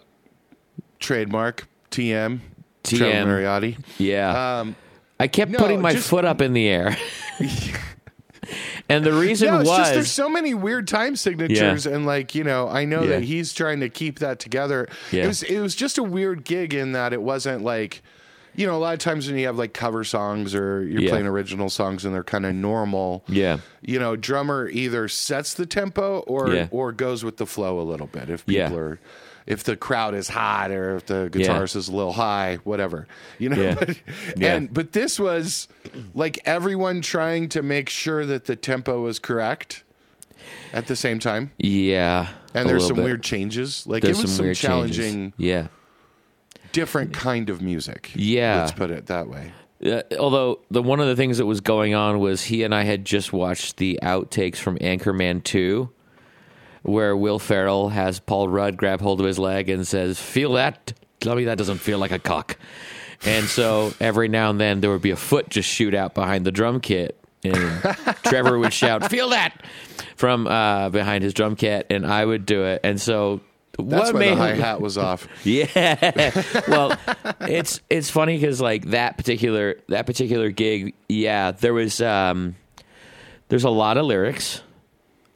trademark 0.99 1.67
TM. 1.91 2.39
TM. 2.83 3.25
Mariotti. 3.27 3.77
Yeah, 3.97 4.59
Um, 4.61 4.75
I 5.19 5.27
kept 5.27 5.51
no, 5.51 5.59
putting 5.59 5.81
my 5.81 5.93
just- 5.93 6.09
foot 6.09 6.25
up 6.25 6.41
in 6.41 6.53
the 6.53 6.67
air, 6.67 6.97
and 8.89 9.03
the 9.03 9.13
reason 9.13 9.49
no, 9.49 9.57
was 9.59 9.67
just 9.67 9.93
there's 9.93 10.11
so 10.11 10.29
many 10.29 10.53
weird 10.53 10.87
time 10.87 11.15
signatures, 11.15 11.85
and 11.85 12.05
like 12.05 12.33
you 12.35 12.43
know, 12.43 12.67
I 12.67 12.85
know 12.85 13.01
Yeah. 13.03 13.09
that 13.09 13.23
he's 13.23 13.53
trying 13.53 13.81
to 13.81 13.89
keep 13.89 14.19
that 14.19 14.39
together. 14.39 14.87
Yeah. 15.11 15.25
It 15.25 15.27
was 15.27 15.43
it 15.43 15.59
was 15.59 15.75
just 15.75 15.97
a 15.97 16.03
weird 16.03 16.43
gig 16.45 16.73
in 16.73 16.93
that 16.93 17.13
it 17.13 17.21
wasn't 17.21 17.63
like. 17.63 18.01
You 18.55 18.65
know, 18.65 18.75
a 18.75 18.79
lot 18.79 18.93
of 18.93 18.99
times 18.99 19.27
when 19.27 19.37
you 19.37 19.45
have 19.45 19.57
like 19.57 19.73
cover 19.73 20.03
songs 20.03 20.53
or 20.55 20.83
you're 20.83 21.01
Yeah. 21.03 21.11
playing 21.11 21.27
original 21.27 21.69
songs 21.69 22.03
and 22.03 22.13
they're 22.13 22.23
kind 22.23 22.45
of 22.47 22.53
normal, 22.55 23.23
yeah, 23.27 23.59
you 23.81 23.99
know, 23.99 24.15
drummer 24.17 24.67
either 24.67 25.07
sets 25.07 25.53
the 25.53 25.65
tempo 25.67 26.19
or 26.27 26.49
Yeah. 26.53 26.67
or 26.71 26.91
goes 26.91 27.23
with 27.23 27.37
the 27.37 27.45
flow 27.45 27.79
a 27.79 27.83
little 27.85 28.07
bit. 28.07 28.29
If 28.29 28.45
people 28.47 28.71
Yeah. 28.71 28.73
are, 28.75 28.99
if 29.49 29.63
the 29.65 29.75
crowd 29.75 30.13
is 30.15 30.29
hot 30.29 30.71
or 30.71 30.95
if 30.95 31.07
the 31.07 31.27
guitarist 31.33 31.75
is 31.75 31.89
a 31.89 31.91
little 31.91 32.13
high, 32.13 32.59
whatever, 32.63 33.07
you 33.39 33.49
know. 33.49 33.61
Yeah. 33.61 33.73
But, 33.75 33.97
Yeah. 34.37 34.55
And 34.55 34.73
but 34.73 34.93
this 34.93 35.19
was 35.19 35.67
like 36.13 36.39
everyone 36.45 37.01
trying 37.01 37.49
to 37.49 37.61
make 37.61 37.89
sure 37.89 38.25
that 38.25 38.45
the 38.45 38.55
tempo 38.55 39.01
was 39.01 39.19
correct 39.19 39.83
at 40.71 40.87
the 40.87 40.95
same 40.95 41.19
time. 41.19 41.51
yeah, 41.57 42.27
And 42.53 42.69
there's 42.69 42.85
some 42.87 42.95
bit. 42.97 43.05
weird 43.05 43.23
changes. 43.23 43.85
Like 43.87 44.03
There's 44.03 44.19
it 44.19 44.21
was 44.21 44.31
some 44.35 44.45
some, 44.45 44.53
challenging, 44.53 45.13
changes. 45.13 45.33
Yeah. 45.37 45.67
different 46.71 47.13
kind 47.13 47.49
of 47.49 47.61
music. 47.61 48.11
Yeah. 48.15 48.59
let's 48.61 48.71
put 48.71 48.91
it 48.91 49.07
that 49.07 49.27
way. 49.27 49.51
Uh, 49.83 50.01
although 50.19 50.59
the 50.69 50.81
one 50.83 50.99
of 50.99 51.07
the 51.07 51.15
things 51.15 51.37
that 51.37 51.45
was 51.45 51.61
going 51.61 51.95
on 51.95 52.19
was 52.19 52.43
he 52.43 52.63
and 52.63 52.75
I 52.75 52.83
had 52.83 53.05
just 53.05 53.31
watched 53.33 53.77
the 53.77 53.97
outtakes 54.03 54.57
from 54.57 54.77
Anchorman 54.79 55.41
Two, 55.43 55.89
where 56.83 57.15
Will 57.15 57.39
Ferrell 57.39 57.89
has 57.89 58.19
Paul 58.19 58.49
Rudd 58.49 58.77
grab 58.77 59.01
hold 59.01 59.19
of 59.19 59.25
his 59.25 59.39
leg 59.39 59.69
and 59.69 59.85
says, 59.87 60.19
"Feel 60.19 60.53
that? 60.53 60.93
Tell 61.19 61.35
me 61.35 61.45
that 61.45 61.57
doesn't 61.57 61.79
feel 61.79 61.97
like 61.99 62.11
a 62.11 62.19
cock." 62.19 62.57
And 63.25 63.45
so 63.45 63.93
every 63.99 64.29
now 64.29 64.49
and 64.49 64.59
then 64.59 64.79
there 64.79 64.89
would 64.91 65.01
be 65.01 65.11
a 65.11 65.17
foot 65.17 65.49
just 65.49 65.67
shoot 65.69 65.93
out 65.93 66.13
behind 66.13 66.45
the 66.45 66.51
drum 66.51 66.79
kit, 66.79 67.19
and 67.43 67.55
Trevor 68.23 68.57
would 68.57 68.73
shout, 68.73 69.09
"Feel 69.09 69.29
that!" 69.29 69.61
from 70.15 70.47
uh, 70.47 70.89
behind 70.89 71.23
his 71.23 71.33
drum 71.33 71.55
kit, 71.55 71.87
and 71.89 72.05
I 72.05 72.25
would 72.25 72.45
do 72.45 72.63
it. 72.63 72.81
And 72.83 72.99
so 72.99 73.41
That's 73.77 74.07
what 74.07 74.13
why 74.13 74.19
made 74.19 74.31
the 74.31 74.35
hi 74.35 74.53
hat 74.55 74.81
was 74.81 74.97
off. 74.97 75.27
yeah. 75.43 76.43
well, 76.67 76.97
it's 77.41 77.81
it's 77.89 78.09
funny 78.09 78.37
because 78.37 78.61
like 78.61 78.85
that 78.91 79.17
particular 79.17 79.75
that 79.89 80.05
particular 80.05 80.49
gig, 80.49 80.93
yeah, 81.07 81.51
there 81.51 81.73
was 81.73 82.01
um, 82.01 82.55
there's 83.49 83.63
a 83.65 83.69
lot 83.69 83.97
of 83.97 84.05
lyrics, 84.05 84.61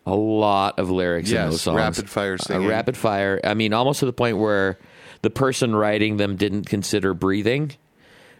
a 0.06 0.16
lot 0.16 0.80
of 0.80 0.90
lyrics 0.90 1.30
in 1.32 1.36
those 1.50 1.62
songs. 1.62 1.78
rapid 1.78 2.10
fire 2.10 2.38
Uh, 2.50 2.60
rapid 2.60 2.98
fire. 2.98 3.40
I 3.44 3.54
mean, 3.54 3.74
almost 3.74 4.00
to 4.02 4.06
the 4.06 4.14
point 4.14 4.38
where 4.38 4.78
the 5.22 5.30
person 5.30 5.76
writing 5.76 6.18
them 6.18 6.36
didn't 6.36 6.66
consider 6.66 7.14
breathing. 7.14 7.72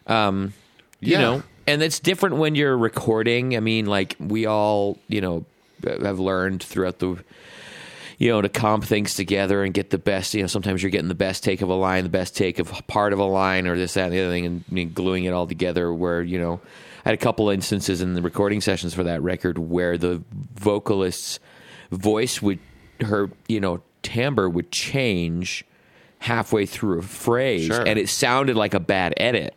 Um, 0.08 0.54
you 1.00 1.14
Yeah. 1.14 1.22
know, 1.22 1.44
and 1.68 1.82
it's 1.82 2.00
different 2.00 2.36
when 2.38 2.56
you're 2.56 2.78
recording. 2.78 3.56
I 3.56 3.62
mean, 3.62 3.86
like 3.86 4.16
we 4.20 4.46
all, 4.46 4.98
you 5.08 5.22
know, 5.22 5.46
have 5.86 6.20
learned 6.20 6.62
throughout 6.64 7.00
the 7.00 7.18
you 8.20 8.30
know, 8.30 8.42
to 8.42 8.48
comp 8.48 8.86
things 8.86 9.16
together 9.16 9.64
and 9.64 9.74
get 9.74 9.90
the 9.90 9.98
best. 9.98 10.34
You 10.34 10.42
know, 10.42 10.48
sometimes 10.48 10.82
you're 10.84 10.92
getting 10.92 11.08
the 11.10 11.16
best 11.16 11.44
take 11.44 11.62
of 11.62 11.70
a 11.70 11.74
line, 11.74 12.04
the 12.04 12.10
best 12.10 12.38
take 12.38 12.60
of 12.60 12.72
part 12.88 13.12
of 13.12 13.20
a 13.20 13.24
line, 13.26 13.68
or 13.68 13.76
this, 13.76 13.96
that, 13.96 14.06
and 14.06 14.14
the 14.14 14.22
other 14.22 14.30
thing, 14.30 14.46
and, 14.46 14.64
mean, 14.72 14.94
gluing 14.94 15.24
it 15.26 15.34
all 15.34 15.48
together. 15.48 15.92
Where 15.92 16.22
you 16.22 16.40
know, 16.40 16.62
I 17.06 17.10
had 17.10 17.16
a 17.16 17.18
couple 17.22 17.50
instances 17.50 18.02
in 18.02 18.14
the 18.14 18.22
recording 18.22 18.62
sessions 18.62 18.94
for 18.94 19.04
that 19.04 19.22
record 19.24 19.58
where 19.58 19.98
the 19.98 20.24
vocalist's 20.56 21.40
voice 21.92 22.42
would, 22.42 22.60
her, 23.02 23.30
you 23.48 23.60
know, 23.60 23.82
timbre 24.02 24.50
would 24.50 24.72
change 24.72 25.66
halfway 26.20 26.66
through 26.66 27.00
a 27.00 27.02
phrase, 27.02 27.68
Sure. 27.68 27.86
and 27.86 28.00
it 28.00 28.10
sounded 28.10 28.56
like 28.56 28.74
a 28.74 28.80
bad 28.80 29.14
edit. 29.18 29.56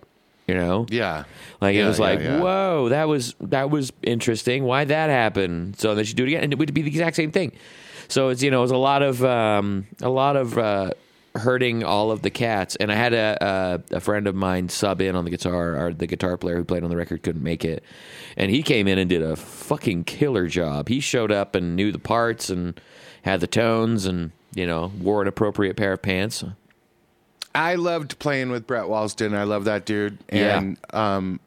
You 0.49 0.55
know, 0.55 0.87
Yeah. 0.91 1.25
like 1.61 1.75
it 1.75 1.85
was 1.85 1.99
yeah, 1.99 2.05
like, 2.05 2.21
yeah. 2.21 2.39
whoa, 2.41 2.89
that 2.91 3.09
was 3.09 3.35
that 3.41 3.69
was 3.69 3.93
interesting. 4.05 4.63
Why'd 4.63 4.89
that 4.89 5.11
happened 5.11 5.77
So 5.77 5.97
then 5.97 6.05
she 6.05 6.15
do 6.15 6.23
it 6.25 6.29
again, 6.29 6.45
and 6.45 6.53
it 6.53 6.59
would 6.61 6.73
be 6.73 6.83
the 6.83 6.89
exact 6.89 7.17
same 7.17 7.33
thing. 7.33 7.51
So 8.07 8.29
it's 8.29 8.43
you 8.45 8.53
know, 8.53 8.59
it 8.59 8.63
was 8.63 8.71
a 8.71 8.77
lot 8.77 9.03
of 9.03 9.25
um, 9.25 9.89
a 10.01 10.09
lot 10.09 10.37
of 10.37 10.57
uh, 10.57 10.91
hurting 11.39 11.85
all 11.85 12.11
of 12.11 12.23
the 12.23 12.31
cats. 12.31 12.77
And 12.77 12.91
I 12.91 12.95
had 12.95 13.13
a, 13.13 13.83
a 13.93 13.97
a 13.97 14.01
friend 14.01 14.27
of 14.27 14.35
mine 14.35 14.69
sub 14.69 15.01
in 15.01 15.17
on 15.17 15.25
the 15.25 15.31
guitar, 15.31 15.77
or 15.87 15.95
the 15.95 16.07
guitar 16.07 16.37
player 16.37 16.57
who 16.57 16.65
played 16.65 16.83
on 16.85 16.91
the 16.91 16.97
record 16.97 17.23
couldn't 17.23 17.43
make 17.43 17.65
it, 17.65 17.83
and 18.37 18.51
he 18.51 18.63
came 18.63 18.87
in 18.89 18.99
and 18.99 19.09
did 19.09 19.23
a 19.23 19.37
fucking 19.37 20.05
killer 20.05 20.47
job. 20.47 20.89
He 20.89 21.01
showed 21.01 21.33
up 21.33 21.55
and 21.55 21.77
knew 21.77 21.93
the 21.93 21.99
parts 21.99 22.51
and 22.51 22.81
had 23.23 23.41
the 23.41 23.47
tones, 23.47 24.07
and 24.07 24.33
you 24.55 24.67
know, 24.67 24.93
wore 25.01 25.23
an 25.23 25.29
appropriate 25.29 25.77
pair 25.77 25.93
of 25.93 26.03
pants. 26.03 26.45
I 27.55 27.77
loved 27.77 28.19
playing 28.19 28.51
with 28.51 28.67
Brett 28.67 28.85
Walston. 28.85 29.35
I 29.35 29.45
love 29.45 29.65
that 29.65 29.87
dude. 29.87 30.19
Yeah. 30.31 30.59
And 30.59 30.79
um, 30.93 31.41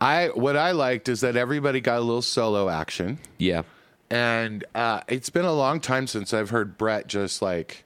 I 0.00 0.28
what 0.28 0.56
I 0.56 0.72
liked 0.72 1.08
is 1.08 1.20
that 1.20 1.36
everybody 1.36 1.80
got 1.80 1.98
a 1.98 2.00
little 2.00 2.22
solo 2.22 2.68
action. 2.68 3.18
Yeah, 3.38 3.62
And 4.10 4.64
uh, 4.74 5.00
it's 5.08 5.30
been 5.30 5.44
a 5.44 5.52
long 5.52 5.80
time 5.80 6.06
since 6.06 6.34
I've 6.34 6.50
heard 6.50 6.76
Brett 6.76 7.06
just 7.06 7.40
like 7.40 7.84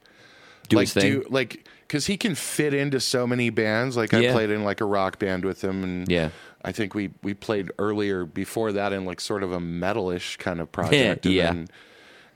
do 0.69 0.77
like 0.77 0.83
his 0.85 0.93
thing. 0.93 1.13
do 1.21 1.25
like 1.29 1.67
because 1.87 2.05
he 2.05 2.15
can 2.17 2.35
fit 2.35 2.73
into 2.73 2.99
so 2.99 3.25
many 3.27 3.49
bands. 3.49 3.97
Like 3.97 4.13
I 4.13 4.19
Yeah. 4.19 4.31
played 4.33 4.49
in 4.49 4.63
like 4.63 4.79
a 4.81 4.85
rock 4.85 5.19
band 5.19 5.43
with 5.43 5.63
him, 5.63 5.83
and 5.83 6.09
Yeah. 6.09 6.29
I 6.63 6.71
think 6.71 6.93
we 6.95 7.11
we 7.23 7.33
played 7.33 7.71
earlier 7.79 8.25
before 8.25 8.71
that 8.73 8.93
in 8.93 9.05
like 9.05 9.19
sort 9.21 9.43
of 9.43 9.51
a 9.51 9.59
metalish 9.59 10.37
kind 10.37 10.59
of 10.61 10.71
project. 10.71 11.25
and 11.25 11.35
Yeah. 11.35 11.45
then, 11.53 11.67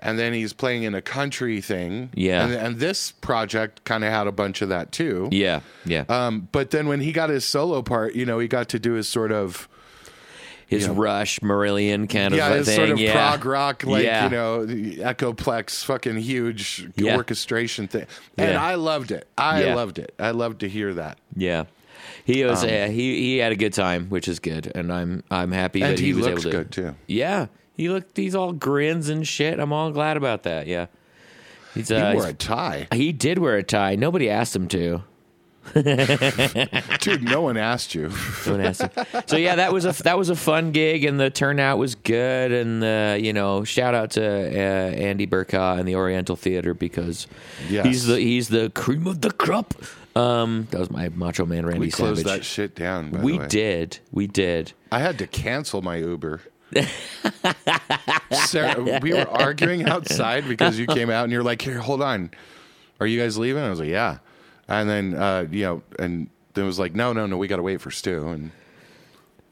and 0.01 0.19
then 0.19 0.33
he's 0.33 0.51
playing 0.53 0.83
in 0.83 0.93
a 0.95 1.01
country 1.01 1.61
thing. 1.61 2.09
Yeah. 2.13 2.43
and, 2.45 2.53
and 2.53 2.79
this 2.79 3.11
project 3.11 3.83
kind 3.85 4.03
of 4.03 4.11
had 4.11 4.27
a 4.27 4.31
bunch 4.33 4.61
of 4.61 4.69
that 4.69 4.91
too. 4.91 5.29
yeah, 5.31 5.61
yeah. 5.85 6.03
Um, 6.09 6.49
but 6.51 6.71
then 6.71 6.87
when 6.87 6.99
he 7.01 7.11
got 7.11 7.29
his 7.29 7.45
solo 7.45 7.81
part, 7.81 8.13
you 8.15 8.25
know, 8.25 8.39
he 8.39 8.47
got 8.49 8.67
to 8.69 8.79
do 8.79 8.93
his 8.93 9.07
sort 9.07 9.31
of 9.31 9.67
his 10.67 10.83
you 10.83 10.87
know, 10.89 10.93
Rush 10.95 11.39
Marillion 11.39 12.09
kind 12.09 12.33
yeah, 12.33 12.49
of 12.49 12.57
his 12.57 12.67
thing. 12.67 12.75
sort 12.77 12.89
of 12.89 12.99
yeah. 12.99 13.13
prog 13.13 13.45
rock, 13.45 13.83
like 13.83 14.03
Yeah. 14.03 14.23
you 14.25 14.29
know, 14.31 14.65
Echoplex, 14.65 15.83
fucking 15.85 16.17
huge 16.17 16.87
Yeah. 16.95 17.15
orchestration 17.15 17.87
thing, 17.87 18.05
and. 18.37 18.57
I 18.57 18.75
loved 18.75 19.11
it. 19.11 19.27
I 19.37 19.73
loved 19.73 19.99
it. 19.99 20.13
I 20.19 20.31
loved 20.31 20.59
to 20.61 20.69
hear 20.69 20.93
that. 20.95 21.17
Yeah, 21.35 21.65
he 22.25 22.43
Um, 22.43 22.51
was. 22.51 22.63
uh, 22.63 22.87
he 22.91 23.19
he 23.21 23.37
had 23.37 23.51
a 23.51 23.55
good 23.55 23.73
time, 23.73 24.07
which 24.09 24.27
is 24.27 24.39
good, 24.39 24.71
and 24.75 24.91
I'm 24.91 25.23
I'm 25.29 25.51
happy 25.51 25.81
that 25.81 25.99
he, 25.99 26.07
he 26.07 26.13
was 26.13 26.27
able 26.27 26.41
to. 26.41 26.49
good, 26.51 26.71
too. 26.71 26.95
Yeah, 27.07 27.47
he 27.75 27.89
looked. 27.89 28.15
He's 28.17 28.35
all 28.35 28.53
grins 28.53 29.09
and 29.09 29.27
shit. 29.27 29.59
I'm 29.59 29.73
all 29.73 29.91
glad 29.91 30.17
about 30.17 30.43
that. 30.43 30.67
Yeah, 30.67 30.87
he's. 31.73 31.89
He 31.89 31.95
Uh, 31.95 32.13
wore 32.13 32.27
a 32.27 32.33
tie, 32.33 32.87
he 32.93 33.11
did 33.11 33.37
wear 33.39 33.57
a 33.57 33.63
tie. 33.63 33.95
Nobody 33.95 34.29
asked 34.29 34.55
him 34.55 34.67
to. 34.69 35.03
dude. 36.99 37.23
No 37.23 37.41
one 37.41 37.57
asked 37.57 37.95
you. 37.95 38.09
No 38.45 38.51
one 38.53 38.61
asked 38.61 38.81
him. 38.81 39.05
so 39.27 39.37
yeah, 39.37 39.55
that 39.55 39.71
was 39.73 39.85
a 39.85 40.03
that 40.03 40.17
was 40.17 40.29
a 40.29 40.35
fun 40.35 40.71
gig, 40.71 41.03
and 41.05 41.19
the 41.19 41.29
turnout 41.29 41.77
was 41.77 41.95
good. 41.95 42.51
And 42.51 42.83
uh, 42.83 43.17
you 43.19 43.33
know, 43.33 43.63
shout 43.63 43.95
out 43.95 44.11
to 44.11 44.23
uh, 44.23 44.55
Andy 44.95 45.25
Burka 45.25 45.75
and 45.77 45.87
the 45.87 45.95
Oriental 45.95 46.35
Theater 46.35 46.73
because 46.73 47.27
Yes. 47.69 47.85
he's 47.85 48.05
the 48.05 48.19
he's 48.19 48.49
the 48.49 48.69
cream 48.71 49.07
of 49.07 49.21
the 49.21 49.31
crop. 49.31 49.73
Um, 50.15 50.67
that 50.71 50.79
was 50.79 50.91
my 50.91 51.09
Macho 51.09 51.45
Man 51.45 51.65
Randy 51.65 51.79
We 51.79 51.91
closed 51.91 52.21
Savage. 52.23 52.39
that 52.41 52.45
shit 52.45 52.75
down. 52.75 53.09
By 53.09 53.19
we 53.21 53.31
the 53.33 53.37
way. 53.39 53.47
did, 53.47 53.99
we 54.11 54.27
did. 54.27 54.73
I 54.91 54.99
had 54.99 55.17
to 55.19 55.27
cancel 55.27 55.81
my 55.81 55.95
Uber. 55.97 56.41
Sarah, 58.31 58.99
we 59.01 59.13
were 59.13 59.27
arguing 59.29 59.87
outside 59.87 60.47
because 60.47 60.77
you 60.77 60.87
came 60.87 61.09
out 61.09 61.23
and 61.23 61.31
you're 61.31 61.43
like, 61.43 61.61
"Here, 61.61 61.79
hold 61.79 62.01
on, 62.01 62.31
are 62.99 63.07
you 63.07 63.19
guys 63.19 63.37
leaving?" 63.37 63.63
I 63.63 63.69
was 63.69 63.79
like, 63.79 63.89
"Yeah," 63.89 64.17
and 64.67 64.89
then 64.89 65.13
uh, 65.15 65.45
you 65.51 65.63
know, 65.63 65.81
and 65.99 66.29
then 66.53 66.63
it 66.63 66.67
was 66.67 66.79
like, 66.79 66.95
"No, 66.95 67.13
no, 67.13 67.25
no, 67.25 67.37
we 67.37 67.47
got 67.47 67.57
to 67.57 67.63
wait 67.63 67.81
for 67.81 67.91
Stu." 67.91 68.27
And 68.29 68.51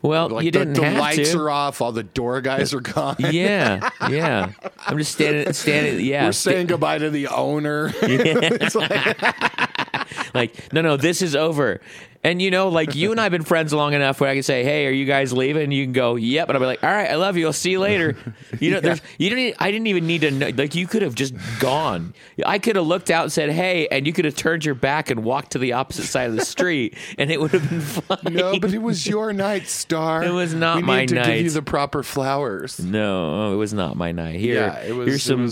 Well, 0.02 0.30
like 0.30 0.46
you 0.46 0.52
the, 0.52 0.60
didn't 0.60 0.74
the 0.76 0.86
have 0.90 0.98
lights 1.00 1.32
to. 1.32 1.40
are 1.40 1.50
off, 1.50 1.82
all 1.82 1.92
the 1.92 2.04
door 2.04 2.42
guys 2.42 2.74
are 2.74 2.80
gone. 2.82 3.16
yeah, 3.20 3.90
yeah. 4.10 4.52
I'm 4.86 4.98
just 4.98 5.14
standing, 5.14 5.52
standing. 5.54 6.06
Yeah, 6.06 6.26
We're 6.26 6.32
sta- 6.32 6.52
saying 6.52 6.68
goodbye 6.68 6.98
to 7.00 7.10
the 7.10 7.28
owner. 7.28 7.94
It's 8.04 8.76
like, 8.76 10.34
like, 10.34 10.74
no, 10.74 10.82
no, 10.82 10.98
this 10.98 11.22
is 11.22 11.36
over. 11.36 11.82
And 12.24 12.40
you 12.40 12.52
know, 12.52 12.70
like 12.70 12.94
you 12.94 13.10
and 13.10 13.20
I 13.20 13.24
have 13.24 13.32
been 13.32 13.44
friends 13.44 13.74
long 13.74 13.94
enough 13.94 14.22
where 14.22 14.30
I 14.30 14.36
can 14.36 14.44
say, 14.44 14.64
"Hey, 14.64 14.86
are 14.86 14.92
you 14.92 15.06
guys 15.06 15.34
leaving?" 15.34 15.64
And 15.64 15.74
you 15.74 15.86
can 15.86 15.92
go, 15.94 16.18
"Yep," 16.18 16.50
and 16.50 16.56
I'll 16.56 16.60
be 16.62 16.68
like, 16.68 16.84
"All 16.84 16.92
right, 16.92 17.10
I 17.10 17.16
love 17.16 17.36
you. 17.36 17.48
I'll 17.48 17.54
see 17.54 17.72
you 17.72 17.80
later." 17.80 18.16
You 18.60 18.70
know, 18.70 18.80
there's 18.80 19.02
you 19.18 19.30
didn't. 19.30 19.56
I 19.60 19.72
didn't 19.72 19.88
even 19.88 20.06
need 20.06 20.22
to 20.22 20.30
know. 20.30 20.50
Like, 20.56 20.76
you 20.76 20.86
could 20.86 21.02
have 21.02 21.16
just 21.16 21.34
gone. 21.60 22.14
I 22.46 22.60
could 22.60 22.76
have 22.76 22.86
looked 22.86 23.10
out 23.10 23.24
and 23.24 23.32
said, 23.32 23.50
"Hey," 23.50 23.88
and 23.88 24.06
you 24.06 24.14
could 24.14 24.26
have 24.26 24.36
turned 24.36 24.64
your 24.64 24.76
back 24.76 25.10
and 25.10 25.24
walked 25.24 25.54
to 25.54 25.58
the 25.58 25.74
opposite 25.74 26.04
side 26.04 26.30
of 26.30 26.36
the 26.36 26.46
street, 26.46 26.96
and 27.18 27.32
it 27.32 27.42
would 27.42 27.52
have 27.52 27.68
been 27.68 27.82
fine. 27.82 28.34
no, 28.36 28.60
but 28.60 28.72
it 28.72 28.84
was 28.84 29.08
your 29.08 29.34
night, 29.34 29.68
Star. 29.68 30.24
It 30.24 30.30
was 30.32 30.54
not 30.54 30.76
we 30.78 30.84
my 30.84 31.00
need 31.02 31.10
to 31.10 31.16
night. 31.16 31.26
give 31.38 31.46
you 31.46 31.50
the 31.50 31.64
proper 31.64 32.04
flowers. 32.04 32.80
No, 32.80 33.52
it 33.54 33.56
was 33.56 33.74
not 33.74 33.98
my 33.98 34.12
night. 34.12 34.40
Here, 34.40 34.56
Yeah, 34.86 34.92
was- 34.94 35.08
here's 35.08 35.24
some 35.24 35.48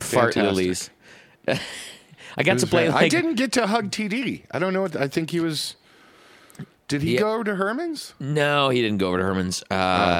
fart 0.00 0.32
fantastic. 0.32 0.42
lilies. 0.42 0.90
I 2.38 2.42
got 2.42 2.58
to 2.60 2.66
play. 2.66 2.88
I 2.88 3.08
didn't 3.08 3.34
get 3.34 3.52
to 3.52 3.66
hug 3.66 3.90
TD. 3.90 4.42
I 4.50 4.58
don't 4.58 4.72
know. 4.72 4.82
What, 4.82 4.96
I 4.96 5.08
think 5.08 5.30
he 5.30 5.40
was. 5.40 5.76
Did 6.88 7.02
he 7.02 7.14
Yeah. 7.14 7.20
go 7.20 7.42
to 7.42 7.54
Herman's? 7.56 8.14
No, 8.20 8.68
he 8.68 8.80
didn't 8.82 8.98
go 8.98 9.08
over 9.08 9.18
to 9.18 9.24
Herman's. 9.24 9.62
Uh, 9.70 9.74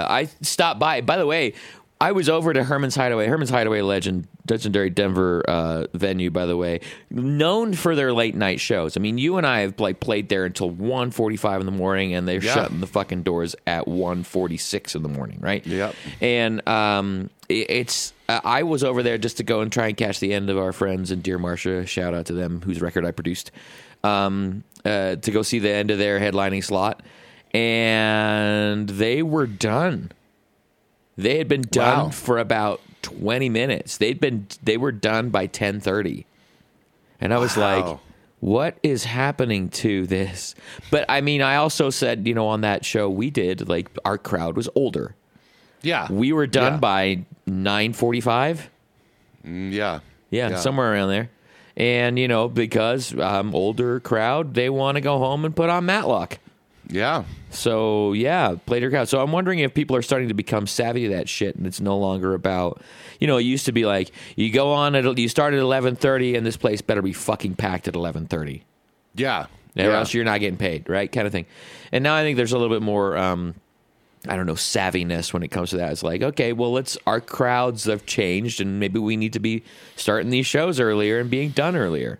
Oh. 0.08 0.12
I 0.14 0.28
stopped 0.42 0.80
by. 0.80 1.00
By 1.00 1.16
the 1.16 1.26
way, 1.26 1.52
I 2.00 2.12
was 2.12 2.28
over 2.28 2.52
to 2.52 2.62
Herman's 2.64 2.94
Hideaway. 2.94 3.26
Herman's 3.26 3.48
Hideaway, 3.50 3.80
legend, 3.80 4.26
legendary 4.50 4.90
Denver 4.90 5.42
uh, 5.48 5.86
venue. 5.94 6.30
By 6.30 6.44
the 6.44 6.56
way, 6.56 6.80
known 7.08 7.72
for 7.72 7.94
their 7.94 8.12
late 8.12 8.34
night 8.34 8.60
shows. 8.60 8.96
I 8.98 9.00
mean, 9.00 9.16
you 9.16 9.38
and 9.38 9.46
I 9.46 9.60
have 9.60 9.80
like 9.80 9.98
played 10.00 10.28
there 10.28 10.44
until 10.44 10.70
1.45 10.70 11.60
in 11.60 11.66
the 11.66 11.72
morning, 11.72 12.12
and 12.14 12.28
they're 12.28 12.42
Yeah. 12.42 12.52
shutting 12.52 12.80
the 12.80 12.86
fucking 12.86 13.22
doors 13.22 13.56
at 13.66 13.86
1.46 13.88 14.94
in 14.94 15.02
the 15.02 15.08
morning, 15.08 15.38
right? 15.40 15.66
Yep. 15.66 15.94
And 16.20 16.68
um, 16.68 17.30
it- 17.48 17.70
it's 17.70 18.12
uh, 18.28 18.40
I 18.44 18.64
was 18.64 18.82
over 18.84 19.02
there 19.04 19.16
just 19.18 19.36
to 19.38 19.44
go 19.44 19.60
and 19.60 19.72
try 19.72 19.86
and 19.86 19.96
catch 19.96 20.20
the 20.20 20.32
end 20.34 20.50
of 20.50 20.58
our 20.58 20.72
friends 20.72 21.10
and 21.12 21.22
Dear 21.22 21.38
Marcia. 21.38 21.86
Shout 21.86 22.12
out 22.12 22.26
to 22.26 22.32
them, 22.34 22.60
whose 22.62 22.82
record 22.82 23.06
I 23.06 23.12
produced. 23.12 23.52
Um, 24.04 24.64
uh, 24.86 25.16
to 25.16 25.30
go 25.30 25.42
see 25.42 25.58
the 25.58 25.70
end 25.72 25.90
of 25.90 25.98
their 25.98 26.20
headlining 26.20 26.62
slot, 26.64 27.02
and 27.52 28.88
they 28.88 29.22
were 29.22 29.46
done. 29.46 30.12
They 31.16 31.38
had 31.38 31.48
been 31.48 31.62
done 31.62 32.04
Wow. 32.06 32.10
for 32.10 32.38
about 32.38 32.80
twenty 33.02 33.48
minutes. 33.48 33.96
They'd 33.96 34.20
been 34.20 34.46
they 34.62 34.76
were 34.76 34.92
done 34.92 35.30
by 35.30 35.46
ten 35.46 35.80
thirty, 35.80 36.26
and 37.20 37.32
I 37.32 37.38
was 37.38 37.56
like, 37.56 37.98
"What 38.40 38.76
is 38.82 39.04
happening 39.04 39.70
to 39.70 40.06
this?" 40.06 40.54
But 40.90 41.06
I 41.08 41.20
mean, 41.22 41.40
I 41.42 41.56
also 41.56 41.88
said, 41.90 42.26
you 42.26 42.34
know, 42.34 42.46
on 42.48 42.60
that 42.60 42.84
show 42.84 43.08
we 43.08 43.30
did, 43.30 43.68
like 43.68 43.88
our 44.04 44.18
crowd 44.18 44.56
was 44.56 44.68
older. 44.74 45.14
Yeah. 45.82 46.10
We 46.12 46.32
were 46.32 46.46
done 46.46 46.74
Yeah. 46.74 46.78
by 46.80 47.24
nine 47.46 47.92
forty-five. 47.94 48.68
Mm, 49.46 49.72
yeah. 49.72 50.00
Yeah, 50.30 50.56
somewhere 50.56 50.92
around 50.92 51.08
there. 51.10 51.30
And 51.76 52.18
you 52.18 52.26
know, 52.28 52.48
because 52.48 53.16
um, 53.18 53.54
older 53.54 54.00
crowd, 54.00 54.54
they 54.54 54.70
want 54.70 54.96
to 54.96 55.00
go 55.00 55.18
home 55.18 55.44
and 55.44 55.54
put 55.54 55.68
on 55.68 55.84
Matlock. 55.86 56.38
Yeah. 56.88 57.24
So 57.50 58.12
yeah, 58.12 58.54
played 58.64 58.82
her 58.82 58.90
crowd. 58.90 59.08
So 59.08 59.20
I'm 59.20 59.32
wondering 59.32 59.58
if 59.58 59.74
people 59.74 59.96
are 59.96 60.02
starting 60.02 60.28
to 60.28 60.34
become 60.34 60.66
savvy 60.66 61.08
to 61.08 61.14
that 61.16 61.28
shit, 61.28 61.56
and 61.56 61.66
it's 61.66 61.80
no 61.80 61.98
longer 61.98 62.32
about, 62.32 62.80
you 63.20 63.26
know, 63.26 63.36
it 63.36 63.42
used 63.42 63.66
to 63.66 63.72
be 63.72 63.84
like 63.84 64.10
you 64.36 64.50
go 64.52 64.72
on 64.72 64.94
at 64.94 65.18
you 65.18 65.28
start 65.28 65.52
at 65.52 65.60
11:30, 65.60 66.36
and 66.36 66.46
this 66.46 66.56
place 66.56 66.80
better 66.80 67.02
be 67.02 67.12
fucking 67.12 67.56
packed 67.56 67.88
at 67.88 67.94
11:30, 67.94 68.62
Yeah. 69.14 69.42
or 69.42 69.46
yeah. 69.82 69.98
else 69.98 70.14
you're 70.14 70.24
not 70.24 70.40
getting 70.40 70.56
paid, 70.58 70.88
right? 70.88 71.10
Kind 71.10 71.26
of 71.26 71.32
thing. 71.32 71.46
And 71.92 72.02
now 72.04 72.14
I 72.14 72.22
think 72.22 72.36
there's 72.36 72.52
a 72.52 72.58
little 72.58 72.74
bit 72.74 72.82
more, 72.82 73.16
um, 73.16 73.54
I 74.28 74.36
don't 74.36 74.46
know, 74.46 74.54
savviness 74.54 75.32
when 75.32 75.42
it 75.42 75.48
comes 75.48 75.70
to 75.70 75.76
that. 75.78 75.92
It's 75.92 76.02
like, 76.02 76.22
okay, 76.22 76.52
well, 76.52 76.72
let's 76.72 76.96
our 77.06 77.20
crowds 77.20 77.84
have 77.84 78.06
changed, 78.06 78.60
and 78.60 78.80
maybe 78.80 78.98
we 78.98 79.16
need 79.16 79.32
to 79.34 79.40
be 79.40 79.62
starting 79.96 80.30
these 80.30 80.46
shows 80.46 80.80
earlier 80.80 81.18
and 81.18 81.30
being 81.30 81.50
done 81.50 81.76
earlier. 81.76 82.18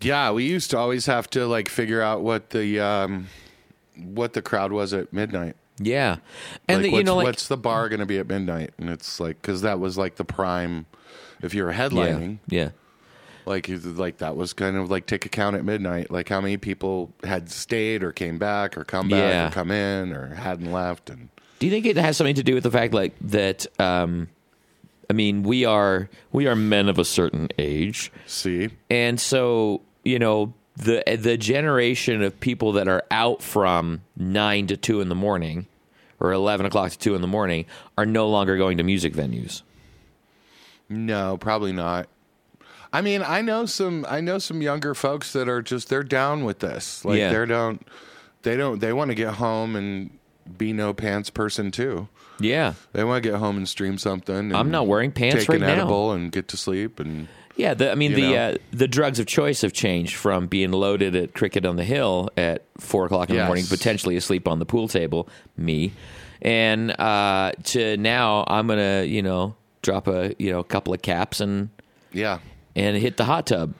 Yeah, 0.00 0.32
we 0.32 0.44
used 0.44 0.70
to 0.72 0.78
always 0.78 1.06
have 1.06 1.30
to 1.30 1.46
like 1.46 1.68
figure 1.68 2.02
out 2.02 2.22
what 2.22 2.50
the 2.50 2.80
um 2.80 3.28
what 3.96 4.32
the 4.32 4.42
crowd 4.42 4.72
was 4.72 4.92
at 4.92 5.12
midnight. 5.12 5.56
Yeah, 5.78 6.16
and 6.68 6.82
like, 6.82 6.90
the, 6.90 6.96
you 6.98 7.04
know, 7.04 7.16
like 7.16 7.24
what's 7.24 7.48
the 7.48 7.56
bar 7.56 7.88
going 7.88 8.00
to 8.00 8.06
be 8.06 8.18
at 8.18 8.26
midnight? 8.28 8.74
And 8.78 8.90
it's 8.90 9.20
like 9.20 9.40
because 9.40 9.62
that 9.62 9.80
was 9.80 9.96
like 9.96 10.16
the 10.16 10.24
prime. 10.24 10.86
If 11.40 11.54
you're 11.54 11.72
headlining, 11.72 12.38
yeah, 12.46 12.64
yeah. 12.64 12.70
Like 13.46 13.68
like 13.68 14.18
that 14.18 14.36
was 14.36 14.52
kind 14.52 14.76
of 14.76 14.90
like 14.90 15.06
take 15.06 15.26
a 15.26 15.28
count 15.28 15.56
at 15.56 15.64
midnight. 15.64 16.10
Like 16.10 16.28
how 16.28 16.40
many 16.40 16.56
people 16.56 17.12
had 17.24 17.50
stayed 17.50 18.02
or 18.02 18.12
came 18.12 18.38
back 18.38 18.76
or 18.76 18.84
come 18.84 19.08
back 19.08 19.18
Yeah. 19.18 19.48
or 19.48 19.50
come 19.50 19.70
in 19.70 20.12
or 20.12 20.34
hadn't 20.34 20.70
left 20.72 21.10
and 21.10 21.28
Do 21.58 21.66
you 21.66 21.72
think 21.72 21.86
it 21.86 21.96
has 21.96 22.16
something 22.16 22.34
to 22.36 22.42
do 22.42 22.54
with 22.54 22.62
the 22.64 22.70
fact 22.70 22.92
like 22.94 23.14
that? 23.22 23.66
Um, 23.80 24.28
I 25.10 25.12
mean, 25.14 25.42
we 25.42 25.64
are 25.64 26.08
we 26.32 26.46
are 26.46 26.56
men 26.56 26.88
of 26.88 26.98
a 26.98 27.04
certain 27.04 27.48
age, 27.58 28.10
see. 28.26 28.70
and 28.88 29.20
so 29.20 29.82
you 30.04 30.18
know 30.18 30.54
the 30.76 31.02
the 31.20 31.36
generation 31.36 32.22
of 32.22 32.38
people 32.40 32.72
that 32.72 32.88
are 32.88 33.04
out 33.10 33.42
from 33.42 34.00
nine 34.16 34.66
to 34.68 34.76
two 34.78 35.02
in 35.02 35.10
the 35.10 35.14
morning, 35.14 35.66
or 36.18 36.32
eleven 36.32 36.64
o'clock 36.64 36.92
to 36.92 36.98
two 36.98 37.14
in 37.14 37.20
the 37.20 37.26
morning, 37.28 37.66
are 37.98 38.06
no 38.06 38.26
longer 38.28 38.56
going 38.56 38.78
to 38.78 38.84
music 38.84 39.12
venues. 39.12 39.60
No, 40.88 41.36
probably 41.36 41.72
not. 41.72 42.08
I 42.92 43.00
mean, 43.00 43.22
I 43.22 43.40
know 43.42 43.66
some 43.66 44.04
I 44.08 44.20
know 44.20 44.38
some 44.38 44.60
younger 44.62 44.94
folks 44.94 45.32
that 45.32 45.48
are 45.48 45.62
just 45.62 45.88
they're 45.88 46.02
down 46.02 46.44
with 46.44 46.58
this. 46.58 47.04
Like 47.04 47.18
Yeah. 47.18 47.32
they 47.32 47.46
don't 47.46 47.86
they 48.42 48.56
don't 48.56 48.80
they 48.80 48.92
want 48.92 49.10
to 49.10 49.14
get 49.14 49.34
home 49.34 49.76
and 49.76 50.10
be 50.58 50.72
no 50.72 50.92
pants 50.92 51.30
person 51.30 51.70
too. 51.70 52.08
Yeah, 52.40 52.74
They 52.92 53.04
want 53.04 53.22
to 53.22 53.30
get 53.30 53.38
home 53.38 53.56
and 53.56 53.68
stream 53.68 53.98
something. 53.98 54.34
And 54.36 54.56
I'm 54.56 54.70
not 54.72 54.88
wearing 54.88 55.12
pants 55.12 55.42
take 55.42 55.48
right 55.50 55.60
an 55.60 55.66
now. 55.68 55.72
edible 55.74 56.12
and 56.12 56.32
get 56.32 56.48
to 56.48 56.56
sleep 56.56 56.98
and 56.98 57.28
yeah. 57.54 57.74
The, 57.74 57.92
I 57.92 57.94
mean, 57.94 58.14
the 58.14 58.36
uh, 58.36 58.56
the 58.72 58.88
drugs 58.88 59.20
of 59.20 59.26
choice 59.26 59.60
have 59.60 59.72
changed 59.72 60.16
from 60.16 60.46
being 60.46 60.72
loaded 60.72 61.14
at 61.14 61.34
Cricket 61.34 61.64
on 61.66 61.76
the 61.76 61.84
Hill 61.84 62.30
at 62.36 62.64
four 62.78 63.04
o'clock 63.06 63.28
in 63.30 63.36
the 63.36 63.44
morning, 63.44 63.66
potentially 63.66 64.16
asleep 64.16 64.48
on 64.48 64.58
the 64.58 64.64
pool 64.66 64.88
table, 64.88 65.28
me, 65.56 65.92
and 66.40 66.98
uh, 66.98 67.52
to 67.64 67.96
now 67.98 68.44
I'm 68.48 68.66
gonna 68.66 69.04
you 69.04 69.22
know 69.22 69.54
drop 69.82 70.08
a 70.08 70.34
you 70.38 70.50
know 70.50 70.62
couple 70.62 70.94
of 70.94 71.02
caps 71.02 71.40
and 71.40 71.68
yeah. 72.12 72.38
And 72.76 72.96
hit 72.96 73.16
the 73.16 73.24
hot 73.24 73.46
tub. 73.46 73.74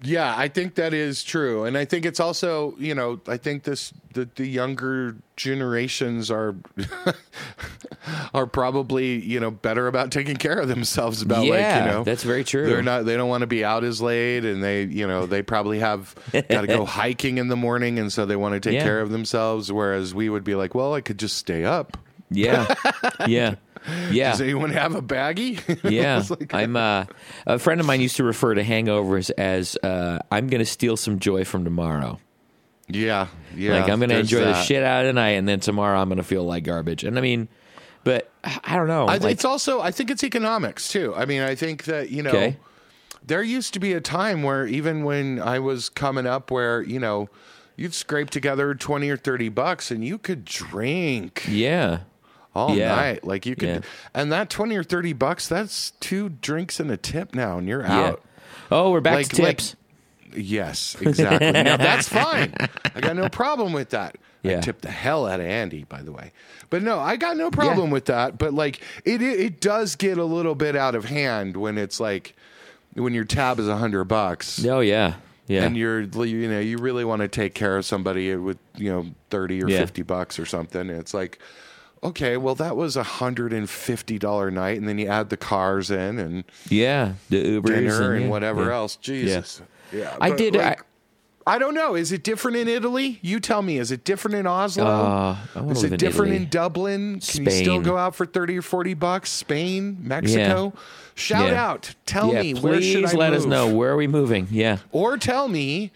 Yeah, 0.00 0.32
I 0.36 0.46
think 0.46 0.76
that 0.76 0.94
is 0.94 1.24
true, 1.24 1.64
and 1.64 1.76
I 1.76 1.84
think 1.84 2.06
it's 2.06 2.20
also 2.20 2.76
you 2.78 2.94
know 2.94 3.20
I 3.26 3.36
think 3.36 3.64
this 3.64 3.92
the 4.14 4.28
the 4.36 4.46
younger 4.46 5.16
generations 5.36 6.30
are 6.30 6.54
are 8.34 8.46
probably 8.46 9.20
you 9.24 9.40
know 9.40 9.50
better 9.50 9.88
about 9.88 10.10
taking 10.12 10.36
care 10.36 10.58
of 10.58 10.68
themselves 10.68 11.20
about 11.22 11.40
like 11.46 11.58
you 11.58 11.90
know 11.90 12.04
that's 12.04 12.22
very 12.22 12.44
true. 12.44 12.66
They're 12.66 12.82
not 12.82 13.06
they 13.06 13.16
don't 13.16 13.28
want 13.28 13.40
to 13.42 13.46
be 13.48 13.64
out 13.64 13.82
as 13.82 14.00
late, 14.00 14.44
and 14.44 14.62
they 14.62 14.84
you 14.84 15.06
know 15.06 15.26
they 15.26 15.42
probably 15.42 15.80
have 15.80 16.14
got 16.32 16.60
to 16.60 16.66
go 16.68 16.84
hiking 16.86 17.38
in 17.38 17.48
the 17.48 17.56
morning, 17.56 17.98
and 17.98 18.12
so 18.12 18.24
they 18.24 18.36
want 18.36 18.54
to 18.54 18.60
take 18.60 18.74
Yeah. 18.74 18.84
care 18.84 19.00
of 19.00 19.10
themselves. 19.10 19.72
Whereas 19.72 20.14
we 20.14 20.28
would 20.28 20.44
be 20.44 20.54
like, 20.54 20.74
well, 20.76 20.94
I 20.94 21.00
could 21.00 21.18
just 21.18 21.36
stay 21.36 21.64
up. 21.64 21.96
Yeah, 22.30 22.72
yeah, 23.26 23.54
yeah. 24.10 24.30
Does 24.32 24.40
anyone 24.40 24.70
have 24.70 24.94
a 24.94 25.02
baggie? 25.02 25.58
Yeah, 25.90 26.22
like- 26.28 26.52
I'm. 26.54 26.76
Uh, 26.76 27.04
a 27.46 27.58
friend 27.58 27.80
of 27.80 27.86
mine 27.86 28.00
used 28.00 28.16
to 28.16 28.24
refer 28.24 28.54
to 28.54 28.62
hangovers 28.62 29.30
as 29.36 29.76
uh, 29.82 30.18
"I'm 30.30 30.48
going 30.48 30.60
to 30.60 30.66
steal 30.66 30.96
some 30.96 31.18
joy 31.18 31.44
from 31.44 31.64
tomorrow." 31.64 32.20
yeah, 32.88 33.26
yeah. 33.54 33.80
like 33.80 33.90
I'm 33.90 33.98
going 33.98 34.08
to 34.10 34.18
enjoy 34.18 34.40
the 34.40 34.62
shit 34.62 34.82
out 34.82 35.02
of 35.02 35.08
the 35.08 35.12
night, 35.12 35.32
and 35.32 35.46
then 35.48 35.60
tomorrow 35.60 36.00
I'm 36.00 36.08
going 36.08 36.16
to 36.18 36.22
feel 36.24 36.44
like 36.44 36.64
garbage. 36.64 37.04
And 37.04 37.18
I 37.18 37.20
mean, 37.20 37.48
but 38.04 38.30
I 38.44 38.76
don't 38.76 38.88
know. 38.88 39.06
I, 39.06 39.18
like, 39.18 39.32
it's 39.32 39.44
also 39.44 39.80
I 39.80 39.90
think 39.90 40.10
it's 40.10 40.24
economics 40.24 40.88
too. 40.88 41.14
I 41.14 41.26
mean, 41.26 41.42
I 41.42 41.54
think 41.54 41.84
that 41.84 42.10
you 42.10 42.22
know 42.22 42.30
Okay. 42.30 42.56
there 43.26 43.42
used 43.42 43.74
to 43.74 43.80
be 43.80 43.92
a 43.92 44.00
time 44.00 44.42
where 44.42 44.66
even 44.66 45.04
when 45.04 45.38
I 45.40 45.58
was 45.58 45.88
coming 45.90 46.26
up, 46.26 46.50
where 46.50 46.80
you 46.82 46.98
know 46.98 47.28
you'd 47.76 47.92
scrape 47.94 48.30
together 48.30 48.74
twenty 48.74 49.10
or 49.10 49.18
thirty 49.18 49.50
bucks 49.50 49.90
and 49.90 50.02
you 50.02 50.16
could 50.16 50.46
drink 50.46 51.44
yeah, 51.46 52.00
all 52.54 52.74
Yeah. 52.76 52.94
night. 52.94 53.24
Like 53.24 53.46
you 53.46 53.54
could, 53.56 53.68
Yeah. 53.68 53.80
and 54.14 54.30
that 54.32 54.50
twenty 54.50 54.76
or 54.76 54.82
thirty 54.82 55.12
bucks 55.12 55.48
that's 55.48 55.92
two 56.00 56.28
drinks 56.30 56.80
and 56.80 56.90
a 56.90 56.96
tip 56.96 57.34
now, 57.34 57.58
and 57.58 57.68
you're 57.68 57.82
yeah. 57.82 58.00
out. 58.00 58.22
Oh, 58.70 58.90
we're 58.90 59.00
back 59.00 59.14
Like- 59.16 59.28
to 59.30 59.42
like- 59.42 59.58
tips. 59.58 59.76
Yes, 60.36 60.94
exactly. 61.00 61.50
now 61.52 61.76
that's 61.78 62.06
fine. 62.08 62.52
I 62.94 63.00
got 63.00 63.16
no 63.16 63.30
problem 63.30 63.72
with 63.72 63.90
that. 63.90 64.16
Yeah. 64.42 64.58
I 64.58 64.60
tipped 64.60 64.82
the 64.82 64.90
hell 64.90 65.26
out 65.26 65.40
of 65.40 65.46
Andy, 65.46 65.84
by 65.84 66.02
the 66.02 66.12
way. 66.12 66.32
But 66.70 66.82
no, 66.82 66.98
I 67.00 67.16
got 67.16 67.36
no 67.38 67.50
problem 67.50 67.90
with 67.90 68.04
that. 68.04 68.36
But 68.36 68.52
like, 68.52 68.82
it, 69.06 69.22
it 69.22 69.40
it 69.40 69.60
does 69.60 69.96
get 69.96 70.18
a 70.18 70.24
little 70.24 70.54
bit 70.54 70.76
out 70.76 70.94
of 70.94 71.06
hand 71.06 71.56
when 71.56 71.78
it's 71.78 71.98
like 71.98 72.36
when 72.92 73.14
your 73.14 73.24
tab 73.24 73.58
is 73.58 73.66
a 73.68 73.78
hundred 73.78 74.04
bucks. 74.04 74.62
oh 74.66 74.80
yeah, 74.80 75.14
yeah. 75.46 75.64
And 75.64 75.76
you're, 75.78 76.02
you 76.02 76.48
know, 76.48 76.60
you 76.60 76.76
really 76.76 77.06
want 77.06 77.22
to 77.22 77.28
take 77.28 77.54
care 77.54 77.78
of 77.78 77.86
somebody 77.86 78.36
with, 78.36 78.58
you 78.76 78.90
know, 78.92 79.06
30 79.30 79.64
or 79.64 79.68
Yeah. 79.70 79.78
50 79.78 80.02
bucks 80.02 80.38
or 80.38 80.44
something. 80.44 80.90
It's 80.90 81.14
like, 81.14 81.38
okay, 82.02 82.36
well, 82.36 82.54
that 82.56 82.76
was 82.76 82.96
a 82.96 83.02
$150 83.02 84.52
night. 84.52 84.78
And 84.78 84.88
then 84.88 84.98
you 84.98 85.06
add 85.06 85.30
the 85.30 85.36
cars 85.36 85.90
in 85.90 86.18
and 86.18 86.44
yeah, 86.68 87.14
the 87.28 87.60
Ubers 87.60 87.66
dinner 87.66 88.12
and, 88.14 88.24
yeah, 88.24 88.30
whatever 88.30 88.66
yeah. 88.66 88.74
else. 88.74 88.96
Jesus. 88.96 89.62
Yeah. 89.92 90.16
I 90.20 90.30
did. 90.30 90.54
like, 90.54 90.84
I 91.46 91.58
don't 91.58 91.72
know. 91.72 91.94
Is 91.94 92.12
it 92.12 92.22
different 92.22 92.58
in 92.58 92.68
Italy? 92.68 93.18
You 93.22 93.40
tell 93.40 93.62
me. 93.62 93.78
Is 93.78 93.90
it 93.90 94.04
different 94.04 94.36
in 94.36 94.46
Oslo? 94.46 94.84
Uh, 94.84 95.36
Is 95.70 95.82
it 95.82 95.92
in 95.92 95.98
different 95.98 96.32
Italy. 96.32 96.44
in 96.44 96.50
Dublin? 96.50 97.20
Can 97.20 97.44
you 97.46 97.50
still 97.50 97.80
go 97.80 97.96
out 97.96 98.14
for 98.14 98.26
30 98.26 98.58
or 98.58 98.62
40 98.62 98.92
bucks? 98.94 99.30
Spain? 99.30 99.96
Mexico? 100.00 100.74
Shout 101.14 101.50
Yeah. 101.50 101.66
out. 101.66 101.94
Tell 102.04 102.32
yeah, 102.34 102.42
me 102.42 102.52
please 102.54 102.62
where 102.62 102.82
should 102.82 103.04
I 103.06 103.12
let 103.12 103.32
us 103.32 103.46
know 103.46 103.74
where 103.74 103.92
are 103.92 103.96
we 103.96 104.06
moving. 104.06 104.46
Yeah, 104.50 104.78
Or 104.92 105.16
tell 105.16 105.48
me 105.48 105.90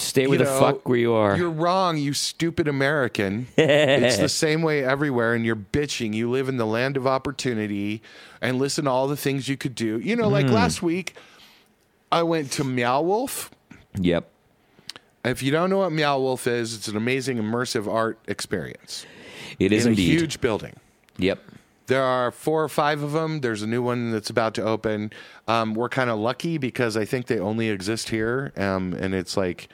stay 0.00 0.22
you 0.22 0.28
where 0.30 0.38
the 0.38 0.44
know, 0.44 0.60
fuck 0.60 0.88
where 0.88 0.98
you 0.98 1.12
are. 1.12 1.36
You're 1.36 1.50
wrong, 1.50 1.96
you 1.96 2.12
stupid 2.12 2.68
American. 2.68 3.48
it's 3.56 4.18
the 4.18 4.28
same 4.28 4.62
way 4.62 4.84
everywhere, 4.84 5.34
and 5.34 5.44
you're 5.44 5.56
bitching. 5.56 6.14
You 6.14 6.30
live 6.30 6.48
in 6.48 6.56
the 6.56 6.66
land 6.66 6.96
of 6.96 7.06
opportunity 7.06 8.02
and 8.40 8.58
listen 8.58 8.84
to 8.84 8.90
all 8.90 9.08
the 9.08 9.16
things 9.16 9.48
you 9.48 9.56
could 9.56 9.74
do. 9.74 9.98
You 9.98 10.16
know, 10.16 10.28
like 10.28 10.46
hmm. 10.46 10.52
last 10.52 10.82
week, 10.82 11.14
I 12.10 12.22
went 12.22 12.52
to 12.52 12.64
Meow 12.64 13.02
Wolf. 13.02 13.50
Yep. 13.94 14.28
If 15.24 15.42
you 15.42 15.50
don't 15.50 15.70
know 15.70 15.78
what 15.78 15.92
Meow 15.92 16.18
Wolf 16.18 16.46
is, 16.46 16.74
it's 16.74 16.88
an 16.88 16.96
amazing 16.96 17.38
immersive 17.38 17.92
art 17.92 18.18
experience 18.28 19.04
It 19.58 19.72
is 19.72 19.84
in 19.84 19.92
indeed. 19.92 20.16
a 20.16 20.20
huge 20.20 20.40
building. 20.40 20.74
Yep. 21.18 21.42
There 21.88 22.02
are 22.04 22.30
four 22.30 22.62
or 22.62 22.68
five 22.68 23.02
of 23.02 23.12
them. 23.12 23.40
There's 23.40 23.62
a 23.62 23.66
new 23.66 23.82
one 23.82 24.12
that's 24.12 24.30
about 24.30 24.54
to 24.54 24.62
open. 24.62 25.10
Um, 25.48 25.74
we're 25.74 25.88
kind 25.88 26.08
of 26.10 26.18
lucky 26.18 26.56
because 26.58 26.96
I 26.96 27.04
think 27.04 27.26
they 27.26 27.38
only 27.40 27.68
exist 27.70 28.10
here, 28.10 28.52
um, 28.56 28.92
and 28.92 29.14
it's 29.14 29.36
like 29.36 29.68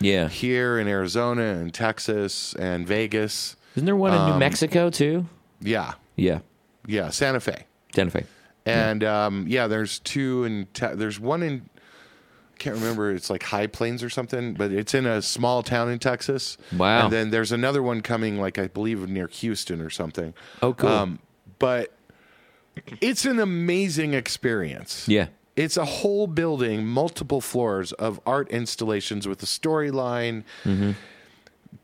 Yeah. 0.00 0.28
here 0.28 0.78
in 0.78 0.86
Arizona 0.88 1.42
and 1.54 1.72
Texas 1.72 2.54
and 2.58 2.86
Vegas. 2.86 3.56
Isn't 3.76 3.86
there 3.86 3.96
one 3.96 4.12
in 4.12 4.18
Um, 4.20 4.30
New 4.32 4.38
Mexico 4.38 4.90
too? 4.90 5.26
Yeah, 5.60 5.94
Yeah. 6.16 6.40
yeah, 6.86 7.10
Santa 7.10 7.40
Fe, 7.40 7.66
Santa 7.94 8.10
Fe. 8.10 8.24
and 8.66 9.04
um, 9.04 9.44
yeah, 9.48 9.66
there's 9.68 10.00
two 10.00 10.44
in. 10.44 10.66
Te- 10.74 10.94
there's 10.94 11.20
one 11.20 11.42
in. 11.42 11.62
I 12.54 12.62
can't 12.62 12.76
remember. 12.76 13.10
It's 13.12 13.30
like 13.30 13.44
High 13.44 13.68
Plains 13.68 14.02
or 14.02 14.10
something, 14.10 14.54
but 14.54 14.70
it's 14.72 14.92
in 14.92 15.06
a 15.06 15.22
small 15.22 15.62
town 15.62 15.88
in 15.88 15.98
Texas. 15.98 16.58
Wow. 16.76 17.04
And 17.04 17.12
then 17.12 17.30
there's 17.30 17.52
another 17.52 17.82
one 17.82 18.00
coming, 18.02 18.38
like 18.40 18.58
I 18.58 18.66
believe 18.66 19.08
near 19.08 19.28
Houston 19.28 19.80
or 19.80 19.88
something. 19.88 20.34
Oh, 20.62 20.74
cool. 20.74 20.90
But 21.60 21.92
it's 23.00 23.24
an 23.24 23.38
amazing 23.38 24.14
experience. 24.14 25.06
Yeah. 25.06 25.28
It's 25.54 25.76
a 25.76 25.84
whole 25.84 26.26
building, 26.26 26.86
multiple 26.86 27.40
floors 27.40 27.92
of 27.92 28.18
art 28.26 28.50
installations 28.50 29.28
with 29.28 29.42
a 29.42 29.46
storyline. 29.46 30.42
Mm-hmm. 30.64 30.92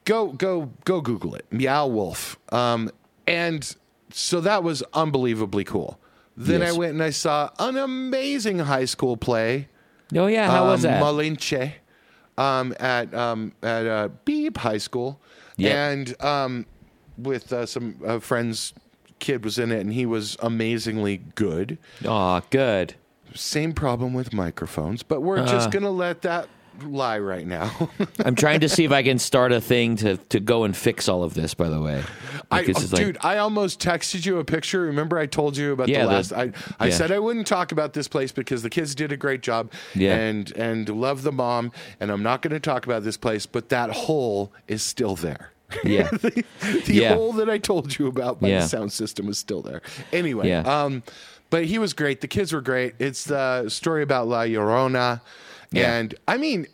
Go, 0.04 0.28
go, 0.32 0.72
go! 0.84 1.00
Google 1.00 1.34
it, 1.34 1.46
Meow 1.50 1.86
Wolf. 1.86 2.38
Um, 2.52 2.90
and 3.26 3.76
so 4.10 4.40
that 4.40 4.62
was 4.64 4.82
unbelievably 4.94 5.64
cool. 5.64 5.98
Then 6.36 6.60
Yes. 6.60 6.74
I 6.74 6.78
went 6.78 6.92
and 6.92 7.02
I 7.02 7.10
saw 7.10 7.50
an 7.58 7.76
amazing 7.76 8.60
high 8.60 8.84
school 8.84 9.16
play. 9.16 9.68
Oh 10.14 10.26
yeah. 10.26 10.50
How 10.50 10.66
was 10.66 10.84
um, 10.84 10.92
that? 10.92 11.02
Malinche, 11.02 11.72
um, 12.38 12.74
at 12.78 13.12
um, 13.14 13.52
at 13.62 13.86
uh, 13.86 14.08
Beep 14.24 14.58
High 14.58 14.78
School, 14.78 15.20
Yeah. 15.56 15.88
and 15.90 16.22
um, 16.22 16.66
with 17.18 17.52
uh, 17.52 17.66
some 17.66 17.96
uh, 18.06 18.18
friends. 18.20 18.72
Kid 19.18 19.44
was 19.44 19.58
in 19.58 19.72
it, 19.72 19.80
and 19.80 19.92
he 19.92 20.06
was 20.06 20.36
amazingly 20.40 21.18
good 21.34 21.78
Aw, 22.06 22.40
good. 22.50 22.94
same 23.34 23.72
problem 23.72 24.14
with 24.14 24.32
microphones, 24.32 25.02
but 25.02 25.20
we're 25.22 25.44
just 25.46 25.68
Uh. 25.68 25.70
gonna 25.70 25.90
let 25.90 26.22
that 26.22 26.48
lie 26.84 27.18
right 27.18 27.46
now. 27.46 27.70
I'm 28.24 28.34
trying 28.34 28.60
to 28.60 28.68
see 28.68 28.84
if 28.84 28.92
I 28.92 29.02
can 29.02 29.18
start 29.18 29.50
a 29.50 29.62
thing 29.62 29.96
to, 29.96 30.18
to 30.18 30.38
go 30.40 30.64
and 30.64 30.76
fix 30.76 31.08
all 31.08 31.22
of 31.22 31.32
this. 31.32 31.54
By 31.54 31.70
the 31.70 31.80
way, 31.80 32.02
I, 32.50 32.60
oh, 32.60 32.64
it's 32.66 32.92
like- 32.92 33.02
dude, 33.02 33.18
I 33.22 33.38
almost 33.38 33.80
texted 33.80 34.26
you 34.26 34.38
a 34.38 34.44
picture. 34.44 34.82
Remember, 34.82 35.18
I 35.18 35.24
told 35.24 35.56
you 35.56 35.72
about 35.72 35.88
Yeah, 35.88 36.02
the 36.02 36.08
the- 36.08 36.14
last. 36.14 36.32
I, 36.34 36.52
I 36.78 36.88
yeah. 36.88 36.94
said 36.94 37.10
I 37.12 37.18
wouldn't 37.18 37.46
talk 37.46 37.72
about 37.72 37.94
this 37.94 38.08
place 38.08 38.30
because 38.30 38.62
the 38.62 38.68
kids 38.68 38.94
did 38.94 39.10
a 39.10 39.16
great 39.16 39.40
job. 39.40 39.72
Yeah. 39.94 40.16
and 40.16 40.52
and 40.54 40.86
love 40.90 41.22
the 41.22 41.32
mom, 41.32 41.72
and 41.98 42.10
I'm 42.10 42.22
not 42.22 42.42
going 42.42 42.52
to 42.52 42.60
talk 42.60 42.84
about 42.84 43.02
this 43.04 43.16
place. 43.16 43.46
But 43.46 43.70
that 43.70 43.90
hole 43.92 44.52
is 44.68 44.82
still 44.82 45.16
there. 45.16 45.52
yeah, 45.84 46.08
the 46.10 46.44
Yeah. 46.86 47.14
hole 47.14 47.32
that 47.34 47.50
I 47.50 47.58
told 47.58 47.98
you 47.98 48.06
about 48.06 48.40
by 48.40 48.48
Yeah. 48.48 48.60
the 48.60 48.68
sound 48.68 48.92
system 48.92 49.26
was 49.26 49.38
still 49.38 49.62
there. 49.62 49.82
Anyway, 50.12 50.48
Yeah. 50.48 50.60
um, 50.60 51.02
but 51.50 51.64
he 51.66 51.78
was 51.78 51.92
great. 51.92 52.20
The 52.20 52.28
kids 52.28 52.52
were 52.52 52.60
great. 52.60 52.94
It's 52.98 53.24
the 53.24 53.68
story 53.68 54.02
about 54.02 54.28
La 54.28 54.42
Llorona, 54.42 55.20
and 55.74 56.14
I 56.28 56.36
mean, 56.38 56.66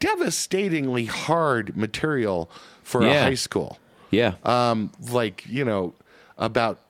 devastatingly 0.00 1.04
hard 1.06 1.76
material 1.76 2.50
for 2.82 3.02
a 3.02 3.12
high 3.22 3.34
school 3.34 3.78
yeah, 4.10 4.34
um, 4.44 4.90
like 5.10 5.44
you 5.48 5.64
know 5.64 5.94
about 6.36 6.80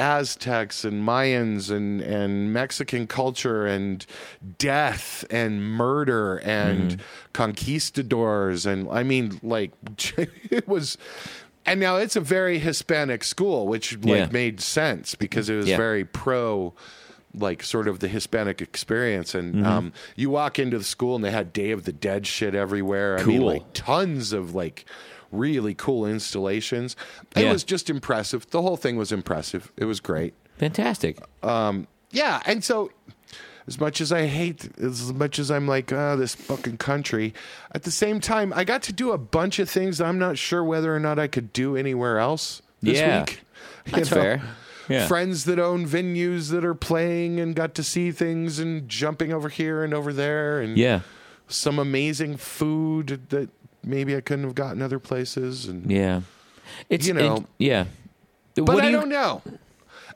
Aztecs 0.00 0.84
and 0.84 1.06
Mayans 1.06 1.70
and 1.70 2.00
and 2.00 2.52
Mexican 2.52 3.06
culture 3.06 3.66
and 3.66 4.04
death 4.58 5.24
and 5.30 5.62
murder 5.62 6.38
and 6.38 7.00
conquistadors 7.32 8.66
and 8.66 8.88
I 8.90 9.02
mean 9.02 9.38
like 9.42 9.72
it 10.50 10.66
was. 10.66 10.98
And 11.66 11.78
now 11.78 11.96
it's 11.96 12.16
a 12.16 12.20
very 12.22 12.58
Hispanic 12.58 13.22
school, 13.22 13.66
which 13.68 13.92
like 13.98 14.02
Yeah. 14.06 14.28
made 14.32 14.60
sense 14.60 15.14
because 15.14 15.50
it 15.50 15.56
was 15.56 15.68
Yeah. 15.68 15.76
very 15.76 16.04
pro 16.04 16.72
like 17.32 17.62
sort 17.62 17.86
of 17.86 18.00
the 18.00 18.08
Hispanic 18.08 18.60
experience. 18.62 19.34
And 19.34 19.54
Mm-hmm. 19.56 19.66
um, 19.66 19.92
you 20.16 20.30
walk 20.30 20.58
into 20.58 20.78
the 20.78 20.84
school 20.84 21.14
and 21.14 21.24
they 21.24 21.30
had 21.30 21.52
Day 21.52 21.70
of 21.70 21.84
the 21.84 21.92
Dead 21.92 22.26
shit 22.26 22.54
everywhere. 22.54 23.18
I 23.18 23.24
mean, 23.24 23.42
like 23.42 23.72
tons 23.74 24.32
of 24.32 24.54
like 24.54 24.84
really 25.30 25.74
cool 25.74 26.06
installations. 26.06 26.96
It 27.36 27.44
Yeah. 27.44 27.52
was 27.52 27.64
just 27.64 27.88
impressive. 27.90 28.48
The 28.50 28.62
whole 28.62 28.76
thing 28.76 28.96
was 28.96 29.12
impressive. 29.12 29.70
It 29.76 29.84
was 29.86 30.00
great. 30.00 30.34
fantastic. 30.58 31.18
Yeah, 32.12 32.42
and 32.44 32.62
so 32.64 32.90
as 33.68 33.78
much 33.78 34.00
as 34.00 34.10
I 34.12 34.26
hate, 34.26 34.68
as 34.78 35.12
much 35.12 35.38
as 35.38 35.50
I'm 35.50 35.66
like, 35.68 35.92
ah, 35.92 36.16
this 36.16 36.34
fucking 36.34 36.78
country, 36.78 37.32
at 37.72 37.84
the 37.84 37.90
same 37.90 38.20
time, 38.20 38.52
I 38.54 38.64
got 38.64 38.82
to 38.84 38.92
do 38.92 39.12
a 39.12 39.18
bunch 39.18 39.58
of 39.58 39.70
things 39.70 40.00
I'm 40.00 40.18
not 40.18 40.36
sure 40.38 40.64
whether 40.64 40.94
or 40.94 40.98
not 41.00 41.18
I 41.18 41.28
could 41.28 41.52
do 41.52 41.76
anywhere 41.76 42.18
else 42.18 42.62
this 42.82 42.98
Yeah. 42.98 43.20
week. 43.20 43.40
You 43.86 43.92
That's 43.92 44.10
know? 44.10 44.16
fair. 44.16 44.42
Yeah. 44.88 45.06
Friends 45.06 45.44
that 45.44 45.60
own 45.60 45.86
venues 45.86 46.50
that 46.50 46.64
are 46.64 46.74
playing 46.74 47.38
and 47.38 47.54
got 47.54 47.74
to 47.76 47.84
see 47.84 48.10
things 48.10 48.58
and 48.58 48.88
jumping 48.88 49.32
over 49.32 49.48
here 49.48 49.84
and 49.84 49.94
over 49.94 50.12
there 50.12 50.60
and 50.60 50.76
Yeah, 50.76 51.00
some 51.46 51.78
amazing 51.78 52.38
food 52.38 53.20
that 53.28 53.50
maybe 53.84 54.16
I 54.16 54.20
couldn't 54.20 54.44
have 54.44 54.54
gotten 54.54 54.82
other 54.82 54.98
places 54.98 55.66
and 55.66 55.90
yeah. 55.90 56.20
It's 56.88 57.06
You 57.06 57.14
know. 57.14 57.36
it- 57.36 57.44
yeah. 57.58 57.84
But 58.54 58.64
What 58.66 58.80
do 58.80 58.86
I 58.86 58.90
you- 58.90 58.96
don't 58.96 59.08
know. 59.08 59.42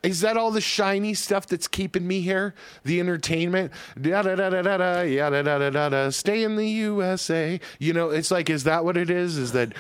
Is 0.02 0.20
that 0.20 0.36
all 0.36 0.50
the 0.50 0.60
shiny 0.60 1.14
stuff 1.14 1.46
that's 1.46 1.66
keeping 1.66 2.06
me 2.06 2.20
here? 2.20 2.54
The 2.84 3.00
entertainment, 3.00 3.72
da 3.98 4.20
da 4.22 4.34
da 4.34 4.50
da 4.50 4.60
da 4.60 4.76
da, 4.76 5.00
yeah 5.00 5.30
da 5.30 5.40
da 5.42 5.56
da 5.58 5.70
da 5.70 5.88
da. 5.88 6.10
Stay 6.10 6.42
in 6.44 6.56
the 6.56 6.68
USA. 6.68 7.58
You 7.78 7.94
know, 7.94 8.10
it's 8.10 8.30
like, 8.30 8.50
is 8.50 8.64
that 8.64 8.84
what 8.84 8.98
it 8.98 9.08
is? 9.08 9.38
Is 9.38 9.52
that 9.52 9.72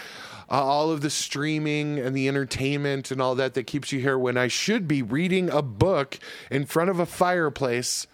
uh, 0.50 0.62
all 0.64 0.90
of 0.90 1.02
the 1.02 1.10
streaming 1.10 1.98
and 1.98 2.16
the 2.16 2.26
entertainment 2.26 3.10
and 3.10 3.20
all 3.20 3.34
that 3.34 3.52
that 3.54 3.64
keeps 3.66 3.92
you 3.92 4.00
here 4.00 4.16
when 4.18 4.38
I 4.38 4.48
should 4.48 4.88
be 4.88 5.02
reading 5.02 5.50
a 5.50 5.60
book 5.60 6.18
in 6.50 6.64
front 6.64 6.88
of 6.88 6.98
a 6.98 7.06
fireplace? 7.06 8.06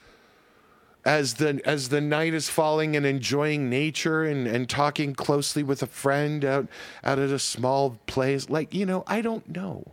As 1.05 1.35
the 1.35 1.61
as 1.65 1.89
the 1.89 2.01
night 2.01 2.35
is 2.35 2.51
falling 2.51 2.95
and 2.95 3.07
enjoying 3.07 3.71
nature 3.71 4.25
and, 4.25 4.47
and 4.47 4.69
talking 4.69 5.15
closely 5.15 5.63
with 5.63 5.83
a 5.83 5.87
friend 5.87 6.45
out 6.45 6.69
out 7.03 7.19
at 7.19 7.31
a 7.31 7.39
small 7.39 7.99
place, 8.07 8.51
like 8.51 8.75
you 8.75 8.85
know, 8.85 9.05
I 9.07 9.23
don't 9.23 9.49
know. 9.49 9.93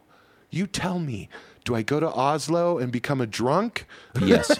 You 0.49 0.67
tell 0.67 0.99
me. 0.99 1.29
Do 1.63 1.75
I 1.75 1.81
go 1.81 1.99
to 1.99 2.09
Oslo 2.09 2.77
and 2.77 2.93
become 2.93 3.19
a 3.19 3.27
drunk? 3.27 3.85
Yes. 4.21 4.57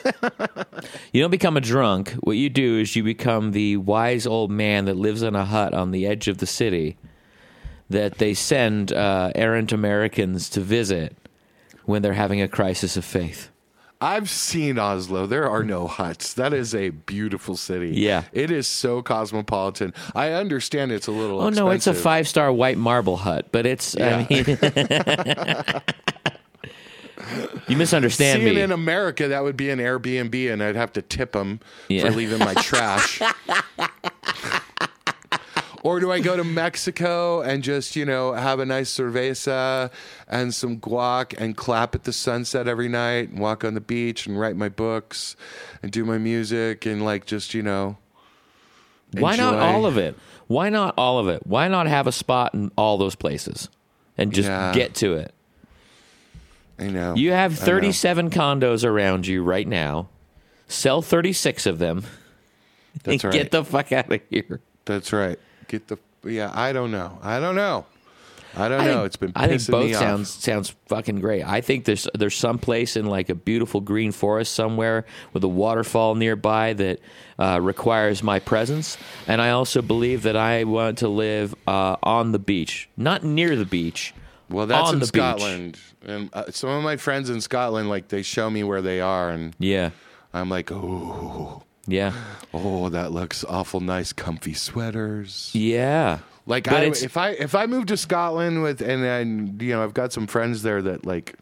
you 1.13 1.21
don't 1.21 1.31
become 1.31 1.55
a 1.55 1.62
drunk. 1.62 2.12
What 2.19 2.36
you 2.36 2.49
do 2.49 2.79
is 2.79 2.97
you 2.97 3.03
become 3.03 3.53
the 3.53 3.77
wise 3.77 4.27
old 4.27 4.51
man 4.51 4.83
that 4.86 4.97
lives 4.97 5.21
in 5.21 5.33
a 5.33 5.45
hut 5.45 5.73
on 5.73 5.91
the 5.91 6.05
edge 6.05 6.27
of 6.27 6.39
the 6.39 6.45
city 6.45 6.97
that 7.89 8.17
they 8.17 8.33
send 8.33 8.91
uh, 8.91 9.31
errant 9.36 9.71
Americans 9.71 10.49
to 10.49 10.60
visit 10.60 11.15
when 11.86 12.01
they're 12.01 12.12
having 12.12 12.41
a 12.41 12.47
crisis 12.49 12.97
of 12.97 13.05
faith. 13.05 13.49
I've 13.99 14.29
seen 14.29 14.77
Oslo. 14.77 15.25
There 15.25 15.49
are 15.49 15.63
no 15.63 15.88
huts. 15.88 16.33
That 16.36 16.53
is 16.53 16.75
a 16.75 16.89
beautiful 16.89 17.55
city. 17.57 17.89
Yeah. 17.95 18.25
It 18.31 18.51
is 18.51 18.67
so 18.67 19.01
cosmopolitan. 19.01 19.93
I 20.13 20.31
understand 20.33 20.91
it's 20.91 21.07
a 21.07 21.12
little 21.12 21.41
Oh 21.41 21.49
no, 21.49 21.69
it's 21.69 21.88
a 21.88 21.91
expensive. 21.91 22.01
five 22.03 22.27
star 22.27 22.51
white 22.53 22.77
marble 22.77 23.17
hut, 23.17 23.47
but 23.51 23.65
it's 23.65 23.95
I 23.99 24.27
mean 24.29 24.45
You 27.67 27.75
misunderstand 27.75 28.41
Seeing 28.43 28.55
me. 28.55 28.62
in 28.62 28.71
America, 28.71 29.27
that 29.27 29.43
would 29.43 29.57
be 29.57 29.69
an 29.69 29.79
Airbnb, 29.79 30.53
and 30.53 30.63
I'd 30.63 30.75
have 30.77 30.93
to 30.93 31.01
tip 31.01 31.33
them 31.33 31.60
Yeah. 31.89 32.03
for 32.03 32.12
leaving 32.12 32.39
my 32.39 32.53
trash. 32.53 33.21
or 35.88 36.02
do 36.02 36.12
I 36.12 36.19
go 36.19 36.36
to 36.36 36.43
Mexico 36.43 37.39
and 37.39 37.63
just, 37.63 37.95
you 37.95 38.04
know, 38.04 38.34
have 38.34 38.60
a 38.60 38.65
nice 38.65 38.93
cerveza 38.93 39.89
and 40.28 40.54
some 40.54 40.82
guac 40.82 41.34
and 41.39 41.56
clap 41.56 41.95
at 41.95 42.04
the 42.04 42.12
sunset 42.12 42.67
every 42.67 42.89
night 42.89 43.30
and 43.30 43.39
walk 43.39 43.63
on 43.63 43.73
the 43.73 43.80
beach 43.80 44.28
and 44.28 44.38
write 44.38 44.58
my 44.58 44.67
books 44.67 45.38
and 45.82 45.89
do 45.89 46.04
my 46.04 46.17
music 46.17 46.86
and, 46.86 47.06
like, 47.06 47.26
just, 47.26 47.54
you 47.54 47.62
know. 47.63 47.97
Why 49.13 49.38
not 49.38 49.54
all 49.56 49.86
of 49.86 49.97
it? 49.97 50.17
Why 50.47 50.67
not 50.67 50.93
all 50.97 51.19
of 51.19 51.30
it? 51.30 51.47
Why 51.47 51.69
not 51.69 51.88
have 51.88 52.06
a 52.06 52.12
spot 52.12 52.54
in 52.54 52.69
all 52.78 52.97
those 52.97 53.15
places 53.15 53.69
and 54.17 54.34
just 54.34 54.50
Yeah. 54.50 54.73
get 54.73 54.93
to 54.95 55.13
it? 55.13 55.34
I 56.78 56.88
know. 56.88 57.15
You 57.15 57.32
have 57.32 57.58
37 57.58 58.30
condos 58.30 58.84
around 58.84 59.26
you 59.26 59.41
right 59.41 59.67
now. 59.67 60.10
Sell 60.67 61.02
36 61.02 61.65
of 61.65 61.80
them 61.80 62.04
That's 63.06 63.23
and 63.23 63.34
right. 63.34 63.34
get 63.43 63.52
the 63.52 63.63
fuck 63.63 63.93
out 63.93 64.12
of 64.12 64.19
here. 64.30 64.60
That's 64.84 65.13
right. 65.13 65.39
Get 65.67 65.88
the. 65.88 65.97
Yeah, 66.23 66.51
I 66.53 66.73
don't 66.73 66.91
know. 66.91 67.19
I 67.21 67.39
don't 67.39 67.56
know. 67.56 67.86
I 68.56 68.69
don't 68.69 68.82
I 68.82 68.86
know. 68.86 68.93
think, 68.95 69.06
it's 69.06 69.15
been 69.17 69.32
I 69.36 69.47
think 69.47 69.67
both 69.67 69.86
me 69.86 69.93
off. 69.93 69.99
sounds 69.99 70.30
sounds 70.30 70.75
fucking 70.88 71.19
great. 71.19 71.43
I 71.43 71.62
think 71.62 71.86
there's 71.86 72.08
there's 72.15 72.36
some 72.36 72.58
place 72.58 72.95
in 72.97 73.06
like 73.06 73.30
a 73.30 73.36
beautiful 73.36 73.82
green 73.82 74.12
forest 74.12 74.56
somewhere 74.56 75.06
with 75.34 75.43
a 75.43 75.47
waterfall 75.47 76.15
nearby 76.15 76.73
that 76.73 76.99
uh, 77.38 77.60
requires 77.62 78.23
my 78.23 78.39
presence, 78.39 78.97
and 79.27 79.41
I 79.41 79.51
also 79.51 79.82
believe 79.84 80.23
that 80.23 80.36
I 80.36 80.63
want 80.63 80.97
to 80.99 81.08
live 81.08 81.53
uh, 81.67 81.97
on 82.01 82.32
the 82.32 82.39
beach, 82.39 82.89
not 82.97 83.23
near 83.23 83.56
the 83.56 83.65
beach. 83.65 84.13
Well, 84.49 84.65
that's 84.65 84.88
on 84.88 84.93
in 84.95 84.99
the 85.01 85.06
beach. 85.06 85.10
Scotland, 85.21 85.77
and 86.03 86.30
uh, 86.34 86.49
some 86.49 86.69
of 86.69 86.82
my 86.84 86.97
friends 86.97 87.30
in 87.30 87.41
Scotland, 87.41 87.89
like 87.89 88.08
they 88.08 88.23
show 88.23 88.49
me 88.49 88.63
where 88.63 88.82
they 88.82 89.01
are, 89.01 89.30
and 89.30 89.56
Yeah, 89.60 89.91
I'm 90.34 90.49
like, 90.49 90.71
oh, 90.71 91.63
yeah, 91.88 92.13
oh, 92.54 92.89
that 92.89 93.12
looks 93.12 93.43
awful 93.45 93.80
nice, 93.80 94.13
comfy 94.13 94.54
sweaters. 94.54 95.52
yeah. 95.54 96.19
Like, 96.45 96.63
But 96.63 96.73
I, 96.76 96.82
it's- 96.84 97.04
if 97.04 97.17
I 97.17 97.32
if 97.32 97.56
I 97.56 97.65
move 97.65 97.88
to 97.88 97.97
Scotland 97.97 98.63
with, 98.63 98.82
and 98.82 99.04
then 99.04 99.58
you 99.60 99.73
know, 99.73 99.84
I've 99.84 99.93
got 99.93 100.13
some 100.13 100.28
friends 100.28 100.62
there 100.63 100.82
that 100.82 101.06
like, 101.06 101.36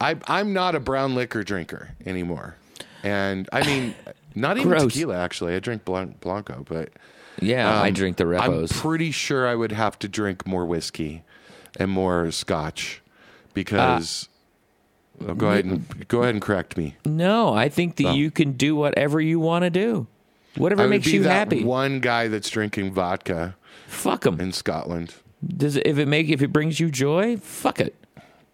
I 0.00 0.16
I'm 0.26 0.52
not 0.54 0.74
a 0.74 0.80
brown 0.80 1.14
liquor 1.14 1.42
drinker 1.44 1.90
anymore, 2.06 2.56
and 3.02 3.48
I 3.52 3.66
mean, 3.66 3.94
not 4.34 4.56
even 4.56 4.68
Gross. 4.70 4.84
tequila 4.94 5.16
actually. 5.18 5.54
I 5.54 5.58
drink 5.58 5.84
Blan- 5.84 6.14
blanco, 6.20 6.64
but. 6.68 6.90
Yeah, 7.40 7.70
I 7.82 7.88
Um, 7.88 7.94
drink 7.94 8.16
the 8.16 8.26
repos. 8.26 8.72
I'm 8.72 8.78
pretty 8.80 9.12
sure 9.12 9.46
I 9.46 9.54
would 9.54 9.70
have 9.70 9.96
to 10.00 10.08
drink 10.08 10.44
more 10.44 10.66
whiskey 10.66 11.22
and 11.78 11.88
more 11.90 12.30
scotch 12.32 13.00
because. 13.54 14.27
Go 15.36 15.48
ahead 15.48 15.64
and 15.64 16.08
go 16.08 16.22
ahead 16.22 16.34
and 16.34 16.42
correct 16.42 16.76
me. 16.76 16.96
no, 17.04 17.52
I 17.52 17.68
think 17.68 17.96
that 17.96 18.14
you 18.14 18.30
can 18.30 18.52
do 18.52 18.76
whatever 18.76 19.20
you 19.20 19.40
want 19.40 19.64
to 19.64 19.70
do. 19.70 20.06
Whatever 20.56 20.88
makes 20.88 21.06
you 21.06 21.22
that 21.24 21.50
happy. 21.50 21.62
one 21.62 22.00
guy 22.00 22.28
that's 22.28 22.50
drinking 22.50 22.92
vodka 22.92 23.54
Fuck 23.88 24.26
him 24.26 24.38
in 24.38 24.52
Scotland. 24.52 25.14
Does 25.44 25.76
it, 25.76 25.86
if 25.86 25.98
it 25.98 26.06
make 26.06 26.28
if 26.28 26.42
it 26.42 26.52
brings 26.52 26.78
you 26.78 26.90
joy, 26.90 27.38
fuck 27.38 27.80
it. 27.80 27.94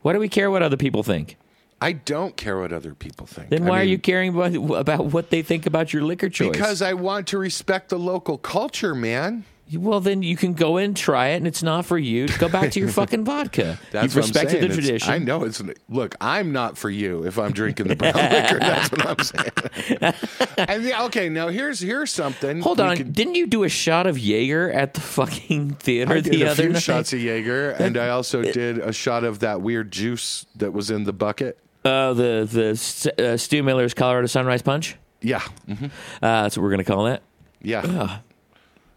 Why 0.02 0.12
do 0.12 0.18
we 0.18 0.28
care 0.28 0.50
what 0.50 0.62
other 0.62 0.76
people 0.76 1.02
think? 1.02 1.36
I 1.80 1.92
don't 1.92 2.36
care 2.36 2.58
what 2.60 2.72
other 2.72 2.94
people 2.94 3.26
think. 3.26 3.50
Then 3.50 3.64
I 3.64 3.68
why 3.68 3.80
are 3.80 3.84
you 3.84 3.98
caring 3.98 4.30
about, 4.34 4.54
about 4.54 5.06
what 5.06 5.30
they 5.30 5.42
think 5.42 5.66
about 5.66 5.92
your 5.92 6.02
liquor 6.02 6.28
choice? 6.28 6.52
Because 6.52 6.82
I 6.82 6.94
want 6.94 7.26
to 7.28 7.38
respect 7.38 7.88
the 7.88 7.98
local 7.98 8.38
culture, 8.38 8.94
man. 8.94 9.44
Well, 9.72 10.00
then 10.00 10.22
you 10.22 10.36
can 10.36 10.52
go 10.52 10.76
in, 10.76 10.94
try 10.94 11.28
it, 11.28 11.36
and 11.36 11.46
it's 11.46 11.62
not 11.62 11.86
for 11.86 11.96
you. 11.98 12.28
Go 12.38 12.48
back 12.48 12.70
to 12.72 12.80
your 12.80 12.88
fucking 13.00 13.24
vodka. 13.24 13.78
That's 13.92 14.04
You've 14.14 14.16
respected 14.16 14.60
the 14.60 14.66
It's- 14.66 14.74
tradition. 14.74 15.10
I 15.12 15.18
know 15.18 15.44
it's. 15.44 15.62
Look, 15.88 16.14
I'm 16.20 16.52
not 16.52 16.76
for 16.76 16.90
you 16.90 17.24
if 17.24 17.38
I'm 17.38 17.52
drinking 17.52 17.88
the 17.88 17.96
brown 17.96 18.12
liquor. 18.14 18.58
That's 18.60 18.90
what 18.90 19.06
I'm 19.06 19.18
saying. 19.24 20.14
and 20.58 20.82
yeah, 20.84 21.04
okay, 21.04 21.28
now 21.28 21.48
here's 21.48 21.80
here's 21.80 22.10
something. 22.12 22.60
Hold 22.60 22.78
we 22.78 22.84
on, 22.84 22.96
could- 22.96 23.12
didn't 23.14 23.34
you 23.36 23.46
do 23.46 23.64
a 23.64 23.68
shot 23.68 24.06
of 24.06 24.18
Jaeger 24.18 24.70
at 24.70 24.94
the 24.94 25.00
fucking 25.00 25.70
theater 25.74 26.12
I 26.14 26.20
did 26.20 26.32
the 26.32 26.42
a 26.42 26.50
other 26.50 26.62
few 26.64 26.72
night? 26.72 26.82
shots 26.82 27.12
of 27.12 27.20
Jaeger, 27.20 27.70
and 27.70 27.96
I 27.96 28.08
also 28.10 28.42
did 28.42 28.78
a 28.78 28.92
shot 28.92 29.24
of 29.24 29.38
that 29.40 29.60
weird 29.62 29.90
juice 29.90 30.46
that 30.56 30.72
was 30.72 30.90
in 30.90 31.04
the 31.04 31.12
bucket. 31.12 31.58
uh, 31.84 32.12
the 32.12 32.48
the 32.50 33.32
uh, 33.32 33.36
Stu 33.36 33.62
Miller's 33.62 33.94
Colorado 33.94 34.26
Sunrise 34.26 34.62
Punch. 34.62 34.96
Yeah, 35.22 35.40
mhm. 35.68 35.84
Uh, 35.86 35.90
that's 36.20 36.56
what 36.56 36.62
we're 36.64 36.70
gonna 36.70 36.84
call 36.84 37.04
that. 37.04 37.22
Yeah. 37.62 38.18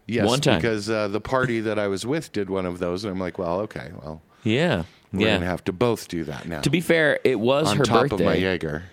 Yes, 0.08 0.26
One 0.26 0.40
time. 0.40 0.58
because 0.58 0.88
uh, 0.88 1.06
the 1.08 1.20
party 1.20 1.60
that 1.60 1.78
I 1.78 1.86
was 1.86 2.04
with 2.06 2.32
did 2.32 2.48
one 2.50 2.64
of 2.66 2.78
those, 2.78 3.04
and 3.04 3.12
I'm 3.12 3.20
like, 3.20 3.38
well, 3.38 3.60
okay, 3.60 3.90
well, 4.02 4.22
Yeah. 4.42 4.84
we're 5.12 5.26
yeah. 5.28 5.34
gonna 5.34 5.46
have 5.46 5.62
to 5.64 5.72
both 5.72 6.08
do 6.08 6.24
that 6.24 6.48
now. 6.48 6.62
to 6.62 6.70
be 6.70 6.80
fair, 6.80 7.20
it 7.24 7.38
was 7.38 7.68
on 7.68 7.76
her 7.76 7.84
top 7.84 8.08
birthday. 8.08 8.24
of 8.24 8.30
my 8.30 8.34
Jaeger. 8.36 8.84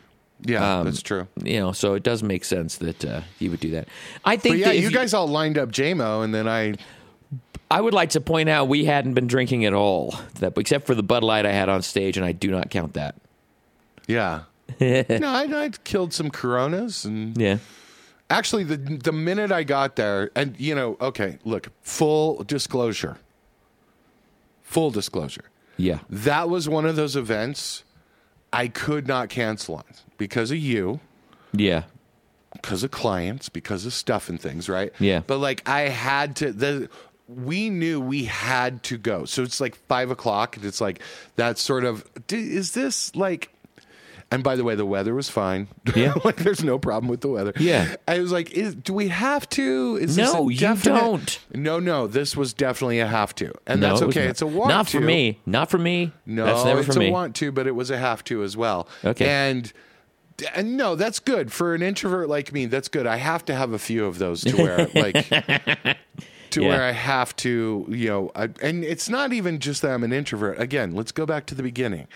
Yeah, 0.41 0.79
Um, 0.79 0.85
that's 0.85 1.01
true. 1.01 1.27
You 1.41 1.59
know, 1.61 1.71
so 1.71 1.93
it 1.93 2.03
does 2.03 2.21
make 2.21 2.43
sense 2.43 2.75
that 2.79 3.05
uh, 3.05 3.21
you 3.39 3.49
would 3.51 3.61
do 3.61 3.71
that. 3.71 3.87
I 4.25 4.35
think 4.35 4.55
But 4.55 4.59
yeah, 4.59 4.71
you 4.73 4.91
guys 4.91 5.13
all 5.13 5.27
lined 5.27 5.57
up 5.57 5.71
JMO, 5.71 6.23
and 6.23 6.35
then 6.35 6.47
I 6.49 6.73
I 7.71 7.79
would 7.81 7.93
like 7.93 8.09
to 8.11 8.21
point 8.21 8.49
out 8.49 8.67
we 8.67 8.83
hadn't 8.85 9.13
been 9.13 9.27
drinking 9.27 9.63
at 9.65 9.73
all, 9.73 10.13
that 10.39 10.57
except 10.57 10.85
for 10.85 10.93
the 10.95 11.01
Bud 11.03 11.23
Light 11.23 11.45
I 11.45 11.51
had 11.53 11.69
on 11.69 11.81
stage, 11.81 12.17
and 12.17 12.25
I 12.25 12.33
do 12.33 12.51
not 12.51 12.69
count 12.69 12.93
that. 12.95 13.15
Yeah. 14.07 14.41
no, 14.81 15.27
I, 15.29 15.47
I 15.63 15.69
killed 15.85 16.11
some 16.13 16.29
Coronas, 16.29 17.05
and 17.05 17.37
Yeah. 17.37 17.57
Actually, 18.29 18.63
the 18.63 18.77
the 18.77 19.11
minute 19.11 19.51
I 19.51 19.63
got 19.63 19.95
there, 19.95 20.31
and 20.35 20.59
you 20.59 20.75
know, 20.75 20.97
okay, 21.01 21.37
look, 21.45 21.69
full 21.81 22.43
disclosure, 22.43 23.17
full 24.63 24.91
disclosure, 24.91 25.45
Yeah. 25.77 25.99
that 26.09 26.49
was 26.49 26.67
one 26.69 26.85
of 26.85 26.95
those 26.95 27.15
events 27.15 27.83
I 28.53 28.67
could 28.67 29.07
not 29.07 29.29
cancel 29.29 29.75
on 29.75 29.83
because 30.17 30.51
of 30.51 30.57
you, 30.57 30.99
Yeah. 31.53 31.83
because 32.53 32.83
of 32.83 32.91
clients, 32.91 33.49
because 33.49 33.85
of 33.85 33.93
stuff 33.93 34.29
and 34.29 34.39
things, 34.39 34.69
right? 34.69 34.93
Yeah. 34.99 35.21
But 35.25 35.39
like, 35.39 35.67
I 35.67 35.81
had 35.89 36.35
to. 36.37 36.51
The 36.51 36.89
we 37.27 37.71
knew 37.71 37.99
we 37.99 38.25
had 38.25 38.83
to 38.83 38.97
go, 38.99 39.25
so 39.25 39.41
it's 39.41 39.59
like 39.59 39.75
five 39.87 40.11
o'clock, 40.11 40.55
and 40.57 40.65
it's 40.65 40.79
like 40.79 40.99
that 41.37 41.57
sort 41.57 41.83
of. 41.83 42.05
Is 42.31 42.71
this 42.73 43.15
like? 43.15 43.51
And 44.35 44.43
by 44.43 44.55
the 44.57 44.63
way, 44.65 44.75
the 44.75 44.85
weather 44.85 45.15
was 45.15 45.29
fine. 45.29 45.67
Yeah. 45.95 46.13
like 46.25 46.35
there's 46.37 46.63
no 46.63 46.77
problem 46.77 47.09
with 47.09 47.21
the 47.21 47.29
weather. 47.29 47.53
Yeah. 47.57 47.95
I 48.07 48.19
was 48.19 48.31
like, 48.31 48.51
is, 48.51 48.75
do 48.75 48.93
we 48.93 49.07
have 49.07 49.47
to? 49.51 49.97
Is 50.01 50.17
No, 50.17 50.49
you 50.49 50.59
definite- 50.59 50.99
don't. 50.99 51.39
No, 51.53 51.79
no, 51.79 52.05
this 52.07 52.35
was 52.35 52.53
definitely 52.53 52.99
a 52.99 53.07
have 53.07 53.33
to, 53.35 53.53
and 53.65 53.79
No, 53.79 53.89
that's 53.89 54.01
okay. 54.01 54.25
It's 54.27 54.41
a 54.41 54.47
want 54.47 54.69
Not 54.69 54.87
to. 54.87 54.99
for 54.99 55.05
me. 55.05 55.39
Not 55.45 55.69
for 55.71 55.77
me. 55.77 56.11
No, 56.25 56.45
That's 56.45 56.65
never 56.65 56.81
it's 56.81 56.95
a 56.95 56.99
me. 56.99 57.11
want 57.11 57.35
to, 57.37 57.51
but 57.51 57.65
it 57.65 57.71
was 57.75 57.89
a 57.89 57.97
have 57.97 58.23
to 58.25 58.43
as 58.43 58.57
well. 58.57 58.87
Okay. 59.03 59.25
and. 59.27 59.71
And 60.53 60.75
no, 60.75 60.95
that's 60.95 61.19
good 61.19 61.49
for 61.53 61.73
an 61.75 61.81
introvert 61.81 62.27
like 62.27 62.51
me. 62.51 62.65
That's 62.65 62.89
good. 62.89 63.07
I 63.07 63.15
have 63.15 63.45
to 63.45 63.55
have 63.55 63.71
a 63.71 63.79
few 63.79 64.03
of 64.03 64.17
those 64.17 64.41
to 64.41 64.53
where, 64.57 64.79
like, 64.95 65.29
to 65.29 66.61
Yeah. 66.61 66.67
where 66.67 66.83
I 66.83 66.91
have 66.91 67.33
to, 67.37 67.85
you 67.87 68.09
know. 68.09 68.31
I, 68.35 68.49
and 68.61 68.83
it's 68.83 69.07
not 69.07 69.31
even 69.31 69.59
just 69.59 69.81
that 69.81 69.91
I'm 69.91 70.03
an 70.03 70.11
introvert. 70.11 70.59
Again, 70.59 70.91
let's 70.93 71.13
go 71.13 71.25
back 71.25 71.45
to 71.45 71.55
the 71.55 71.63
beginning. 71.63 72.07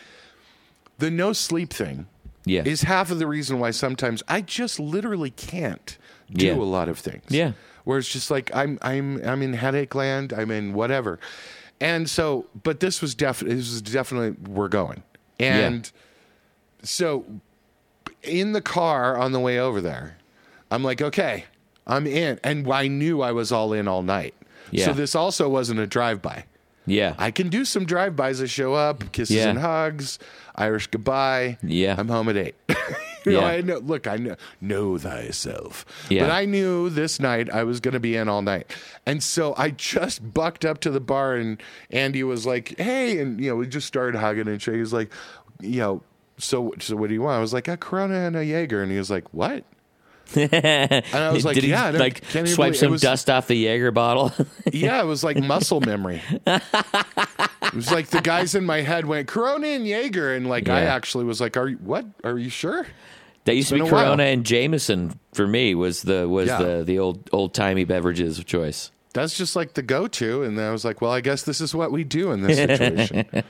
The 0.99 1.09
no 1.12 1.33
sleep 1.33 1.73
thing 1.73 2.07
Yeah. 2.45 2.63
is 2.65 2.83
half 2.83 3.09
of 3.12 3.19
the 3.19 3.27
reason 3.27 3.59
why 3.59 3.71
sometimes 3.71 4.21
I 4.27 4.41
just 4.41 4.79
literally 4.79 5.31
can't 5.31 5.97
do 6.31 6.45
Yeah. 6.47 6.53
a 6.55 6.57
lot 6.57 6.88
of 6.89 6.99
things. 6.99 7.23
Yeah. 7.29 7.53
Where 7.85 7.97
it's 7.97 8.09
just 8.12 8.29
like 8.29 8.51
I'm 8.53 8.77
I'm 8.81 9.21
I'm 9.25 9.41
in 9.41 9.53
headache 9.53 9.95
land, 9.95 10.31
I'm 10.33 10.51
in 10.51 10.73
whatever. 10.73 11.19
And 11.81 12.09
so 12.09 12.45
but 12.63 12.79
this 12.81 13.01
was 13.01 13.15
definitely 13.15 13.55
this 13.57 13.71
was 13.71 13.81
definitely 13.81 14.31
we're 14.47 14.67
going. 14.67 15.01
And 15.39 15.89
so 16.83 17.25
in 18.23 18.51
the 18.51 18.62
car 18.62 19.17
on 19.17 19.31
the 19.31 19.39
way 19.39 19.57
over 19.59 19.79
there, 19.81 20.17
I'm 20.69 20.83
like, 20.83 21.01
okay, 21.01 21.45
I'm 21.88 22.05
in. 22.05 22.39
And 22.43 22.71
I 22.71 22.88
knew 22.88 23.21
I 23.21 23.31
was 23.31 23.51
all 23.51 23.71
in 23.73 23.88
all 23.88 24.03
night. 24.03 24.35
Yeah. 24.71 24.85
So 24.88 24.93
this 24.93 25.15
also 25.15 25.47
wasn't 25.49 25.79
a 25.79 25.88
drive 25.88 26.21
by. 26.21 26.43
Yeah. 26.89 27.13
I 27.17 27.32
can 27.32 27.49
do 27.49 27.63
some 27.65 27.86
drive 27.86 28.15
bys. 28.15 28.41
I 28.41 28.45
show 28.45 28.73
up, 28.73 29.12
kisses 29.12 29.36
Yeah. 29.36 29.49
and 29.49 29.60
hugs, 29.60 30.19
Irish 30.56 30.88
goodbye. 30.88 31.58
Yeah. 31.63 31.95
I'm 31.97 32.08
home 32.08 32.30
at 32.30 32.38
eight. 32.38 32.56
you 33.25 33.34
know, 33.34 33.39
Yeah. 33.41 33.45
I 33.45 33.62
know. 33.62 33.78
Look, 33.78 34.08
I 34.08 34.17
know, 34.17 34.36
know 34.62 34.97
thyself. 34.97 35.86
Yeah. 36.10 36.23
But 36.23 36.32
I 36.32 36.45
knew 36.45 36.89
this 36.89 37.19
night 37.19 37.49
I 37.49 37.63
was 37.63 37.80
going 37.80 37.93
to 37.93 37.99
be 37.99 38.15
in 38.15 38.28
all 38.30 38.41
night, 38.41 38.73
and 39.06 39.21
so 39.21 39.54
I 39.58 39.71
just 39.71 40.34
bucked 40.34 40.65
up 40.65 40.80
to 40.82 40.89
the 40.91 40.99
bar, 41.02 41.36
and 41.36 41.62
Andy 41.91 42.23
was 42.23 42.45
like, 42.45 42.78
"Hey," 42.78 43.19
and 43.19 43.39
you 43.39 43.49
know, 43.49 43.56
we 43.58 43.67
just 43.67 43.88
started 43.88 44.17
hugging 44.17 44.47
and 44.47 44.62
shit. 44.62 44.73
He 44.75 44.80
was 44.80 44.93
like, 44.93 45.12
"You 45.60 45.80
know." 45.80 46.04
So, 46.38 46.73
so 46.80 46.95
what 46.95 47.10
do 47.10 47.13
you 47.13 47.21
want? 47.21 47.38
I 47.38 47.41
was 47.41 47.52
like 47.54 47.67
a 47.67 47.75
Corona 47.75 48.15
and 48.15 48.36
a 48.38 48.45
Jaeger, 48.45 48.82
and 48.82 48.89
he 48.91 48.97
was 48.97 49.10
like, 49.12 49.25
"What?" 49.34 49.65
And 50.35 51.03
I 51.13 51.31
was 51.31 51.45
like, 51.45 51.55
Did 51.55 51.63
he 51.65 51.69
"Yeah." 51.71 51.91
Don't- 51.91 51.99
like 51.99 52.23
swipe 52.25 52.55
believe- 52.55 52.75
some 52.77 52.91
was- 52.91 53.01
dust 53.01 53.29
off 53.29 53.47
the 53.47 53.55
Jaeger 53.55 53.91
bottle? 53.91 54.31
Yeah, 54.71 55.01
it 55.01 55.05
was 55.05 55.23
like 55.23 55.37
muscle 55.37 55.81
memory. 55.81 56.21
it 56.47 57.73
was 57.73 57.91
like 57.91 58.07
the 58.07 58.21
guys 58.21 58.53
in 58.55 58.65
my 58.65 58.81
head 58.81 59.05
went 59.05 59.27
Corona 59.27 59.67
and 59.67 59.87
Jaeger, 59.87 60.35
and 60.35 60.47
like 60.47 60.69
I 60.69 60.83
actually 60.83 61.25
was 61.25 61.41
like, 61.41 61.57
"Are 61.57 61.67
you 61.69 61.77
what? 61.77 62.05
Are 62.23 62.37
you 62.37 62.49
sure?" 62.49 62.85
that 63.45 63.55
used 63.55 63.69
to 63.69 63.75
be 63.75 63.81
been 63.81 63.89
a 63.89 63.91
while. 63.93 64.05
Corona 64.05 64.23
and 64.23 64.45
Jameson 64.45 65.17
for 65.33 65.47
me 65.47 65.73
was 65.73 66.03
the 66.03 66.27
was 66.29 66.47
Yeah. 66.47 66.57
the 66.61 66.83
the 66.83 66.99
old 66.99 67.29
old 67.33 67.53
timey 67.53 67.83
beverages 67.83 68.37
of 68.37 68.45
choice. 68.45 68.91
That's 69.13 69.35
just 69.35 69.55
like 69.55 69.73
the 69.73 69.81
go-to, 69.81 70.43
and 70.43 70.59
I 70.61 70.71
was 70.71 70.85
like, 70.85 71.01
"Well, 71.01 71.11
I 71.11 71.21
guess 71.21 71.41
this 71.41 71.61
is 71.61 71.73
what 71.73 71.91
we 71.91 72.03
do 72.03 72.31
in 72.31 72.41
this 72.41 72.57
situation." 72.57 73.25
and 73.33 73.43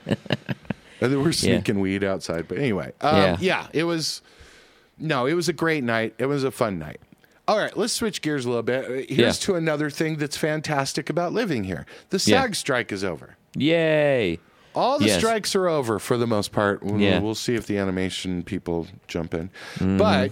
then 1.02 1.22
we're 1.22 1.34
sneaking 1.34 1.82
weed 1.82 2.04
outside, 2.04 2.48
but 2.48 2.58
anyway, 2.60 2.94
um, 3.02 3.16
Yeah. 3.18 3.38
yeah, 3.42 3.68
it 3.74 3.84
was. 3.84 4.22
No, 5.00 5.26
it 5.26 5.34
was 5.34 5.50
a 5.50 5.54
great 5.54 5.84
night. 5.84 6.14
It 6.18 6.26
was 6.28 6.44
a 6.44 6.52
fun 6.52 6.78
night. 6.80 7.00
All 7.48 7.58
right, 7.58 7.76
let's 7.76 7.94
switch 7.94 8.22
gears 8.22 8.46
a 8.46 8.50
little 8.50 8.64
bit. 8.64 9.10
Here's 9.10 9.40
Yeah. 9.40 9.46
to 9.46 9.56
another 9.56 9.90
thing 9.90 10.18
that's 10.18 10.38
fantastic 10.38 11.10
about 11.10 11.34
living 11.34 11.64
here. 11.64 11.86
The 12.10 12.18
Yeah. 12.18 12.42
SAG 12.44 12.56
strike 12.56 12.92
is 12.92 13.04
over. 13.04 13.38
Yay! 13.56 14.40
All 14.76 15.00
the 15.00 15.08
Yes. 15.08 15.18
strikes 15.18 15.56
are 15.56 15.68
over 15.68 15.98
for 15.98 16.16
the 16.16 16.28
most 16.28 16.52
part. 16.52 16.84
We'll, 16.84 17.02
Yeah. 17.02 17.20
we'll 17.20 17.34
see 17.34 17.56
if 17.56 17.66
the 17.66 17.78
animation 17.80 18.44
people 18.44 18.88
jump 19.08 19.34
in. 19.34 19.50
Mm-hmm. 19.80 19.98
But 19.98 20.32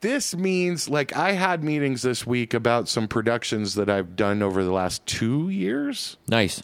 this 0.00 0.34
means, 0.34 0.88
like, 0.88 1.14
I 1.14 1.32
had 1.32 1.62
meetings 1.62 2.00
this 2.00 2.26
week 2.26 2.54
about 2.54 2.88
some 2.88 3.08
productions 3.08 3.74
that 3.74 3.90
I've 3.90 4.16
done 4.16 4.42
over 4.42 4.64
the 4.64 4.72
last 4.72 5.04
two 5.04 5.50
years 5.50 6.16
Nice. 6.28 6.62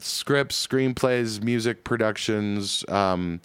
scripts, 0.00 0.66
screenplays, 0.66 1.42
music 1.42 1.82
productions. 1.82 2.84
Um, 2.88 3.40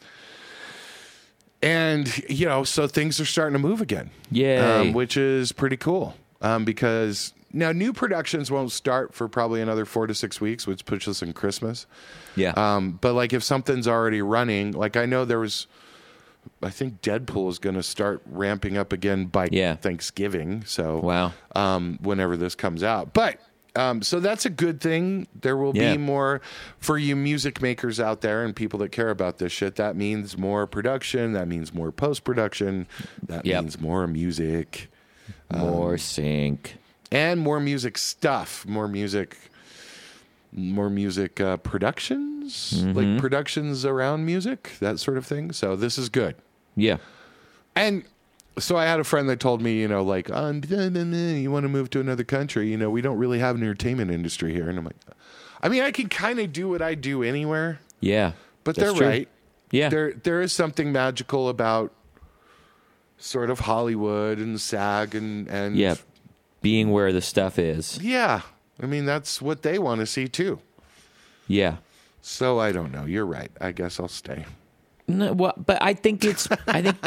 and, 1.61 2.15
you 2.29 2.45
know, 2.45 2.63
so 2.63 2.87
things 2.87 3.19
are 3.19 3.25
starting 3.25 3.53
to 3.53 3.59
move 3.59 3.81
again. 3.81 4.09
Yeah, 4.31 4.79
Um, 4.81 4.93
which 4.93 5.17
is 5.17 5.51
pretty 5.51 5.77
cool 5.77 6.15
um, 6.41 6.65
because 6.65 7.33
now 7.51 7.71
new 7.71 7.93
productions 7.93 8.51
won't 8.51 8.71
start 8.71 9.13
for 9.13 9.27
probably 9.27 9.61
another 9.61 9.85
four 9.85 10.05
to 10.07 10.13
six 10.13 10.39
weeks, 10.41 10.67
which 10.67 10.85
puts 10.85 11.07
us 11.07 11.21
in 11.21 11.33
Christmas. 11.33 11.87
Yeah. 12.35 12.51
Um, 12.55 12.97
but 13.01 13.13
like 13.13 13.33
if 13.33 13.43
something's 13.43 13.87
already 13.87 14.21
running, 14.21 14.73
like 14.73 14.95
I 14.95 15.05
know 15.05 15.25
there 15.25 15.39
was, 15.39 15.65
I 16.61 16.69
think 16.69 17.01
Deadpool 17.01 17.49
is 17.49 17.57
going 17.59 17.75
to 17.75 17.83
start 17.83 18.21
ramping 18.25 18.77
up 18.77 18.93
again 18.93 19.25
by 19.25 19.49
Yeah. 19.51 19.75
Thanksgiving. 19.75 20.63
So 20.65 20.99
Wow. 20.99 21.33
um, 21.55 21.97
whenever 22.01 22.37
this 22.37 22.53
comes 22.55 22.83
out, 22.83 23.13
but. 23.13 23.39
Um, 23.77 24.01
so 24.01 24.19
that's 24.19 24.45
a 24.45 24.49
good 24.49 24.81
thing. 24.81 25.27
There 25.39 25.55
will 25.55 25.75
Yeah. 25.75 25.91
be 25.93 25.97
more 25.99 26.41
for 26.79 26.97
you 26.97 27.15
music 27.15 27.61
makers 27.61 27.99
out 27.99 28.21
there 28.21 28.43
and 28.43 28.55
people 28.55 28.79
that 28.79 28.91
care 28.91 29.09
about 29.09 29.37
this 29.37 29.51
shit. 29.51 29.75
That 29.75 29.95
means 29.95 30.37
more 30.37 30.65
production. 30.65 31.33
That 31.33 31.47
means 31.47 31.73
more 31.73 31.91
post 31.91 32.23
production. 32.23 32.87
That 33.27 33.45
Yep. 33.45 33.63
means 33.63 33.79
more 33.79 34.07
music 34.07 34.89
More 35.53 35.97
sync. 35.97 36.77
and 37.11 37.39
more 37.39 37.59
music 37.59 37.97
stuff, 37.97 38.65
more 38.65 38.87
music, 38.87 39.37
more 40.51 40.89
music 40.89 41.39
uh, 41.39 41.57
productions, 41.57 42.73
Mm-hmm. 42.77 42.93
like 42.93 43.19
productions 43.21 43.85
around 43.85 44.25
music, 44.25 44.71
that 44.79 44.99
sort 44.99 45.17
of 45.17 45.25
thing. 45.25 45.51
So 45.51 45.75
this 45.75 45.97
is 45.97 46.09
good. 46.09 46.35
Yeah. 46.75 46.97
And 47.75 48.03
so 48.59 48.75
I 48.77 48.85
had 48.85 48.99
a 48.99 49.03
friend 49.03 49.29
that 49.29 49.39
told 49.39 49.61
me, 49.61 49.79
you 49.79 49.87
know, 49.87 50.03
like, 50.03 50.29
oh, 50.31 50.51
you 50.63 51.51
want 51.51 51.63
to 51.63 51.69
move 51.69 51.89
to 51.91 51.99
another 51.99 52.23
country? 52.23 52.69
You 52.69 52.77
know, 52.77 52.89
we 52.89 53.01
don't 53.01 53.17
really 53.17 53.39
have 53.39 53.55
an 53.55 53.63
entertainment 53.63 54.11
industry 54.11 54.53
here. 54.53 54.69
And 54.69 54.77
I'm 54.77 54.85
like, 54.85 54.95
I 55.61 55.69
mean, 55.69 55.83
I 55.83 55.91
can 55.91 56.09
kind 56.09 56.39
of 56.39 56.51
do 56.53 56.69
what 56.69 56.81
I 56.81 56.95
do 56.95 57.23
anywhere, 57.23 57.79
Yeah. 57.99 58.33
but 58.63 58.75
they're 58.75 58.93
true. 58.93 59.05
right. 59.07 59.27
Yeah. 59.71 59.89
There, 59.89 60.13
there 60.13 60.41
is 60.41 60.53
something 60.53 60.91
magical 60.91 61.49
about 61.49 61.91
sort 63.17 63.49
of 63.49 63.61
Hollywood 63.61 64.37
and 64.37 64.59
SAG 64.61 65.15
and 65.15 65.47
and 65.47 65.75
yeah. 65.75 65.95
Being 66.61 66.91
where 66.91 67.11
the 67.13 67.21
stuff 67.21 67.57
is. 67.59 67.99
yeah. 68.01 68.41
I 68.81 68.85
mean, 68.85 69.05
that's 69.05 69.41
what 69.41 69.63
they 69.63 69.79
want 69.79 69.99
to 70.01 70.05
see 70.05 70.27
too. 70.27 70.59
Yeah. 71.47 71.77
So 72.21 72.59
I 72.59 72.71
don't 72.71 72.91
know. 72.91 73.05
You're 73.05 73.25
right. 73.25 73.49
I 73.59 73.71
guess 73.71 73.99
I'll 73.99 74.07
stay. 74.07 74.45
No, 75.07 75.31
well, 75.31 75.53
but 75.57 75.81
I 75.81 75.93
think 75.93 76.25
it's 76.25 76.49
I 76.67 76.81
think 76.81 76.97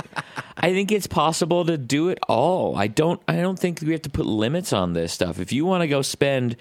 I 0.57 0.73
think 0.73 0.91
it's 0.91 1.07
possible 1.07 1.67
to 1.67 1.77
do 1.77 2.09
it 2.09 2.19
all. 2.29 2.77
I 2.77 2.87
don't 2.87 3.21
I 3.29 3.37
don't 3.37 3.59
think 3.59 3.81
we 3.83 3.93
have 3.93 4.03
to 4.03 4.11
put 4.11 4.25
limits 4.27 4.73
on 4.73 4.95
this 4.95 5.12
stuff. 5.12 5.39
If 5.39 5.53
you 5.53 5.66
want 5.66 5.83
to 5.83 5.89
go 5.89 6.01
spend 6.01 6.57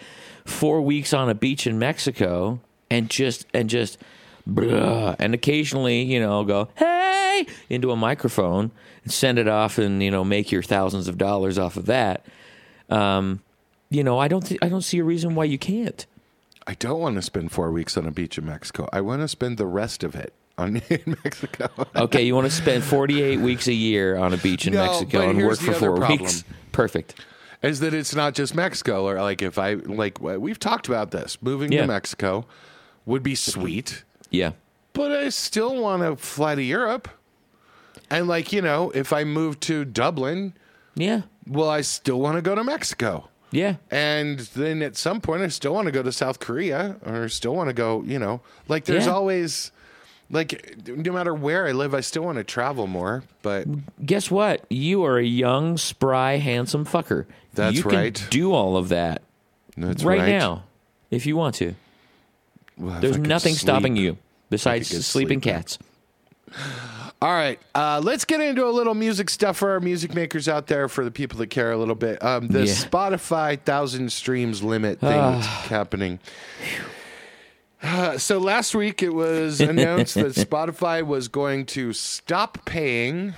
4 0.45 0.81
weeks 0.81 1.13
on 1.13 1.29
a 1.29 1.35
beach 1.35 1.65
in 1.65 1.79
Mexico 1.79 2.59
and 2.89 3.09
just 3.09 3.45
and 3.53 3.69
just 3.69 3.97
blah, 4.45 5.15
and 5.17 5.33
occasionally, 5.33 6.01
you 6.03 6.19
know, 6.19 6.43
go, 6.43 6.69
"Hey!" 6.75 7.45
into 7.69 7.91
a 7.91 7.95
microphone 7.95 8.71
and 9.03 9.13
send 9.13 9.39
it 9.39 9.47
off 9.47 9.77
and, 9.77 10.03
you 10.03 10.11
know, 10.11 10.23
make 10.23 10.51
your 10.51 10.63
thousands 10.63 11.07
of 11.07 11.17
dollars 11.17 11.57
off 11.57 11.77
of 11.77 11.85
that. 11.85 12.25
Um, 12.89 13.41
you 13.89 14.03
know, 14.03 14.19
I 14.19 14.27
don't 14.27 14.45
th- 14.45 14.59
I 14.61 14.69
don't 14.69 14.81
see 14.81 14.99
a 14.99 15.03
reason 15.03 15.35
why 15.35 15.45
you 15.45 15.57
can't. 15.57 16.05
I 16.67 16.73
don't 16.75 16.99
want 16.99 17.15
to 17.15 17.21
spend 17.21 17.51
four 17.51 17.71
weeks 17.71 17.97
on 17.97 18.05
a 18.05 18.11
beach 18.11 18.37
in 18.37 18.45
Mexico. 18.45 18.89
I 18.91 19.01
want 19.01 19.21
to 19.21 19.27
spend 19.27 19.57
the 19.57 19.65
rest 19.65 20.03
of 20.03 20.15
it 20.15 20.33
on 20.59 20.77
in 20.89 21.17
Mexico. 21.23 21.69
Okay, 21.95 22.23
you 22.23 22.35
want 22.35 22.45
to 22.45 22.51
spend 22.51 22.83
48 22.83 23.39
weeks 23.39 23.67
a 23.67 23.73
year 23.73 24.17
on 24.17 24.33
a 24.33 24.37
beach 24.37 24.67
in 24.67 24.73
No, 24.73 24.85
Mexico 24.85 25.29
and 25.29 25.39
work 25.45 25.59
for 25.59 25.73
four 25.73 25.95
problem. 25.97 26.19
weeks. 26.19 26.43
Perfect. 26.71 27.15
is 27.61 27.79
that 27.81 27.93
it's 27.93 28.15
not 28.15 28.33
just 28.35 28.55
Mexico. 28.55 29.07
Or 29.07 29.21
like 29.21 29.41
if 29.41 29.57
I 29.57 29.73
like 29.73 30.19
we've 30.21 30.59
talked 30.59 30.87
about 30.87 31.11
this, 31.11 31.37
moving 31.41 31.71
Yeah. 31.71 31.81
to 31.81 31.87
Mexico 31.87 32.45
would 33.05 33.23
be 33.23 33.35
sweet, 33.35 34.03
Yeah. 34.29 34.51
but 34.93 35.11
I 35.11 35.29
still 35.29 35.81
want 35.81 36.03
to 36.03 36.15
fly 36.15 36.55
to 36.55 36.61
Europe. 36.63 37.09
And 38.09 38.27
like 38.27 38.51
you 38.53 38.61
know, 38.61 38.91
if 38.91 39.11
I 39.13 39.23
move 39.23 39.59
to 39.61 39.85
Dublin, 39.85 40.53
Yeah. 40.95 41.21
well, 41.47 41.69
I 41.69 41.81
still 41.81 42.19
want 42.19 42.35
to 42.37 42.41
go 42.41 42.55
to 42.55 42.63
Mexico. 42.63 43.29
Yeah. 43.51 43.75
And 43.89 44.39
then 44.55 44.81
at 44.83 44.95
some 44.95 45.21
point, 45.21 45.41
I 45.41 45.47
still 45.47 45.73
want 45.73 45.87
to 45.87 45.91
go 45.91 46.03
to 46.03 46.11
South 46.11 46.39
Korea 46.39 46.97
or 47.05 47.27
still 47.29 47.55
want 47.55 47.67
to 47.69 47.73
go, 47.73 48.03
you 48.05 48.19
know, 48.19 48.41
like 48.67 48.85
there's 48.85 49.07
Yeah. 49.07 49.13
always, 49.13 49.71
like, 50.29 50.75
no 50.87 51.11
matter 51.11 51.33
where 51.33 51.67
I 51.67 51.71
live, 51.71 51.93
I 51.93 52.01
still 52.01 52.23
want 52.23 52.37
to 52.37 52.43
travel 52.43 52.87
more. 52.87 53.23
But 53.41 53.65
Guess 54.05 54.29
what? 54.29 54.65
You 54.69 55.03
are 55.05 55.17
a 55.17 55.23
young, 55.23 55.77
spry, 55.77 56.37
handsome 56.37 56.85
fucker. 56.85 57.25
That's 57.53 57.75
you 57.77 57.83
can 57.83 57.91
right. 57.95 58.27
Do 58.29 58.53
all 58.53 58.77
of 58.77 58.89
that 58.89 59.21
that's 59.77 60.03
right, 60.03 60.19
right, 60.19 60.29
now 60.29 60.63
if 61.09 61.25
you 61.25 61.35
want 61.37 61.55
to. 61.55 61.73
Well, 62.77 62.99
There's 62.99 63.17
nothing 63.17 63.55
stopping 63.55 63.95
you 63.95 64.17
besides 64.49 64.89
sleeping 65.05 65.41
sleep. 65.41 65.53
cats. 65.53 65.79
All 67.21 67.33
right, 67.33 67.59
uh, 67.75 67.99
let's 68.01 68.23
get 68.23 68.39
into 68.39 68.65
a 68.65 68.71
little 68.71 68.93
music 68.95 69.29
stuff 69.29 69.57
for 69.57 69.71
our 69.71 69.81
music 69.81 70.13
makers 70.13 70.47
out 70.47 70.67
there, 70.67 70.87
for 70.87 71.03
the 71.03 71.11
people 71.11 71.37
that 71.39 71.47
care 71.47 71.73
a 71.73 71.77
little 71.77 71.93
bit. 71.95 72.23
Um, 72.23 72.47
the 72.47 72.59
Yeah. 72.59 72.71
Spotify 72.73 73.59
thousand 73.59 74.13
streams 74.13 74.63
limit 74.63 75.01
thing 75.01 75.09
that's 75.09 75.45
happening. 75.67 76.19
Uh, 77.81 78.17
so 78.17 78.37
last 78.37 78.75
week 78.75 79.01
it 79.01 79.13
was 79.13 79.61
announced 79.61 80.15
that 80.15 80.33
Spotify 80.35 81.05
was 81.05 81.27
going 81.27 81.65
to 81.67 81.93
stop 81.93 82.65
paying 82.65 83.33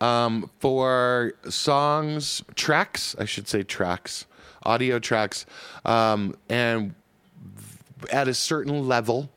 um, 0.00 0.50
for 0.58 1.34
songs, 1.48 2.42
tracks, 2.54 3.14
I 3.18 3.24
should 3.26 3.48
say 3.48 3.62
tracks, 3.62 4.26
audio 4.62 4.98
tracks, 4.98 5.46
um, 5.84 6.34
and 6.48 6.94
at 8.10 8.28
a 8.28 8.34
certain 8.34 8.88
level 8.88 9.28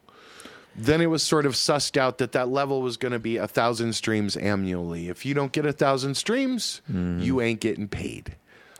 then 0.75 1.01
it 1.01 1.05
was 1.05 1.21
sort 1.21 1.45
of 1.45 1.53
sussed 1.53 1.97
out 1.97 2.17
that 2.17 2.31
that 2.31 2.49
level 2.49 2.81
was 2.81 2.97
going 2.97 3.11
to 3.11 3.19
be 3.19 3.37
a 3.37 3.47
thousand 3.47 3.93
streams 3.93 4.35
annually. 4.35 5.07
If 5.07 5.25
you 5.25 5.33
don't 5.35 5.51
get 5.51 5.65
a 5.67 5.71
thousand 5.73 6.15
streams, 6.15 6.81
you 6.87 7.41
ain't 7.41 7.59
getting 7.59 7.87
paid. 7.87 8.35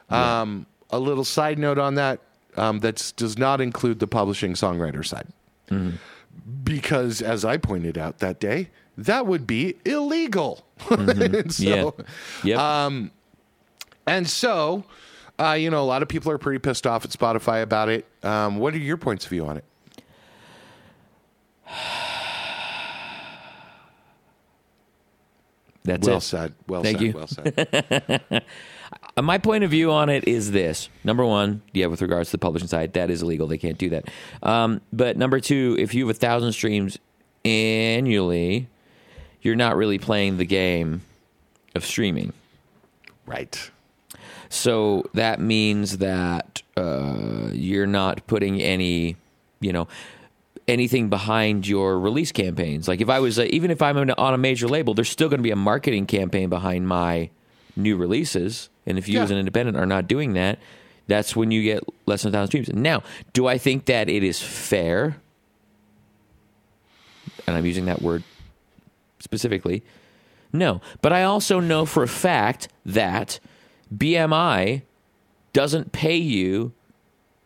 Um, 0.10 0.66
a 0.90 0.98
little 1.00 1.24
side 1.24 1.60
note 1.60 1.78
on 1.78 1.96
that 1.96 2.20
um, 2.58 2.80
that 2.80 3.14
does 3.18 3.38
not 3.38 3.62
include 3.62 4.00
the 4.00 4.08
publishing 4.08 4.54
songwriter 4.54 5.06
side. 5.06 5.28
Because, 6.64 7.22
as 7.22 7.46
I 7.46 7.58
pointed 7.58 7.98
out 7.98 8.20
that 8.20 8.40
day, 8.40 8.70
that 8.98 9.26
would 9.28 9.46
be 9.48 9.76
illegal. 9.86 10.66
And 10.90 11.54
so, 11.54 11.64
yeah. 11.64 11.90
Yep. 12.44 12.60
Um, 12.60 13.12
and 14.06 14.28
so, 14.30 14.84
uh, 15.40 15.54
you 15.54 15.70
know, 15.70 15.82
a 15.82 15.86
lot 15.86 16.02
of 16.02 16.08
people 16.10 16.32
are 16.32 16.38
pretty 16.38 16.60
pissed 16.60 16.86
off 16.86 17.06
at 17.06 17.12
Spotify 17.12 17.62
about 17.64 17.90
it. 17.90 18.06
Um, 18.24 18.58
what 18.58 18.74
are 18.74 18.78
your 18.80 18.98
points 18.98 19.26
of 19.26 19.30
view 19.30 19.46
on 19.46 19.58
it? 19.58 19.64
That's 25.84 26.08
Well 26.08 26.18
it. 26.18 26.22
said. 26.22 26.54
Well 26.68 26.84
Thank 26.84 27.00
said. 27.00 27.06
you. 27.08 27.14
Well 27.14 27.28
said. 27.28 28.44
Uh, 29.16 29.22
my 29.22 29.38
point 29.38 29.64
of 29.64 29.72
view 29.72 29.92
on 29.92 30.10
it 30.10 30.28
is 30.28 30.52
this: 30.52 30.90
number 31.04 31.26
one, 31.26 31.62
yeah, 31.74 31.86
with 31.86 32.02
regards 32.02 32.30
to 32.30 32.38
the 32.38 32.42
publishing 32.42 32.68
side, 32.68 32.94
that 32.94 33.10
is 33.10 33.22
illegal; 33.22 33.48
they 33.48 33.58
can't 33.58 33.78
do 33.78 33.90
that. 33.90 34.10
Um, 34.42 34.82
but 34.92 35.18
number 35.18 35.40
two, 35.40 35.76
if 35.80 35.94
you 35.94 36.08
have 36.08 36.16
a 36.16 36.20
thousand 36.20 36.54
streams 36.54 36.98
annually, 37.46 38.68
you're 39.42 39.56
not 39.56 39.76
really 39.76 40.00
playing 40.00 40.38
the 40.38 40.46
game 40.46 41.02
of 41.76 41.86
streaming. 41.86 42.34
right. 43.26 43.70
So 44.50 45.10
that 45.16 45.40
means 45.40 45.98
that 45.98 46.62
uh, 46.78 47.50
you're 47.52 47.88
not 47.88 48.28
putting 48.28 48.62
any, 48.62 49.16
you 49.60 49.74
know, 49.74 49.88
anything 50.68 51.10
behind 51.10 51.68
your 51.68 52.00
release 52.00 52.32
campaigns. 52.32 52.88
Like 52.88 53.02
if 53.02 53.10
I 53.10 53.20
was, 53.20 53.40
uh, 53.40 53.48
even 53.50 53.72
if 53.72 53.82
I'm 53.82 53.98
on 53.98 54.34
a 54.34 54.38
major 54.38 54.68
label, 54.68 54.94
there's 54.94 55.10
still 55.10 55.28
going 55.28 55.40
to 55.40 55.44
be 55.44 55.50
a 55.50 55.56
marketing 55.56 56.06
campaign 56.06 56.50
behind 56.50 56.88
my 56.88 57.32
new 57.76 57.98
releases. 57.98 58.70
And 58.86 58.98
if 58.98 59.08
you 59.08 59.16
Yeah. 59.16 59.24
as 59.24 59.32
an 59.32 59.38
independent 59.38 59.78
are 59.78 59.86
not 59.86 60.08
doing 60.08 60.34
that, 60.34 60.60
that's 61.08 61.36
when 61.36 61.52
you 61.52 61.64
get 61.64 61.84
less 62.06 62.24
than 62.24 62.30
a 62.30 62.32
thousand 62.34 62.48
streams. 62.48 62.74
Now, 62.74 63.04
do 63.34 63.48
I 63.48 63.58
think 63.58 63.86
that 63.86 64.10
it 64.10 64.24
is 64.24 64.42
fair? 64.42 65.18
And 67.48 67.56
I'm 67.56 67.66
using 67.66 67.86
that 67.86 68.02
word 68.02 68.24
specifically. 69.20 69.84
No, 70.52 70.82
but 71.02 71.12
I 71.12 71.24
also 71.24 71.60
know 71.60 71.86
for 71.86 72.04
a 72.04 72.08
fact 72.08 72.68
that 72.86 73.40
BMI 73.96 74.84
doesn't 75.52 75.92
pay 75.92 76.16
you 76.16 76.74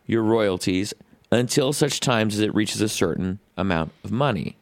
your 0.06 0.24
royalties 0.24 0.94
until 1.32 1.74
such 1.74 2.00
times 2.00 2.36
as 2.36 2.42
it 2.42 2.54
reaches 2.54 2.82
a 2.82 2.90
certain 2.90 3.40
amount 3.58 3.92
of 4.04 4.12
money. 4.12 4.56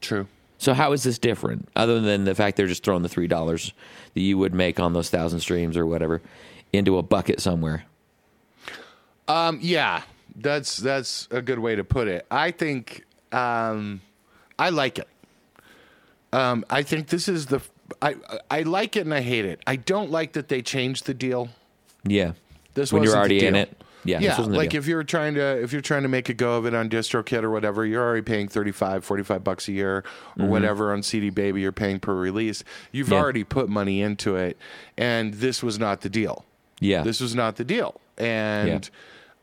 True. 0.00 0.26
So 0.58 0.74
how 0.74 0.92
is 0.92 1.02
this 1.02 1.18
different, 1.18 1.68
other 1.76 2.00
than 2.00 2.24
the 2.24 2.34
fact 2.34 2.56
they're 2.56 2.66
just 2.66 2.84
throwing 2.84 3.02
the 3.02 3.08
three 3.08 3.26
dollars 3.26 3.72
that 4.14 4.20
you 4.20 4.38
would 4.38 4.54
make 4.54 4.80
on 4.80 4.92
those 4.92 5.10
thousand 5.10 5.40
streams 5.40 5.76
or 5.76 5.86
whatever 5.86 6.20
into 6.72 6.98
a 6.98 7.02
bucket 7.02 7.40
somewhere? 7.40 7.84
Um, 9.28 9.58
yeah, 9.62 10.02
that's 10.36 10.76
that's 10.76 11.28
a 11.30 11.40
good 11.42 11.58
way 11.58 11.76
to 11.76 11.84
put 11.84 12.08
it. 12.08 12.26
I 12.30 12.50
think 12.50 13.04
um, 13.32 14.00
I 14.58 14.70
like 14.70 14.98
it. 14.98 15.08
Um, 16.32 16.64
I 16.70 16.82
think 16.82 17.08
this 17.08 17.28
is 17.28 17.46
the 17.46 17.60
I 18.02 18.16
I 18.50 18.62
like 18.62 18.96
it 18.96 19.00
and 19.00 19.14
I 19.14 19.20
hate 19.20 19.44
it. 19.44 19.60
I 19.66 19.76
don't 19.76 20.10
like 20.10 20.32
that 20.32 20.48
they 20.48 20.62
changed 20.62 21.06
the 21.06 21.14
deal. 21.14 21.48
Yeah, 22.04 22.32
This 22.74 22.92
when 22.92 23.02
you're 23.02 23.16
already 23.16 23.44
in 23.44 23.54
it. 23.54 23.76
Yeah, 24.04 24.18
this 24.20 24.38
Yeah, 24.38 24.44
like 24.56 24.74
if 24.74 24.86
you're 24.86 25.02
trying 25.04 25.34
to 25.34 25.62
if 25.62 25.72
you're 25.72 25.82
trying 25.82 26.02
to 26.02 26.08
make 26.08 26.28
a 26.28 26.34
go 26.34 26.56
of 26.56 26.66
it 26.66 26.74
on 26.74 26.88
DistroKid 26.88 27.42
or 27.42 27.50
whatever, 27.50 27.84
you're 27.84 28.02
already 28.02 28.22
paying 28.22 28.48
35, 28.48 29.04
45 29.04 29.44
bucks 29.44 29.68
a 29.68 29.72
year 29.72 30.04
or 30.38 30.46
whatever 30.46 30.92
on 30.92 31.02
CD 31.02 31.30
Baby 31.30 31.60
you're 31.60 31.72
paying 31.72 32.00
per 32.00 32.14
release. 32.14 32.64
You've 32.92 33.06
Mm-hmm. 33.08 33.14
Yeah. 33.14 33.20
already 33.20 33.44
put 33.44 33.68
money 33.68 34.00
into 34.00 34.36
it 34.36 34.56
and 34.96 35.34
this 35.34 35.62
was 35.62 35.78
not 35.78 36.00
the 36.00 36.08
deal. 36.08 36.44
yeah, 36.80 37.02
this 37.02 37.20
was 37.20 37.34
not 37.34 37.56
the 37.56 37.64
deal 37.64 38.00
and 38.16 38.88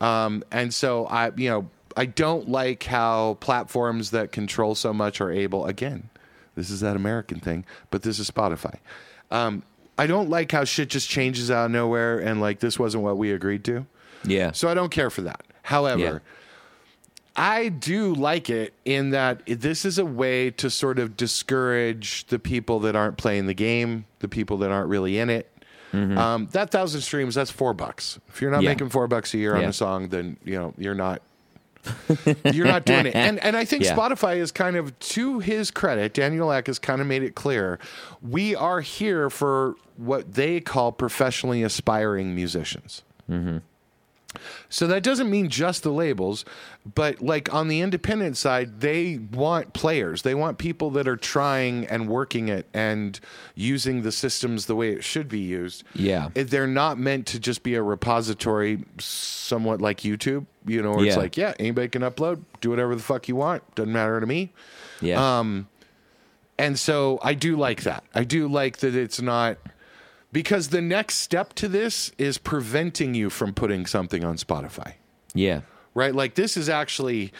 um 0.02 0.44
and 0.52 0.74
so 0.74 1.06
i 1.08 1.32
you 1.36 1.50
know 1.50 1.70
i 1.96 2.06
don't 2.06 2.48
like 2.50 2.84
how 2.84 3.36
platforms 3.40 4.12
that 4.12 4.32
control 4.32 4.76
so 4.76 4.94
much 4.94 5.20
are 5.22 5.32
able 5.32 5.66
again 5.66 6.10
this 6.56 6.70
is 6.70 6.80
that 6.82 6.96
american 6.96 7.40
thing 7.40 7.66
but 7.90 8.04
this 8.04 8.20
is 8.20 8.30
spotify 8.30 8.76
um 9.32 9.64
i 9.98 10.06
don't 10.06 10.30
like 10.30 10.52
how 10.52 10.64
shit 10.64 10.90
just 10.90 11.10
changes 11.10 11.50
out 11.50 11.66
of 11.66 11.72
nowhere 11.72 12.20
and 12.20 12.40
like 12.40 12.60
this 12.60 12.78
wasn't 12.78 13.02
what 13.04 13.18
we 13.18 13.32
agreed 13.32 13.64
to 13.64 13.86
yeah, 14.26 14.52
so 14.52 14.68
i 14.68 14.74
don't 14.74 14.90
care 14.92 15.10
for 15.10 15.22
that 15.22 15.44
however 15.64 16.00
Yeah. 16.02 16.20
I 17.40 17.70
do 17.70 18.16
like 18.16 18.50
it 18.50 18.74
in 18.84 19.12
that 19.12 19.44
this 19.46 19.86
is 19.86 20.00
a 20.00 20.06
way 20.06 20.50
to 20.50 20.72
sort 20.72 20.98
of 20.98 21.16
discourage 21.16 22.26
the 22.30 22.40
people 22.40 22.80
that 22.80 22.96
aren't 22.96 23.18
playing 23.18 23.46
the 23.46 23.54
game, 23.54 24.06
the 24.20 24.28
people 24.28 24.58
that 24.58 24.72
aren't 24.72 24.90
really 24.90 25.20
in 25.20 25.30
it. 25.30 25.48
Um, 25.94 26.48
that 26.54 26.72
thousand 26.72 27.02
streams, 27.02 27.36
that's 27.36 27.52
four 27.52 27.76
bucks. 27.76 28.18
If 28.28 28.42
you're 28.42 28.50
not 28.50 28.58
Mm-hmm. 28.58 28.64
Yeah. 28.64 28.70
making 28.72 28.90
four 28.90 29.08
bucks 29.08 29.36
a 29.36 29.38
year 29.38 29.54
on 29.56 29.62
Yeah. 29.62 29.68
a 29.70 29.74
song, 29.74 30.10
then 30.10 30.38
you 30.46 30.56
know 30.58 30.74
you're 30.80 30.96
not. 30.96 31.22
you're 32.54 32.66
not 32.66 32.86
doing 32.86 33.06
it, 33.06 33.16
and 33.28 33.38
and 33.44 33.56
I 33.56 33.66
think 33.66 33.84
Yeah. 33.84 33.96
Spotify 33.96 34.38
is 34.38 34.52
kind 34.52 34.76
of 34.76 34.98
to 34.98 35.38
his 35.38 35.70
credit. 35.70 36.16
Daniel 36.16 36.52
Ek 36.52 36.66
has 36.66 36.80
kind 36.80 37.02
of 37.02 37.08
made 37.08 37.22
it 37.22 37.36
clear 37.36 37.78
we 38.20 38.56
are 38.56 38.82
here 38.82 39.30
for 39.30 39.76
what 39.96 40.34
they 40.34 40.60
call 40.60 40.92
professionally 40.92 41.62
aspiring 41.62 42.34
musicians. 42.34 43.04
So 44.70 44.88
that 44.88 45.04
doesn't 45.04 45.30
mean 45.30 45.50
just 45.50 45.84
the 45.84 45.92
labels, 45.92 46.46
but 46.96 47.22
like 47.22 47.54
on 47.54 47.68
the 47.68 47.82
independent 47.82 48.38
side, 48.38 48.82
they 48.82 49.18
want 49.18 49.74
players. 49.74 50.22
They 50.22 50.36
want 50.36 50.58
people 50.58 50.90
that 50.92 51.08
are 51.08 51.18
trying 51.18 51.86
and 51.88 52.08
working 52.08 52.48
it 52.50 52.68
and 52.74 53.20
using 53.56 54.02
the 54.04 54.12
systems 54.12 54.66
the 54.66 54.76
way 54.76 54.92
it 54.92 55.04
should 55.04 55.28
be 55.28 55.40
used. 55.40 55.84
Yeah. 55.94 56.30
They're 56.34 56.68
not 56.68 56.98
meant 56.98 57.26
to 57.28 57.40
just 57.40 57.64
be 57.64 57.76
a 57.76 57.84
repository 57.84 58.84
somewhat 59.00 59.82
like 59.82 60.00
YouTube, 60.02 60.46
you 60.66 60.82
know, 60.82 60.92
where 60.92 61.06
it's 61.06 61.18
like, 61.22 61.38
yeah, 61.38 61.54
anybody 61.60 61.88
can 61.90 62.02
upload, 62.02 62.44
do 62.62 62.70
whatever 62.70 62.96
the 62.96 63.04
fuck 63.04 63.28
you 63.28 63.36
want, 63.36 63.64
doesn't 63.76 63.92
matter 63.94 64.20
to 64.20 64.26
me. 64.26 64.52
yeah, 65.02 65.40
Um, 65.40 65.68
And 66.60 66.78
so 66.80 67.20
I 67.22 67.34
do 67.36 67.56
like 67.56 67.84
that. 67.84 68.04
I 68.16 68.24
do 68.24 68.48
like 68.48 68.78
that 68.78 68.96
it's 68.96 69.22
not 69.22 69.58
because 70.32 70.70
the 70.70 70.82
next 70.82 71.16
step 71.16 71.54
to 71.54 71.68
this 71.68 72.12
is 72.18 72.38
preventing 72.38 73.14
you 73.16 73.30
from 73.30 73.54
putting 73.54 73.86
something 73.86 74.24
on 74.24 74.38
Spotify. 74.38 74.94
yeah, 75.34 75.62
Right? 75.94 76.14
Like 76.14 76.36
this 76.36 76.58
is 76.58 76.70
actually 76.70 77.32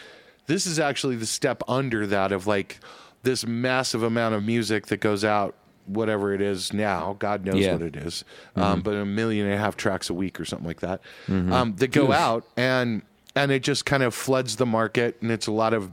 this 0.46 0.66
is 0.66 0.78
actually 0.80 1.16
the 1.16 1.26
step 1.26 1.62
under 1.68 2.06
that 2.06 2.32
of 2.32 2.46
like 2.46 2.80
this 3.22 3.46
massive 3.46 4.02
amount 4.02 4.34
of 4.34 4.42
music 4.44 4.86
that 4.86 4.96
goes 5.00 5.24
out 5.24 5.54
whatever 5.86 6.32
it 6.34 6.40
is 6.40 6.72
now. 6.72 7.14
God 7.18 7.44
knows 7.44 7.56
Yeah. 7.60 7.72
what 7.74 7.82
it 7.82 7.96
is, 7.96 8.24
um, 8.56 8.80
but 8.80 8.94
a 8.94 9.04
million 9.04 9.46
and 9.46 9.54
a 9.54 9.58
half 9.58 9.76
tracks 9.76 10.10
a 10.10 10.14
week 10.14 10.40
or 10.40 10.44
something 10.44 10.66
like 10.66 10.80
that 10.80 11.00
um, 11.28 11.74
that 11.76 11.92
go 11.92 12.12
out 12.12 12.44
and 12.56 13.02
and 13.36 13.52
it 13.52 13.62
just 13.62 13.84
kind 13.86 14.02
of 14.02 14.12
floods 14.14 14.56
the 14.56 14.66
market 14.66 15.16
and 15.22 15.30
it's 15.30 15.46
a 15.46 15.52
lot 15.52 15.72
of 15.72 15.90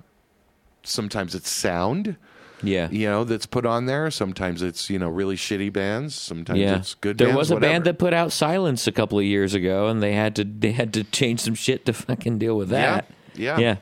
sometimes 0.83 1.35
it's 1.35 1.49
sound 1.49 2.15
Yeah. 2.63 2.89
you 2.89 3.07
know, 3.07 3.23
that's 3.23 3.45
put 3.45 3.65
on 3.65 3.85
there. 3.85 4.09
Sometimes 4.11 4.61
it's 4.61 4.89
you 4.89 4.97
know 4.99 5.09
really 5.09 5.35
shitty 5.35 5.71
bands. 5.73 6.15
Sometimes 6.15 6.59
Yeah, 6.59 6.77
it's 6.77 6.93
good. 6.95 7.17
there 7.17 7.27
bands, 7.27 7.37
was 7.37 7.51
a 7.51 7.55
whatever. 7.55 7.71
band 7.73 7.83
that 7.85 7.99
put 7.99 8.13
out 8.13 8.31
Silence 8.31 8.87
a 8.87 8.91
couple 8.91 9.19
of 9.19 9.25
years 9.25 9.53
ago, 9.53 9.87
and 9.87 10.01
they 10.01 10.13
had 10.13 10.35
to 10.37 10.43
they 10.43 10.71
had 10.71 10.93
to 10.93 11.03
change 11.03 11.41
some 11.41 11.55
shit 11.55 11.85
to 11.85 11.93
fucking 11.93 12.37
deal 12.39 12.55
with 12.57 12.69
that. 12.69 13.09
Yeah. 13.35 13.59
yeah, 13.59 13.75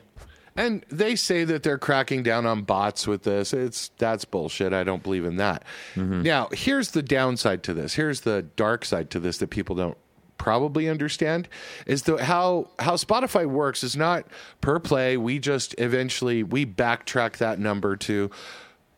And 0.56 0.84
they 0.90 1.14
say 1.14 1.44
that 1.44 1.62
they're 1.62 1.78
cracking 1.78 2.24
down 2.24 2.44
on 2.46 2.62
bots 2.62 3.06
with 3.06 3.22
this. 3.22 3.52
It's 3.52 3.90
that's 3.98 4.24
bullshit. 4.24 4.72
I 4.72 4.82
don't 4.82 5.02
believe 5.02 5.24
in 5.24 5.36
that. 5.36 5.62
Mm-hmm. 5.94 6.22
Now, 6.22 6.48
here's 6.52 6.90
the 6.90 7.02
downside 7.02 7.62
to 7.64 7.74
this. 7.74 7.94
Here's 7.94 8.22
the 8.22 8.42
dark 8.56 8.84
side 8.84 9.10
to 9.10 9.20
this 9.20 9.38
that 9.38 9.50
people 9.50 9.76
don't 9.76 9.96
probably 10.36 10.88
understand 10.88 11.48
is 11.86 12.02
the 12.02 12.22
how 12.22 12.68
how 12.80 12.96
Spotify 12.96 13.46
works 13.46 13.84
is 13.84 13.96
not 13.96 14.26
per 14.60 14.80
play. 14.80 15.16
We 15.16 15.38
just 15.38 15.74
eventually 15.78 16.42
we 16.42 16.66
backtrack 16.66 17.36
that 17.38 17.58
number 17.60 17.96
to 17.98 18.30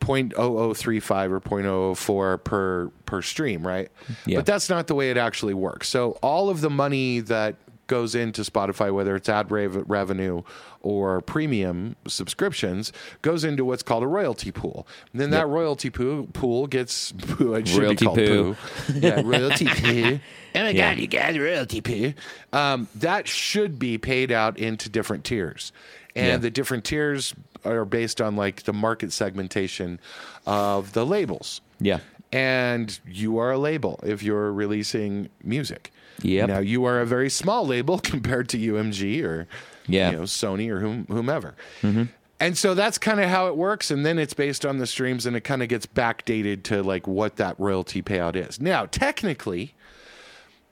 0.0035 0.00 1.30
or 1.30 1.40
0.004 1.40 2.44
per 2.44 2.90
per 3.06 3.22
stream, 3.22 3.66
right? 3.66 3.90
Yeah. 4.24 4.38
But 4.38 4.46
that's 4.46 4.68
not 4.68 4.86
the 4.86 4.94
way 4.94 5.10
it 5.10 5.16
actually 5.16 5.54
works. 5.54 5.88
So 5.88 6.12
all 6.22 6.48
of 6.50 6.60
the 6.60 6.70
money 6.70 7.20
that 7.20 7.56
goes 7.88 8.14
into 8.16 8.42
Spotify, 8.42 8.92
whether 8.92 9.14
it's 9.14 9.28
ad 9.28 9.48
rev- 9.50 9.84
revenue 9.88 10.42
or 10.82 11.20
premium 11.20 11.94
subscriptions, 12.08 12.92
goes 13.22 13.44
into 13.44 13.64
what's 13.64 13.82
called 13.84 14.02
a 14.02 14.08
royalty 14.08 14.50
pool. 14.50 14.88
And 15.12 15.20
then 15.20 15.30
that 15.30 15.46
royalty 15.46 15.90
pool, 15.90 16.26
pool 16.32 16.66
gets 16.66 17.12
poo, 17.18 17.54
it 17.54 17.68
should 17.68 17.78
Royalty 17.82 17.96
be 17.96 18.04
called 18.06 18.18
poo. 18.18 18.54
poo. 18.86 18.92
Yeah, 19.00 19.22
royalty 19.24 19.66
poo. 19.66 20.18
Oh 20.54 20.62
my 20.62 20.70
Yeah. 20.70 20.94
god, 20.94 21.00
you 21.00 21.06
guys 21.06 21.38
royalty 21.38 21.80
poo. 21.80 22.12
Um, 22.52 22.88
that 22.96 23.28
should 23.28 23.78
be 23.78 23.98
paid 23.98 24.32
out 24.32 24.58
into 24.58 24.88
different 24.88 25.22
tiers. 25.24 25.70
And 26.16 26.26
Yeah. 26.26 26.36
the 26.38 26.50
different 26.50 26.84
tiers 26.84 27.34
are 27.64 27.84
based 27.84 28.20
on 28.20 28.34
like 28.36 28.62
the 28.64 28.72
market 28.72 29.12
segmentation 29.12 30.00
of 30.46 30.92
the 30.92 31.04
labels 31.04 31.60
yeah, 31.80 31.98
and 32.32 32.98
you 33.06 33.38
are 33.38 33.52
a 33.52 33.58
label 33.58 34.00
if 34.02 34.22
you're 34.22 34.52
releasing 34.52 35.28
music. 35.44 35.92
Yep. 36.22 36.48
Now 36.48 36.58
you 36.60 36.84
are 36.86 37.00
a 37.00 37.06
very 37.06 37.28
small 37.30 37.66
label 37.66 37.98
compared 38.12 38.48
to 38.50 38.56
UMG 38.58 39.22
or 39.22 39.46
Yeah. 39.86 40.10
you 40.10 40.16
know 40.16 40.22
Sony 40.22 40.68
or 40.70 40.80
whom, 40.80 41.04
whomever. 41.08 41.54
Mm-hmm. 41.82 42.04
And 42.40 42.56
so 42.58 42.74
that's 42.74 42.98
kind 42.98 43.20
of 43.20 43.30
how 43.30 43.46
it 43.48 43.56
works, 43.56 43.90
and 43.90 44.04
then 44.04 44.18
it's 44.18 44.34
based 44.34 44.66
on 44.66 44.76
the 44.78 44.86
streams, 44.86 45.24
and 45.26 45.34
it 45.36 45.40
kind 45.42 45.62
of 45.62 45.68
gets 45.70 45.86
backdated 45.86 46.64
to 46.64 46.82
like 46.82 47.06
what 47.06 47.36
that 47.36 47.58
royalty 47.58 48.02
payout 48.02 48.36
is. 48.36 48.60
Now, 48.60 48.84
technically, 48.86 49.74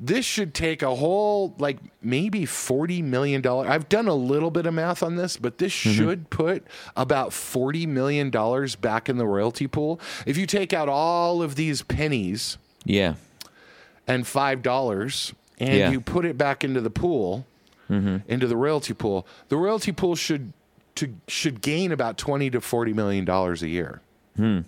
this 0.01 0.24
should 0.24 0.55
take 0.55 0.82
a 0.82 0.95
whole 0.95 1.55
like 1.59 1.78
maybe 2.03 2.45
40 2.45 3.03
million 3.03 3.40
dollar 3.40 3.68
I've 3.68 3.88
done 3.88 4.09
a 4.09 4.14
little 4.14 4.51
bit 4.51 4.66
of 4.66 4.74
math 4.74 5.03
on 5.03 5.16
this 5.16 5.36
but 5.36 5.59
this 5.59 5.72
mm-hmm. 5.72 5.92
should 5.92 6.30
put 6.30 6.66
about 6.97 7.32
40 7.32 7.86
million 7.86 8.30
dollars 8.30 8.76
back 8.76 9.09
in 9.09 9.16
the 9.18 9.26
royalty 9.26 9.66
pool. 9.66 10.01
If 10.26 10.36
you 10.36 10.47
take 10.47 10.72
out 10.72 10.88
all 10.88 11.42
of 11.42 11.55
these 11.55 11.82
pennies 11.82 12.59
yeah, 12.84 13.14
and 14.07 14.26
five 14.26 14.62
dollars 14.62 15.32
and 15.59 15.78
Yeah. 15.78 15.90
you 15.90 16.01
put 16.01 16.24
it 16.24 16.36
back 16.36 16.64
into 16.64 16.80
the 16.80 16.90
pool 16.90 17.47
mm-hmm. 17.88 18.18
into 18.28 18.47
the 18.47 18.57
royalty 18.57 18.95
pool 18.95 19.26
the 19.49 19.57
royalty 19.57 19.92
pool 19.92 20.16
should 20.16 20.53
to 20.97 21.14
should 21.28 21.61
gain 21.61 21.92
about 21.92 22.18
20 22.18 22.51
to 22.51 22.61
40 22.61 22.92
million 22.92 23.24
dollars 23.24 23.62
a 23.62 23.68
year 23.68 24.01
hmm. 24.36 24.61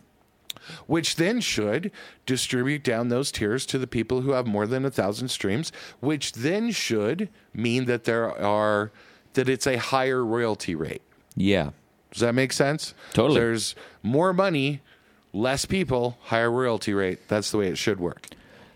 Which 0.87 1.17
then 1.17 1.41
should 1.41 1.91
distribute 2.27 2.83
down 2.85 3.09
those 3.09 3.31
tiers 3.33 3.67
to 3.67 3.79
the 3.79 3.87
people 3.87 4.21
who 4.23 4.33
have 4.33 4.47
more 4.47 4.67
than 4.67 4.85
a 4.85 4.91
thousand 4.91 5.29
streams 5.29 5.73
which 6.01 6.33
then 6.33 6.71
should 6.71 7.29
mean 7.55 7.85
that 7.87 8.05
there 8.05 8.31
are 8.43 8.91
that 9.35 9.49
it's 9.49 9.67
a 9.67 9.77
higher 9.77 10.25
royalty 10.25 10.75
rate. 10.75 11.03
Yeah, 11.37 11.71
does 12.13 12.21
that 12.21 12.35
make 12.35 12.53
sense? 12.53 12.95
Totally. 13.13 13.39
there's 13.39 13.75
more 14.03 14.33
money 14.33 14.81
less 15.33 15.67
people 15.67 16.17
higher 16.25 16.51
royalty 16.51 16.95
rate. 16.95 17.29
That's 17.29 17.51
the 17.51 17.59
way 17.59 17.69
it 17.69 17.77
should 17.79 18.01
work. 18.01 18.29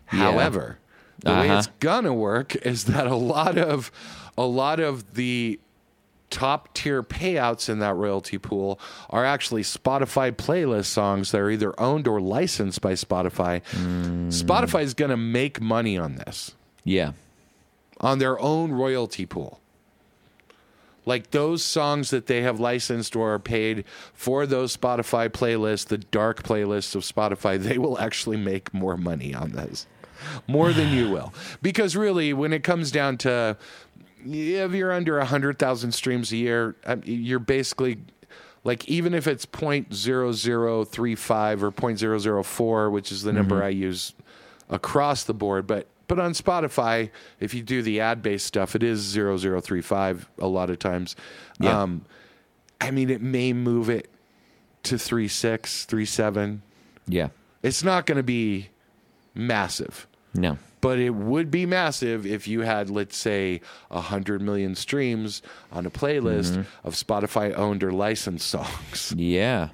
However 0.07 0.78
the 1.20 1.30
way 1.30 1.49
Uh-huh. 1.51 1.59
it's 1.59 1.66
gonna 1.80 2.14
work 2.14 2.57
is 2.57 2.84
that 2.84 3.07
a 3.07 3.14
lot 3.14 3.57
of 3.59 3.91
a 4.38 4.45
lot 4.47 4.80
of 4.80 5.14
the 5.14 5.61
top 6.31 6.72
tier 6.74 7.03
payouts 7.03 7.68
in 7.68 7.81
that 7.81 7.95
royalty 7.95 8.39
pool 8.39 8.81
are 9.11 9.24
actually 9.24 9.62
Spotify 9.62 10.33
playlist 10.33 10.87
songs 10.87 11.33
that 11.33 11.41
are 11.41 11.51
either 11.51 11.78
owned 11.78 12.07
or 12.09 12.20
licensed 12.20 12.81
by 12.81 12.93
Spotify. 12.93 13.62
Mm. 13.72 14.28
Spotify 14.28 14.83
is 14.83 14.95
going 14.95 15.11
to 15.11 15.16
make 15.16 15.61
money 15.61 15.99
on 15.99 16.14
this 16.14 16.55
yeah, 16.85 17.12
on 18.01 18.18
their 18.18 18.39
own 18.41 18.72
royalty 18.72 19.26
pool. 19.26 19.61
Like 21.07 21.31
those 21.31 21.64
songs 21.64 22.11
that 22.11 22.26
they 22.26 22.43
have 22.43 22.61
licensed 22.61 23.16
or 23.16 23.35
are 23.35 23.39
paid 23.39 23.85
for 24.12 24.47
those 24.47 24.76
Spotify 24.76 25.28
playlists, 25.28 25.87
the 25.87 25.99
dark 25.99 26.43
playlists 26.43 26.95
of 26.95 27.03
Spotify, 27.03 27.61
they 27.61 27.78
will 27.78 27.99
actually 27.99 28.37
make 28.37 28.72
more 28.74 28.97
money 28.97 29.35
on 29.35 29.53
those. 29.53 29.87
More 30.47 30.72
than 30.72 30.93
you 30.93 31.11
will. 31.11 31.33
Because 31.62 31.97
really, 31.97 32.33
when 32.35 32.53
it 32.53 32.62
comes 32.62 32.91
down 32.91 33.16
to 33.18 33.57
if 34.25 34.73
you're 34.73 34.93
under 34.93 35.18
100,000 35.18 35.93
streams 35.93 36.33
a 36.33 36.37
year, 36.37 36.77
um, 36.87 37.03
you're 37.05 37.39
basically 37.39 37.99
like 38.64 38.89
even 38.89 39.14
if 39.14 39.27
it's 39.27 39.47
0.0035 39.47 41.62
or 41.62 41.73
0.004, 41.73 42.93
which 42.93 43.12
is 43.12 43.23
the 43.23 43.33
number 43.33 43.62
I 43.62 43.68
use 43.68 44.12
across 44.68 45.25
the 45.25 45.35
board, 45.35 45.66
but 45.66 45.87
but 46.07 46.18
on 46.18 46.33
Spotify, 46.33 47.11
if 47.39 47.55
you 47.55 47.62
do 47.62 47.83
the 47.83 48.01
ad 48.01 48.21
based 48.21 48.45
stuff, 48.45 48.75
it 48.75 48.83
is 48.83 49.01
0035 49.12 50.29
a 50.39 50.47
lot 50.49 50.68
of 50.68 50.81
times. 50.81 51.14
Yeah. 51.61 51.83
Um, 51.83 52.05
I 52.81 52.91
mean, 52.91 53.11
it 53.11 53.23
may 53.23 53.53
move 53.53 53.89
it 53.89 54.11
to 54.85 54.97
3.6, 54.97 55.87
3.7. 55.87 56.61
yeah, 57.07 57.29
It's 57.62 57.85
not 57.85 58.07
going 58.07 58.16
to 58.16 58.25
be 58.25 58.71
massive 59.35 60.09
no, 60.35 60.59
but 60.81 60.99
it 60.99 61.11
would 61.11 61.51
be 61.51 61.66
massive 61.66 62.24
if 62.26 62.49
you 62.49 62.61
had 62.62 62.89
let's 62.91 63.16
say 63.16 63.61
100 63.89 64.41
million 64.41 64.74
streams 64.74 65.43
on 65.72 65.87
a 65.87 65.91
playlist 65.91 66.53
Mm-hmm. 66.53 66.87
of 66.89 66.95
spotify 66.95 67.55
owned 67.55 67.83
or 67.85 67.93
licensed 67.93 68.49
songs 68.49 69.12
yeah, 69.16 69.68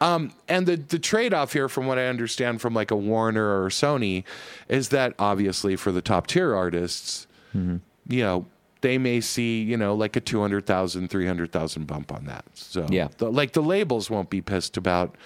and 0.00 0.66
the, 0.66 0.76
the 0.76 0.98
trade-off 0.98 1.52
here 1.52 1.68
from 1.68 1.86
what 1.86 1.98
i 1.98 2.06
understand 2.06 2.60
from 2.60 2.74
like 2.74 2.90
a 2.90 2.96
warner 2.96 3.62
or 3.64 3.68
sony 3.68 4.24
is 4.68 4.90
that 4.90 5.14
obviously 5.18 5.76
for 5.76 5.92
the 5.92 6.02
top 6.02 6.26
tier 6.26 6.54
artists 6.54 7.26
Mm-hmm. 7.56 7.76
you 8.12 8.22
know 8.22 8.44
they 8.82 8.98
may 8.98 9.22
see 9.22 9.62
you 9.62 9.78
know 9.78 9.94
like 9.94 10.16
a 10.16 10.20
200000 10.20 11.08
300000 11.08 11.86
bump 11.86 12.12
on 12.12 12.26
that 12.26 12.44
so 12.52 12.86
Yeah. 12.90 13.08
the, 13.16 13.32
like 13.32 13.52
the 13.54 13.62
labels 13.62 14.10
won't 14.10 14.28
be 14.28 14.42
pissed 14.42 14.76
about 14.76 15.16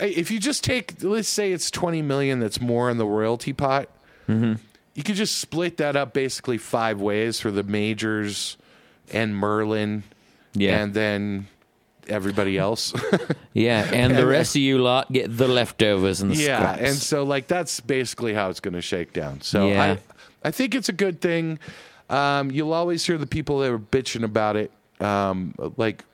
if 0.00 0.30
you 0.30 0.38
just 0.40 0.64
take 0.64 1.02
let's 1.02 1.28
say 1.28 1.52
it's 1.52 1.70
20 1.70 2.02
million 2.02 2.40
that's 2.40 2.60
more 2.60 2.90
in 2.90 2.98
the 2.98 3.06
royalty 3.06 3.52
pot 3.52 3.88
Mm-hmm. 4.28 4.54
you 4.94 5.02
could 5.02 5.16
just 5.16 5.36
split 5.40 5.78
that 5.78 5.96
up 5.96 6.12
basically 6.12 6.56
five 6.58 7.00
ways 7.00 7.40
for 7.40 7.50
the 7.50 7.62
majors 7.64 8.56
and 9.12 9.34
merlin 9.36 10.04
yeah, 10.54 10.80
and 10.82 10.94
then 10.94 11.46
everybody 12.08 12.56
else 12.58 12.92
yeah, 13.52 13.88
and 13.92 14.16
the 14.16 14.26
rest 14.26 14.54
of 14.56 14.62
you 14.62 14.78
lot 14.78 15.10
get 15.12 15.36
the 15.36 15.46
leftovers 15.48 16.20
and 16.20 16.30
the 16.30 16.36
yeah 16.36 16.58
scraps. 16.74 16.82
and 16.82 16.96
so 16.96 17.22
like 17.24 17.46
that's 17.48 17.80
basically 17.80 18.34
how 18.34 18.50
it's 18.50 18.60
going 18.60 18.74
to 18.74 18.80
shake 18.80 19.12
down 19.12 19.40
so 19.40 19.68
Yeah. 19.68 19.96
I, 20.44 20.48
I 20.48 20.50
think 20.52 20.74
it's 20.74 20.88
a 20.88 20.92
good 20.94 21.20
thing 21.20 21.58
um, 22.08 22.50
you'll 22.50 22.72
always 22.72 23.04
hear 23.04 23.18
the 23.18 23.26
people 23.26 23.60
that 23.60 23.70
are 23.72 23.78
bitching 23.78 24.22
about 24.24 24.54
it 24.56 24.70
um, 25.00 25.54
like 25.76 26.04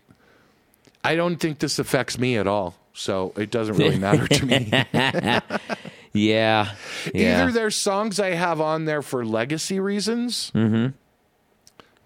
i 1.05 1.15
don't 1.17 1.37
think 1.37 1.59
this 1.59 1.79
affects 1.79 2.19
me 2.19 2.37
at 2.39 2.47
all 2.47 2.75
so 2.99 3.33
it 3.37 3.51
doesn't 3.51 3.77
really 3.77 3.99
matter 3.99 4.27
to 4.27 4.47
me 4.47 4.71
yeah, 6.13 6.73
yeah, 7.15 7.43
Either 7.43 7.53
there's 7.53 7.77
songs 7.77 8.19
I 8.19 8.31
have 8.31 8.61
on 8.61 8.87
there 8.87 9.03
for 9.03 9.25
legacy 9.25 9.79
reasons 9.79 10.51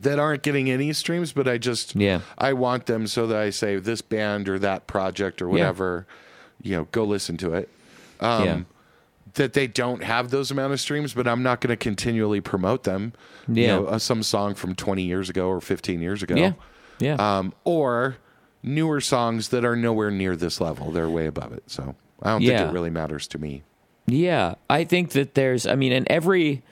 that 0.01 0.19
aren't 0.19 0.43
getting 0.43 0.71
any 0.71 0.93
streams, 0.93 1.33
but 1.33 1.47
I 1.47 1.59
just 1.59 1.95
Yeah. 1.95 2.21
I 2.39 2.55
want 2.55 2.87
them 2.87 3.07
so 3.07 3.27
that 3.27 3.37
I 3.37 3.51
say 3.51 3.77
this 3.77 4.01
band 4.03 4.49
or 4.49 4.59
that 4.59 4.87
project 4.87 5.41
or 5.43 5.49
whatever, 5.49 6.07
you 6.63 6.75
know, 6.77 6.89
go 6.91 7.05
listen 7.05 7.37
to 7.39 7.53
it. 7.53 7.69
Um, 8.19 8.45
yeah, 8.45 8.61
That 9.35 9.53
they 9.53 9.67
don't 9.67 10.03
have 10.03 10.31
those 10.31 10.51
amount 10.51 10.73
of 10.73 10.81
streams, 10.81 11.13
but 11.15 11.29
I'm 11.29 11.43
not 11.43 11.61
going 11.61 11.71
to 11.71 11.77
continually 11.77 12.41
promote 12.41 12.85
them. 12.85 13.13
You 13.47 13.63
Yeah. 13.63 13.77
know, 13.77 13.87
uh, 13.87 13.99
some 13.99 14.23
song 14.23 14.55
from 14.55 14.75
20 14.75 15.03
years 15.03 15.29
ago 15.31 15.49
or 15.49 15.61
15 15.61 16.01
years 16.01 16.23
ago. 16.23 16.35
yeah, 16.35 16.53
yeah. 16.99 17.15
Um, 17.39 17.53
or 17.65 18.17
newer 18.63 19.01
songs 19.01 19.49
that 19.49 19.65
are 19.65 19.77
nowhere 19.77 20.11
near 20.11 20.37
this 20.37 20.61
level. 20.61 20.91
They're 20.91 21.09
way 21.11 21.27
above 21.27 21.53
it. 21.53 21.65
So 21.67 21.95
I 22.23 22.31
don't 22.31 22.43
Yeah. 22.43 22.59
think 22.59 22.71
it 22.71 22.75
really 22.75 22.91
matters 22.91 23.27
to 23.29 23.39
me. 23.39 23.63
Yeah, 24.07 24.55
I 24.69 24.85
think 24.85 25.11
that 25.11 25.35
there's. 25.35 25.67
I 25.67 25.75
mean, 25.77 25.93
in 25.93 26.11
every, 26.11 26.63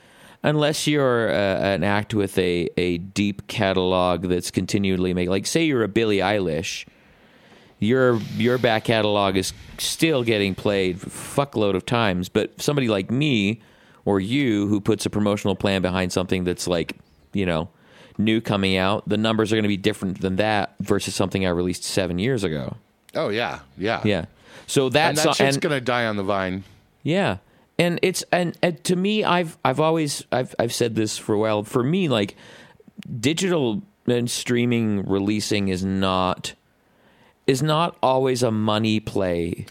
unless 0.43 0.87
you're 0.87 1.31
uh, 1.31 1.35
an 1.35 1.85
act 1.85 2.13
with 2.15 2.37
a 2.39 2.69
a 2.77 2.99
deep 2.99 3.47
catalog 3.47 4.23
that's 4.23 4.51
continually 4.51 5.15
making, 5.15 5.31
like 5.31 5.47
say 5.47 5.65
you're 5.65 5.85
a 5.85 5.89
Billie 5.89 6.19
Eilish, 6.19 6.85
your 7.79 8.17
your 8.37 8.59
back 8.59 8.85
catalog 8.85 9.37
is 9.37 9.53
still 9.79 10.25
getting 10.25 10.55
played 10.55 10.99
fuckload 10.99 11.75
of 11.75 11.87
times. 11.87 12.29
But 12.29 12.61
somebody 12.61 12.89
like 12.89 13.11
me 13.11 13.61
or 14.05 14.19
you 14.21 14.67
who 14.67 14.81
puts 14.81 15.07
a 15.07 15.11
promotional 15.11 15.55
plan 15.55 15.81
behind 15.83 16.13
something 16.13 16.43
that's 16.45 16.67
like 16.67 16.97
you 17.33 17.47
know 17.47 17.69
new 18.19 18.41
coming 18.41 18.77
out, 18.77 19.09
the 19.09 19.17
numbers 19.17 19.53
are 19.53 19.57
going 19.57 19.63
to 19.65 19.69
be 19.69 19.77
different 19.77 20.21
than 20.21 20.37
that 20.37 20.75
versus 20.81 21.15
something 21.15 21.47
I 21.47 21.51
released 21.51 21.85
seven 21.85 22.19
years 22.19 22.45
ago. 22.45 22.77
Oh 23.15 23.29
yeah, 23.31 23.61
yeah, 23.77 24.03
Yeah. 24.05 24.27
So 24.67 24.87
And 24.87 24.95
that's 24.95 25.25
that 25.25 25.37
shit's 25.37 25.57
and, 25.57 25.63
gonna 25.63 25.81
die 25.81 26.07
on 26.07 26.17
the 26.17 26.23
vine. 26.23 26.63
Yeah, 27.03 27.39
and 27.79 27.99
it's 28.03 28.23
and, 28.31 28.57
and 28.63 28.83
to 28.85 28.97
me, 28.97 29.25
I've 29.25 29.57
I've 29.65 29.81
always 29.81 30.25
I've 30.31 30.55
I've 30.59 30.75
said 30.75 30.95
this 30.95 31.17
for 31.17 31.35
a 31.35 31.39
while. 31.39 31.65
For 31.65 31.83
me, 31.83 32.09
like 32.09 32.37
digital 33.19 33.83
and 34.07 34.31
streaming 34.31 35.07
releasing 35.07 35.69
is 35.69 35.85
not 35.85 36.55
is 37.47 37.63
not 37.63 37.97
always 38.03 38.43
a 38.43 38.51
money 38.51 39.01
play. 39.01 39.67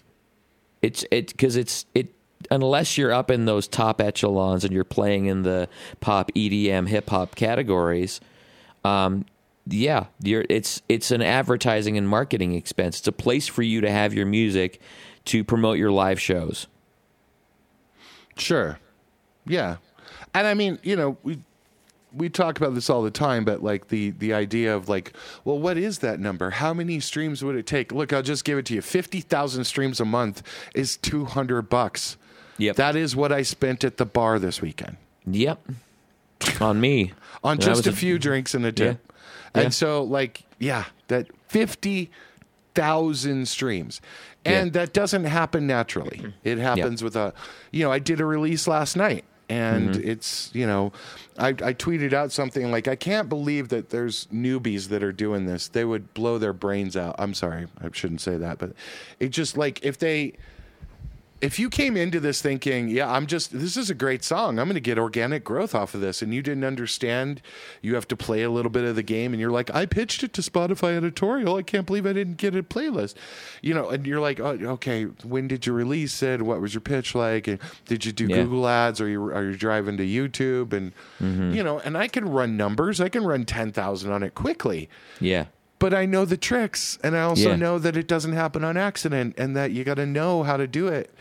It's 0.81 1.05
it 1.11 1.27
because 1.27 1.55
it's 1.55 1.85
it 1.93 2.13
unless 2.49 2.97
you're 2.97 3.13
up 3.13 3.29
in 3.29 3.45
those 3.45 3.67
top 3.67 4.01
echelons 4.01 4.63
and 4.63 4.73
you're 4.73 4.83
playing 4.83 5.25
in 5.25 5.43
the 5.43 5.69
pop 5.99 6.31
EDM 6.33 6.87
hip 6.87 7.09
hop 7.09 7.35
categories. 7.35 8.19
Um, 8.83 9.25
yeah, 9.69 10.05
you're, 10.21 10.45
it's 10.49 10.81
it's 10.87 11.11
an 11.11 11.21
advertising 11.21 11.97
and 11.97 12.07
marketing 12.07 12.53
expense. 12.53 12.99
It's 12.99 13.07
a 13.07 13.11
place 13.11 13.47
for 13.47 13.61
you 13.63 13.81
to 13.81 13.91
have 13.91 14.13
your 14.13 14.25
music 14.25 14.79
to 15.25 15.43
promote 15.43 15.77
your 15.77 15.91
live 15.91 16.21
shows. 16.21 16.67
Sure. 18.37 18.79
Yeah. 19.45 19.77
And 20.33 20.47
I 20.47 20.53
mean, 20.53 20.79
you 20.83 20.95
know, 20.95 21.17
we 21.23 21.39
we 22.13 22.29
talk 22.29 22.57
about 22.57 22.73
this 22.73 22.89
all 22.89 23.03
the 23.03 23.11
time, 23.11 23.43
but 23.45 23.63
like 23.63 23.89
the 23.89 24.11
the 24.11 24.33
idea 24.33 24.75
of 24.75 24.87
like, 24.87 25.13
well, 25.43 25.59
what 25.59 25.77
is 25.77 25.99
that 25.99 26.19
number? 26.19 26.49
How 26.49 26.73
many 26.73 26.99
streams 26.99 27.43
would 27.43 27.55
it 27.55 27.65
take? 27.65 27.91
Look, 27.91 28.13
I'll 28.13 28.23
just 28.23 28.45
give 28.45 28.57
it 28.57 28.65
to 28.67 28.73
you. 28.75 28.81
Fifty 28.81 29.21
thousand 29.21 29.65
streams 29.65 29.99
a 29.99 30.05
month 30.05 30.43
is 30.73 30.97
two 30.97 31.25
hundred 31.25 31.63
bucks. 31.63 32.17
Yep. 32.57 32.75
That 32.77 32.95
is 32.95 33.15
what 33.15 33.31
I 33.31 33.43
spent 33.43 33.83
at 33.83 33.97
the 33.97 34.05
bar 34.05 34.39
this 34.39 34.61
weekend 34.61 34.97
Yep. 35.27 35.59
On 36.61 36.79
me. 36.79 37.13
on 37.43 37.59
just 37.59 37.87
a 37.87 37.91
few 37.91 38.17
drinks 38.19 38.53
and 38.53 38.65
a 38.65 38.71
tip. 38.71 38.99
Yeah. 39.55 39.61
And 39.63 39.73
so, 39.73 40.03
like, 40.03 40.43
yeah, 40.59 40.85
that 41.07 41.27
fifty 41.47 42.11
thousand 42.75 43.47
streams, 43.47 44.01
and 44.45 44.67
Yeah. 44.67 44.81
that 44.81 44.93
doesn't 44.93 45.23
happen 45.25 45.65
naturally. 45.65 46.33
It 46.43 46.57
happens 46.59 47.03
with 47.03 47.15
a, 47.15 47.33
you 47.71 47.83
know, 47.83 47.91
I 47.91 47.99
did 47.99 48.19
a 48.21 48.25
release 48.25 48.67
last 48.67 48.95
night. 48.95 49.23
And 49.49 49.91
Mm-hmm. 49.91 50.09
it's 50.09 50.51
you 50.53 50.67
know, 50.67 50.91
I, 51.39 51.49
I 51.49 51.73
tweeted 51.73 52.11
out 52.11 52.33
something 52.33 52.69
like 52.69 52.89
I 52.89 52.97
can't 52.97 53.29
believe 53.29 53.69
that 53.69 53.89
there's 53.91 54.27
newbies 54.27 54.89
that 54.89 55.01
are 55.01 55.13
doing 55.13 55.45
this. 55.45 55.69
They 55.69 55.85
would 55.85 56.13
blow 56.13 56.37
their 56.37 56.51
brains 56.51 56.97
out. 56.97 57.15
I'm 57.17 57.33
sorry, 57.33 57.67
I 57.81 57.87
shouldn't 57.93 58.19
say 58.19 58.35
that, 58.35 58.57
but 58.57 58.73
it 59.21 59.29
just 59.29 59.55
like 59.57 59.83
if 59.85 59.97
they 59.97 60.33
if 61.39 61.59
you 61.59 61.69
came 61.69 61.95
into 61.95 62.19
this 62.19 62.41
thinking, 62.41 62.87
yeah, 62.87 63.11
I'm 63.11 63.27
just, 63.27 63.51
this 63.51 63.77
is 63.77 63.89
a 63.89 63.93
great 63.93 64.23
song. 64.23 64.57
I'm 64.57 64.65
going 64.65 64.75
to 64.75 64.81
get 64.81 64.97
organic 64.97 65.43
growth 65.43 65.75
off 65.75 65.93
of 65.93 66.01
this. 66.01 66.21
And 66.21 66.33
you 66.33 66.41
didn't 66.41 66.63
understand, 66.63 67.41
you 67.81 67.95
have 67.95 68.07
to 68.07 68.15
play 68.15 68.41
a 68.41 68.49
little 68.49 68.71
bit 68.71 68.85
of 68.85 68.95
the 68.95 69.03
game. 69.03 69.33
And 69.33 69.39
you're 69.39 69.51
like, 69.51 69.73
I 69.73 69.85
pitched 69.85 70.23
it 70.23 70.33
to 70.33 70.41
Spotify 70.41 70.95
editorial. 70.97 71.55
I 71.55 71.61
can't 71.61 71.85
believe 71.85 72.07
I 72.07 72.13
didn't 72.13 72.37
get 72.37 72.55
a 72.55 72.63
playlist. 72.63 73.15
You 73.61 73.73
know, 73.73 73.89
and 73.89 74.07
you're 74.07 74.19
like, 74.19 74.39
oh, 74.39 74.57
okay, 74.61 75.03
when 75.03 75.47
did 75.47 75.65
you 75.65 75.73
release 75.73 76.23
it? 76.23 76.41
What 76.41 76.59
was 76.59 76.73
your 76.73 76.81
pitch 76.81 77.13
like? 77.13 77.47
And 77.47 77.59
did 77.85 78.05
you 78.05 78.11
do 78.11 78.25
Yeah. 78.25 78.37
Google 78.37 78.67
ads? 78.67 78.99
Are 78.99 79.07
you, 79.07 79.23
are 79.25 79.43
you 79.43 79.55
driving 79.55 79.97
to 79.97 80.05
YouTube? 80.05 80.73
And, 80.73 80.91
mm-hmm. 81.21 81.51
you 81.51 81.63
know, 81.63 81.79
and 81.79 81.97
I 81.97 82.07
can 82.07 82.27
run 82.27 82.57
numbers. 82.57 82.99
I 82.99 83.09
can 83.09 83.23
run 83.23 83.45
10,000 83.45 84.11
on 84.11 84.23
it 84.23 84.33
quickly 84.33 84.89
Yeah. 85.19 85.45
But 85.79 85.93
I 85.93 86.05
know 86.05 86.25
the 86.25 86.37
tricks, 86.37 86.97
and 87.03 87.15
I 87.15 87.21
also 87.21 87.49
Yeah. 87.49 87.55
know 87.55 87.79
that 87.79 87.95
it 87.97 88.07
doesn't 88.07 88.33
happen 88.33 88.63
on 88.63 88.77
accident, 88.77 89.35
and 89.37 89.55
that 89.55 89.71
you 89.71 89.83
got 89.83 89.95
to 89.95 90.05
know 90.05 90.43
how 90.43 90.57
to 90.57 90.67
do 90.67 90.87
it, 90.87 91.13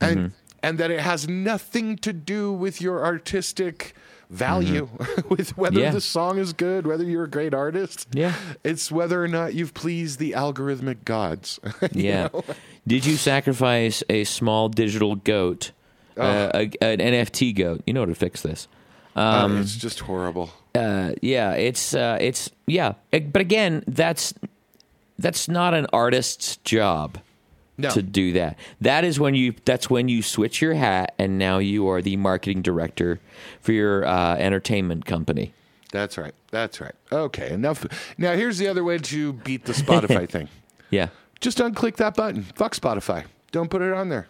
and 0.00 0.16
Mm-hmm. 0.18 0.26
and 0.62 0.78
that 0.78 0.90
it 0.90 1.00
has 1.00 1.28
nothing 1.28 1.96
to 1.98 2.12
do 2.12 2.52
with 2.52 2.80
your 2.82 3.04
artistic 3.04 3.94
value, 4.28 4.88
with 5.28 5.56
whether 5.56 5.76
Mm-hmm. 5.76 5.84
Yeah. 5.84 5.90
the 5.92 6.00
song 6.00 6.38
is 6.38 6.52
good, 6.52 6.86
whether 6.86 7.04
you're 7.04 7.24
a 7.24 7.30
great 7.30 7.54
artist. 7.54 8.06
Yeah. 8.12 8.34
it's 8.64 8.90
whether 8.92 9.22
or 9.22 9.28
not 9.28 9.54
you've 9.54 9.74
pleased 9.74 10.18
the 10.18 10.32
algorithmic 10.32 11.04
gods. 11.04 11.58
Yeah. 11.92 12.28
know? 12.32 12.44
Did 12.86 13.04
you 13.06 13.16
sacrifice 13.16 14.02
a 14.08 14.24
small 14.24 14.68
digital 14.68 15.14
goat, 15.16 15.72
Oh. 16.16 16.22
uh, 16.22 16.50
a, 16.54 16.60
an 16.84 16.98
NFT 16.98 17.54
goat? 17.54 17.82
You 17.86 17.92
know 17.94 18.00
how 18.00 18.06
to 18.06 18.14
fix 18.14 18.42
this. 18.42 18.68
Uh, 19.16 19.20
Um, 19.20 19.60
it's 19.60 19.76
just 19.76 20.00
horrible. 20.00 20.50
uh, 20.74 21.12
yeah, 21.22 21.52
it's 21.52 21.94
uh, 21.94 22.16
it's 22.20 22.50
yeah, 22.66 22.92
but 23.10 23.36
again, 23.40 23.82
that's 23.86 24.32
that's 25.18 25.48
not 25.48 25.74
an 25.74 25.86
artist's 25.92 26.56
job 26.64 27.18
No, 27.76 27.90
to 27.90 28.02
do 28.02 28.32
that. 28.34 28.56
That 28.80 29.04
is 29.04 29.18
when 29.18 29.34
you 29.34 29.54
that's 29.64 29.90
when 29.90 30.08
you 30.08 30.22
switch 30.22 30.62
your 30.62 30.74
hat 30.74 31.14
and 31.18 31.38
now 31.38 31.58
you 31.58 31.88
are 31.88 32.00
the 32.00 32.16
marketing 32.16 32.62
director 32.62 33.18
for 33.60 33.72
your 33.72 34.06
uh, 34.06 34.36
entertainment 34.36 35.04
company. 35.06 35.52
that's 35.92 36.16
right. 36.16 36.34
That's 36.52 36.80
right. 36.80 36.94
Okay, 37.12 37.50
enough. 37.50 37.84
Now 38.16 38.34
here's 38.34 38.58
the 38.58 38.68
other 38.68 38.84
way 38.84 38.98
to 38.98 39.32
beat 39.32 39.64
the 39.64 39.72
Spotify 39.72 40.28
thing. 40.34 40.48
Yeah, 40.90 41.08
just 41.40 41.58
unclick 41.58 41.96
that 41.96 42.14
button. 42.14 42.42
Fuck 42.54 42.74
Spotify. 42.76 43.24
Don't 43.52 43.70
put 43.70 43.82
it 43.82 43.92
on 43.92 44.08
there. 44.08 44.28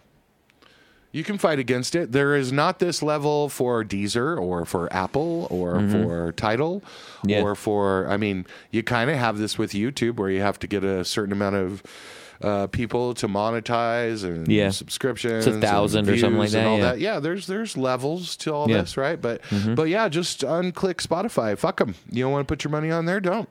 You 1.11 1.23
can 1.23 1.37
fight 1.37 1.59
against 1.59 1.93
it. 1.95 2.11
There 2.13 2.35
is 2.35 2.51
not 2.53 2.79
this 2.79 3.03
level 3.03 3.49
for 3.49 3.83
Deezer 3.83 4.39
or 4.39 4.65
for 4.65 4.91
Apple 4.93 5.47
or 5.49 5.85
for 5.89 6.31
Tidal 6.31 6.83
Yeah. 7.25 7.41
or 7.41 7.53
for, 7.55 8.07
I 8.09 8.15
mean, 8.17 8.45
you 8.71 8.81
kind 8.81 9.09
of 9.09 9.17
have 9.17 9.37
this 9.37 9.57
with 9.57 9.71
YouTube 9.73 10.15
where 10.17 10.29
you 10.29 10.39
have 10.41 10.57
to 10.59 10.67
get 10.67 10.83
a 10.85 11.03
certain 11.03 11.33
amount 11.33 11.55
of 11.57 11.83
uh, 12.41 12.65
people 12.67 13.13
to 13.13 13.27
monetize 13.27 14.23
and 14.23 14.47
Yeah. 14.47 14.69
subscriptions. 14.71 15.45
It's 15.45 15.57
a 15.57 15.61
thousand 15.61 16.07
and 16.07 16.09
or 16.09 16.17
something 16.17 16.39
like 16.39 16.49
that, 16.51 16.65
yeah. 16.77 16.81
that. 16.81 16.99
Yeah, 16.99 17.19
there's 17.19 17.45
there's 17.45 17.77
levels 17.77 18.35
to 18.37 18.53
all 18.53 18.67
Yeah. 18.69 18.77
Mm-hmm. 18.77 18.81
this, 18.83 18.97
right? 18.97 19.21
But 19.21 19.41
but 19.75 19.89
yeah, 19.89 20.07
just 20.09 20.41
unclick 20.41 21.05
Spotify. 21.05 21.55
Fuck 21.57 21.77
them. 21.77 21.93
You 22.09 22.23
don't 22.23 22.31
want 22.31 22.47
to 22.47 22.51
put 22.51 22.63
your 22.63 22.71
money 22.71 22.89
on 22.89 23.05
there? 23.05 23.19
Don't. 23.19 23.47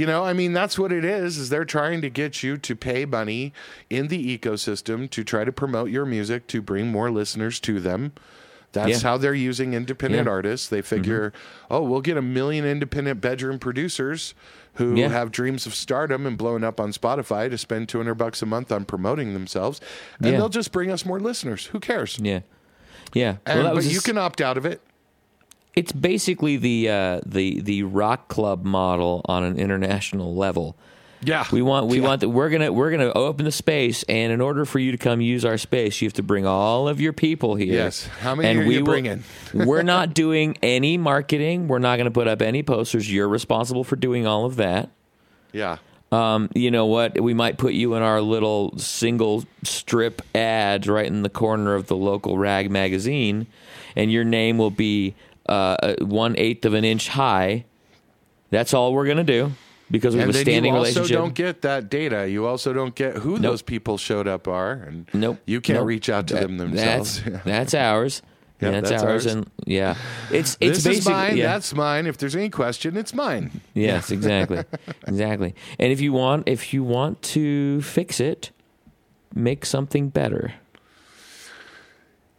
You 0.00 0.06
know, 0.06 0.24
I 0.24 0.32
mean, 0.32 0.54
that's 0.54 0.78
what 0.78 0.92
it 0.92 1.04
is. 1.04 1.36
Is 1.36 1.50
they're 1.50 1.66
trying 1.66 2.00
to 2.00 2.08
get 2.08 2.42
you 2.42 2.56
to 2.56 2.74
pay 2.74 3.04
money 3.04 3.52
in 3.90 4.08
the 4.08 4.38
ecosystem 4.38 5.10
to 5.10 5.22
try 5.22 5.44
to 5.44 5.52
promote 5.52 5.90
your 5.90 6.06
music 6.06 6.46
to 6.46 6.62
bring 6.62 6.86
more 6.90 7.10
listeners 7.10 7.60
to 7.60 7.80
them. 7.80 8.12
That's 8.72 9.02
Yeah. 9.02 9.10
how 9.10 9.18
they're 9.18 9.34
using 9.34 9.74
independent 9.74 10.24
Yeah. 10.24 10.32
artists. 10.32 10.68
They 10.68 10.80
figure, 10.80 11.34
oh, 11.70 11.82
we'll 11.82 12.00
get 12.00 12.16
a 12.16 12.22
million 12.22 12.64
independent 12.64 13.20
bedroom 13.20 13.58
producers 13.58 14.32
who 14.76 14.94
Yeah. 14.94 15.08
have 15.08 15.30
dreams 15.32 15.66
of 15.66 15.74
stardom 15.74 16.24
and 16.24 16.38
blowing 16.38 16.64
up 16.64 16.80
on 16.80 16.92
Spotify 16.94 17.50
to 17.50 17.58
spend 17.58 17.90
200 17.90 18.14
bucks 18.14 18.40
a 18.40 18.46
month 18.46 18.72
on 18.72 18.86
promoting 18.86 19.34
themselves, 19.34 19.82
and 20.22 20.32
they'll 20.34 20.48
just 20.48 20.72
bring 20.72 20.90
us 20.90 21.04
more 21.04 21.20
listeners. 21.20 21.66
Who 21.72 21.78
cares? 21.78 22.18
yeah, 22.22 22.40
yeah. 23.12 23.36
And, 23.44 23.64
well, 23.64 23.74
but 23.74 23.84
a 23.84 23.88
you 23.88 24.00
can 24.00 24.16
opt 24.16 24.40
out 24.40 24.56
of 24.56 24.64
it. 24.64 24.80
It's 25.74 25.92
basically 25.92 26.56
the 26.56 26.88
uh, 26.88 27.20
the 27.24 27.60
the 27.60 27.82
rock 27.84 28.28
club 28.28 28.64
model 28.64 29.22
on 29.26 29.44
an 29.44 29.58
international 29.58 30.34
level. 30.34 30.76
Yeah, 31.22 31.44
We 31.52 31.60
want 31.60 31.86
we 31.88 32.00
Yeah. 32.00 32.08
want 32.08 32.20
that 32.22 32.30
we're 32.30 32.48
gonna 32.48 32.72
we're 32.72 32.90
gonna 32.90 33.12
open 33.12 33.44
the 33.44 33.52
space, 33.52 34.02
and 34.08 34.32
in 34.32 34.40
order 34.40 34.64
for 34.64 34.78
you 34.78 34.90
to 34.90 34.96
come 34.98 35.20
use 35.20 35.44
our 35.44 35.58
space, 35.58 36.00
you 36.00 36.06
have 36.06 36.14
to 36.14 36.22
bring 36.22 36.46
all 36.46 36.88
of 36.88 36.98
your 36.98 37.12
people 37.12 37.56
here. 37.56 37.74
Yes. 37.74 38.06
How 38.20 38.34
many 38.34 38.48
and 38.48 38.60
are 38.60 38.64
we 38.66 38.76
you 38.76 38.80
will- 38.80 38.92
bringing? 38.92 39.22
we're 39.54 39.82
not 39.82 40.14
doing 40.14 40.56
any 40.62 40.96
marketing. 40.96 41.68
We're 41.68 41.78
not 41.78 41.96
going 41.96 42.06
to 42.06 42.10
put 42.10 42.26
up 42.26 42.40
any 42.40 42.62
posters. 42.62 43.12
You're 43.12 43.28
responsible 43.28 43.84
for 43.84 43.96
doing 43.96 44.26
all 44.26 44.46
of 44.46 44.56
that. 44.56 44.88
Yeah. 45.52 45.76
Um, 46.10 46.48
you 46.54 46.70
know 46.70 46.86
what? 46.86 47.20
We 47.20 47.34
might 47.34 47.58
put 47.58 47.74
you 47.74 47.94
in 47.94 48.02
our 48.02 48.20
little 48.22 48.76
single 48.78 49.44
strip 49.62 50.22
ads 50.34 50.88
right 50.88 51.06
in 51.06 51.22
the 51.22 51.28
corner 51.28 51.74
of 51.74 51.86
the 51.86 51.96
local 51.96 52.38
rag 52.38 52.70
magazine, 52.70 53.46
and 53.94 54.10
your 54.10 54.24
name 54.24 54.56
will 54.56 54.70
be 54.72 55.14
uh, 55.50 55.94
one 56.00 56.34
eighth 56.38 56.64
of 56.64 56.74
an 56.74 56.84
inch 56.84 57.08
high. 57.08 57.64
That's 58.50 58.74
all 58.74 58.92
we're 58.92 59.06
gonna 59.06 59.24
do 59.24 59.52
because 59.90 60.14
we 60.14 60.20
have 60.20 60.30
a 60.30 60.32
standing 60.34 60.72
you 60.72 60.78
also 60.78 60.90
relationship. 61.00 61.16
don't 61.16 61.34
get 61.34 61.62
that 61.62 61.88
data. 61.90 62.28
You 62.28 62.46
also 62.46 62.72
don't 62.72 62.94
get 62.94 63.16
who 63.16 63.32
Nope. 63.32 63.42
those 63.42 63.62
people 63.62 63.98
showed 63.98 64.26
up 64.28 64.48
are, 64.48 64.72
and 64.72 65.08
Nope. 65.12 65.38
you 65.46 65.60
can't 65.60 65.78
Nope. 65.80 65.86
reach 65.88 66.08
out 66.08 66.26
to 66.28 66.34
That- 66.34 66.42
them 66.42 66.58
themselves. 66.58 67.22
That's 67.22 67.44
that's 67.44 67.74
ours. 67.74 68.22
Yeah, 68.60 68.72
that's, 68.72 68.90
that's 68.90 69.02
ours. 69.02 69.26
ours. 69.26 69.34
and 69.34 69.50
yeah, 69.64 69.94
it's 70.30 70.58
it's 70.60 70.84
this 70.84 71.06
mine. 71.08 71.36
yeah. 71.38 71.46
That's 71.54 71.74
mine. 71.74 72.06
If 72.06 72.18
there's 72.18 72.36
any 72.36 72.50
question, 72.50 72.96
it's 72.96 73.14
mine. 73.14 73.62
Yes, 73.74 74.10
exactly, 74.10 74.64
exactly. 75.06 75.54
And 75.78 75.90
if 75.92 76.00
you 76.02 76.12
want, 76.12 76.46
if 76.46 76.74
you 76.74 76.84
want 76.84 77.22
to 77.22 77.80
fix 77.80 78.20
it, 78.20 78.50
make 79.34 79.64
something 79.64 80.10
better. 80.10 80.52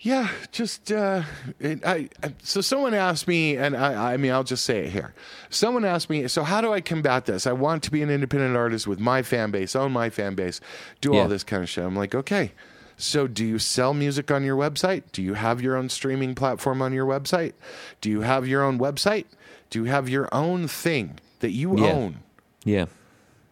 Yeah, 0.03 0.29
just 0.51 0.91
uh, 0.91 1.21
it, 1.59 1.85
I, 1.85 2.09
I. 2.23 2.33
So 2.41 2.59
someone 2.61 2.95
asked 2.95 3.27
me, 3.27 3.55
and 3.55 3.77
I, 3.77 4.13
I 4.13 4.17
mean, 4.17 4.31
I'll 4.31 4.43
just 4.43 4.65
say 4.65 4.85
it 4.85 4.89
here. 4.89 5.13
Someone 5.51 5.85
asked 5.85 6.09
me, 6.09 6.27
so 6.27 6.41
how 6.43 6.59
do 6.59 6.73
I 6.73 6.81
combat 6.81 7.25
this? 7.25 7.45
I 7.45 7.51
want 7.51 7.83
to 7.83 7.91
be 7.91 8.01
an 8.01 8.09
independent 8.09 8.55
artist 8.57 8.87
with 8.87 8.99
my 8.99 9.21
fan 9.21 9.51
base, 9.51 9.75
own 9.75 9.91
my 9.91 10.09
fan 10.09 10.33
base, 10.33 10.59
do 11.01 11.13
Yeah. 11.13 11.21
all 11.21 11.27
this 11.27 11.43
kind 11.43 11.61
of 11.61 11.69
shit. 11.69 11.83
I'm 11.83 11.95
like, 11.95 12.15
okay. 12.15 12.51
So, 12.97 13.27
do 13.27 13.45
you 13.45 13.59
sell 13.59 13.93
music 13.93 14.31
on 14.31 14.43
your 14.43 14.55
website? 14.57 15.03
Do 15.11 15.21
you 15.21 15.35
have 15.35 15.61
your 15.61 15.75
own 15.75 15.87
streaming 15.89 16.33
platform 16.33 16.81
on 16.81 16.93
your 16.93 17.05
website? 17.05 17.53
Do 17.99 18.09
you 18.09 18.21
have 18.21 18.47
your 18.47 18.63
own 18.63 18.79
website? 18.79 19.25
Do 19.69 19.79
you 19.83 19.85
have 19.85 20.09
your 20.09 20.27
own 20.33 20.67
thing 20.67 21.19
that 21.41 21.51
you 21.51 21.77
Yeah. 21.79 21.93
own? 21.93 22.17
Yeah, 22.63 22.85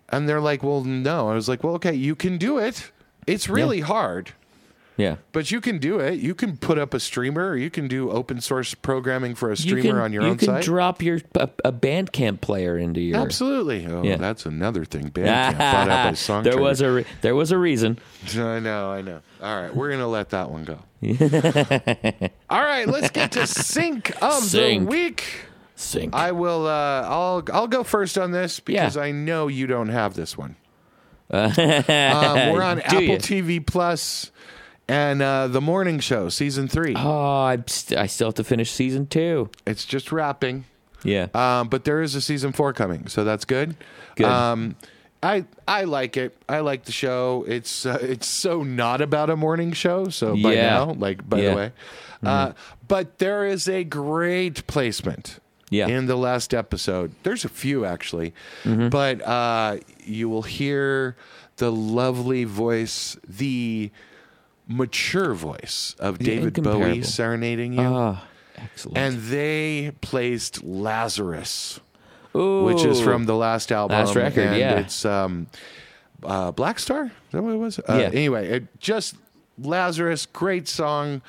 And 0.09 0.27
they're 0.27 0.41
like, 0.41 0.63
well, 0.63 0.83
no. 0.83 1.29
I 1.29 1.35
was 1.35 1.47
like, 1.47 1.63
well, 1.63 1.75
okay, 1.75 1.93
you 1.93 2.15
can 2.15 2.37
do 2.39 2.57
it. 2.57 2.91
It's 3.27 3.47
really 3.49 3.81
hard. 3.81 4.33
Yeah. 4.99 5.15
But 5.31 5.49
you 5.49 5.61
can 5.61 5.77
do 5.77 5.99
it. 5.99 6.19
You 6.19 6.35
can 6.35 6.57
put 6.57 6.77
up 6.77 6.93
a 6.93 6.99
streamer, 6.99 7.49
or 7.51 7.55
you 7.57 7.69
can 7.69 7.87
do 7.87 8.11
open 8.11 8.41
source 8.41 8.73
programming 8.73 9.33
for 9.33 9.47
a 9.47 9.51
You 9.51 9.55
streamer 9.55 9.81
can, 9.81 9.97
on 9.97 10.11
your 10.13 10.23
you 10.23 10.29
own 10.31 10.37
can 10.37 10.61
drop 10.61 11.01
your 11.01 11.19
a, 11.35 11.49
a 11.63 11.71
Bandcamp 11.71 12.41
player 12.41 12.77
into 12.77 12.99
your. 12.99 13.17
Absolutely. 13.17 13.87
Oh, 13.87 14.03
Yeah. 14.03 14.17
that's 14.17 14.45
another 14.45 14.83
thing. 14.83 15.09
Bandcamp 15.11 15.57
bought 15.57 15.89
out 15.89 16.09
by 16.09 16.13
Song 16.15 16.43
there 16.43 16.57
was 16.59 16.81
a 16.81 16.91
re- 16.91 17.05
there 17.21 17.33
was 17.33 17.51
a 17.53 17.57
reason. 17.57 17.97
I 18.37 18.59
know, 18.59 18.91
I 18.91 19.01
know. 19.01 19.21
All 19.41 19.61
right, 19.61 19.73
we're 19.73 19.89
gonna 19.91 20.07
let 20.07 20.31
that 20.31 20.51
one 20.51 20.65
go. 20.65 20.79
All 22.49 22.61
right, 22.61 22.85
let's 22.85 23.09
get 23.11 23.31
to 23.31 23.47
sync 23.47 24.11
of 24.21 24.43
Sync. 24.43 24.81
the 24.83 24.85
week. 24.89 25.23
Sync. 25.77 26.13
I 26.13 26.33
will. 26.33 26.67
Uh, 26.67 27.03
I'll. 27.07 27.43
I'll 27.53 27.67
go 27.67 27.85
first 27.85 28.17
on 28.17 28.31
this 28.31 28.59
because 28.59 28.97
Yeah. 28.97 29.01
I 29.01 29.11
know 29.11 29.47
you 29.47 29.65
don't 29.65 29.87
have 29.87 30.13
this 30.13 30.37
one. 30.37 30.57
um, 31.31 31.53
we're 31.55 32.61
on 32.61 32.77
Do 32.77 32.83
Apple 32.83 33.01
you? 33.01 33.17
TV 33.17 33.65
Plus 33.65 34.31
and 34.89 35.21
uh, 35.21 35.47
the 35.47 35.61
Morning 35.61 35.99
Show 35.99 36.27
season 36.29 36.67
three. 36.67 36.95
Oh, 36.97 37.43
I, 37.43 37.57
st- 37.67 37.97
I 37.99 38.07
still 38.07 38.27
have 38.27 38.35
to 38.35 38.43
finish 38.43 38.71
season 38.71 39.07
two. 39.07 39.49
It's 39.65 39.85
just 39.85 40.11
wrapping, 40.11 40.65
Yeah. 41.03 41.27
um, 41.33 41.69
but 41.69 41.85
there 41.85 42.01
is 42.01 42.15
a 42.15 42.21
season 42.21 42.51
four 42.51 42.73
coming, 42.73 43.07
so 43.07 43.23
that's 43.23 43.45
good. 43.45 43.75
Good. 44.15 44.25
Um, 44.25 44.75
I 45.21 45.45
I 45.67 45.83
like 45.83 46.15
it. 46.17 46.35
I 46.47 46.59
like 46.61 46.85
the 46.85 46.91
show. 46.91 47.45
It's 47.47 47.85
uh, 47.85 47.99
it's 48.01 48.27
so 48.27 48.63
not 48.63 49.01
about 49.01 49.29
a 49.29 49.35
morning 49.35 49.73
show. 49.73 50.09
So 50.09 50.33
by 50.35 50.53
Yeah. 50.53 50.69
now, 50.69 50.93
like 50.93 51.27
by 51.29 51.41
Yeah. 51.41 51.43
Mm-hmm. 51.43 51.55
the 51.55 51.57
way, 51.57 51.71
uh, 52.31 52.51
but 52.87 53.17
there 53.19 53.45
is 53.45 53.67
a 53.69 53.83
great 53.83 54.65
placement. 54.67 55.39
Yeah. 55.71 55.87
In 55.87 56.07
the 56.07 56.15
last 56.15 56.53
episode, 56.53 57.11
there's 57.23 57.45
a 57.45 57.49
few 57.49 57.85
actually, 57.85 58.33
Mm-hmm. 58.63 58.89
but 58.89 59.21
uh, 59.21 59.77
you 60.03 60.27
will 60.29 60.41
hear 60.41 61.15
the 61.57 61.71
lovely 61.71 62.43
voice, 62.45 63.15
the 63.27 63.91
mature 64.69 65.33
voice 65.33 65.95
of 65.99 66.19
David 66.19 66.53
Bowie 66.63 67.01
serenading 67.01 67.73
you, 67.73 67.81
Ah, 67.81 68.23
excellent. 68.57 68.97
and 68.97 69.17
they 69.23 69.91
placed 69.99 70.63
Lazarus 70.63 71.79
Ooh. 72.35 72.63
which 72.63 72.83
is 72.85 73.01
from 73.01 73.25
the 73.25 73.35
last 73.35 73.71
album. 73.71 73.97
Last 73.97 74.15
record, 74.15 74.47
and 74.47 74.57
yeah. 74.57 74.79
It's 74.79 75.03
um, 75.03 75.47
uh, 76.23 76.51
Blackstar. 76.51 77.07
Is 77.07 77.11
that 77.31 77.41
what 77.41 77.53
it 77.53 77.57
was? 77.57 77.79
Uh, 77.79 77.83
Yeah. 77.99 78.09
Anyway, 78.13 78.47
it 78.47 78.79
just 78.79 79.15
Lazarus, 79.57 80.25
great 80.27 80.67
song. 80.67 81.21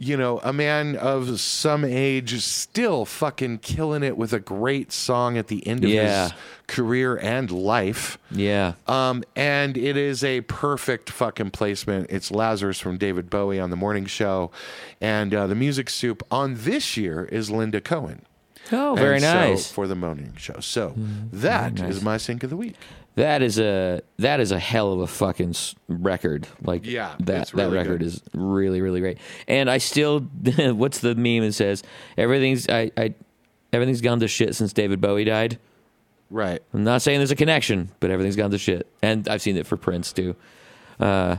You 0.00 0.16
know, 0.16 0.38
a 0.44 0.52
man 0.52 0.94
of 0.94 1.40
some 1.40 1.84
age 1.84 2.40
still 2.40 3.04
fucking 3.04 3.58
killing 3.58 4.04
it 4.04 4.16
with 4.16 4.32
a 4.32 4.38
great 4.38 4.92
song 4.92 5.36
at 5.36 5.48
the 5.48 5.66
end 5.66 5.82
of 5.82 5.90
Yeah. 5.90 6.22
his 6.28 6.32
career 6.68 7.16
and 7.16 7.50
life. 7.50 8.16
Yeah. 8.30 8.74
Um, 8.86 9.24
and 9.34 9.76
it 9.76 9.96
is 9.96 10.22
a 10.22 10.42
perfect 10.42 11.10
fucking 11.10 11.50
placement. 11.50 12.10
It's 12.10 12.30
Lazarus 12.30 12.78
from 12.78 12.96
David 12.96 13.28
Bowie 13.28 13.58
on 13.58 13.70
the 13.70 13.76
morning 13.76 14.06
show, 14.06 14.52
and 15.00 15.34
uh, 15.34 15.48
the 15.48 15.56
music 15.56 15.90
soup 15.90 16.22
on 16.30 16.54
this 16.58 16.96
year 16.96 17.24
is 17.24 17.50
Linda 17.50 17.80
Cohen. 17.80 18.22
Oh, 18.70 18.94
very 18.96 19.14
And 19.16 19.22
nice. 19.24 19.68
Mm, 19.68 19.72
for 19.72 19.86
the 19.88 19.96
morning 19.96 20.34
show. 20.36 20.60
So 20.60 20.92
that 21.32 21.80
is 21.80 22.02
my 22.02 22.18
sync 22.18 22.44
of 22.44 22.50
the 22.50 22.56
week. 22.56 22.76
That 23.18 23.42
is 23.42 23.58
a 23.58 24.00
that 24.18 24.38
is 24.38 24.52
a 24.52 24.60
hell 24.60 24.92
of 24.92 25.00
a 25.00 25.06
fucking 25.08 25.54
record. 25.88 26.46
Like 26.62 26.86
Yeah, 26.86 27.16
that 27.18 27.42
it's 27.42 27.50
that 27.50 27.70
record 27.72 27.98
good. 27.98 28.06
is 28.06 28.22
really 28.32 28.80
really 28.80 29.00
great. 29.00 29.18
And 29.48 29.68
I 29.68 29.78
still 29.78 30.20
what's 30.56 31.00
the 31.00 31.16
meme 31.16 31.42
that 31.42 31.52
says 31.52 31.82
everything's 32.16 32.68
I, 32.68 32.92
I 32.96 33.14
everything's 33.72 34.02
gone 34.02 34.20
to 34.20 34.28
shit 34.28 34.54
since 34.54 34.72
David 34.72 35.00
Bowie 35.00 35.24
died. 35.24 35.58
Right. 36.30 36.62
I'm 36.72 36.84
not 36.84 37.02
saying 37.02 37.18
there's 37.18 37.32
a 37.32 37.36
connection, 37.36 37.90
but 37.98 38.10
everything's 38.12 38.36
gone 38.36 38.52
to 38.52 38.58
shit. 38.58 38.86
And 39.02 39.26
I've 39.28 39.42
seen 39.42 39.56
it 39.56 39.66
for 39.66 39.76
Prince 39.76 40.12
too. 40.12 40.36
Uh, 41.00 41.38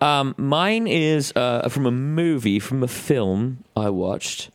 um, 0.00 0.34
mine 0.38 0.86
is 0.86 1.32
uh, 1.36 1.68
from 1.68 1.84
a 1.84 1.90
movie, 1.90 2.58
from 2.58 2.82
a 2.82 2.88
film 2.88 3.64
I 3.76 3.90
watched. 3.90 4.50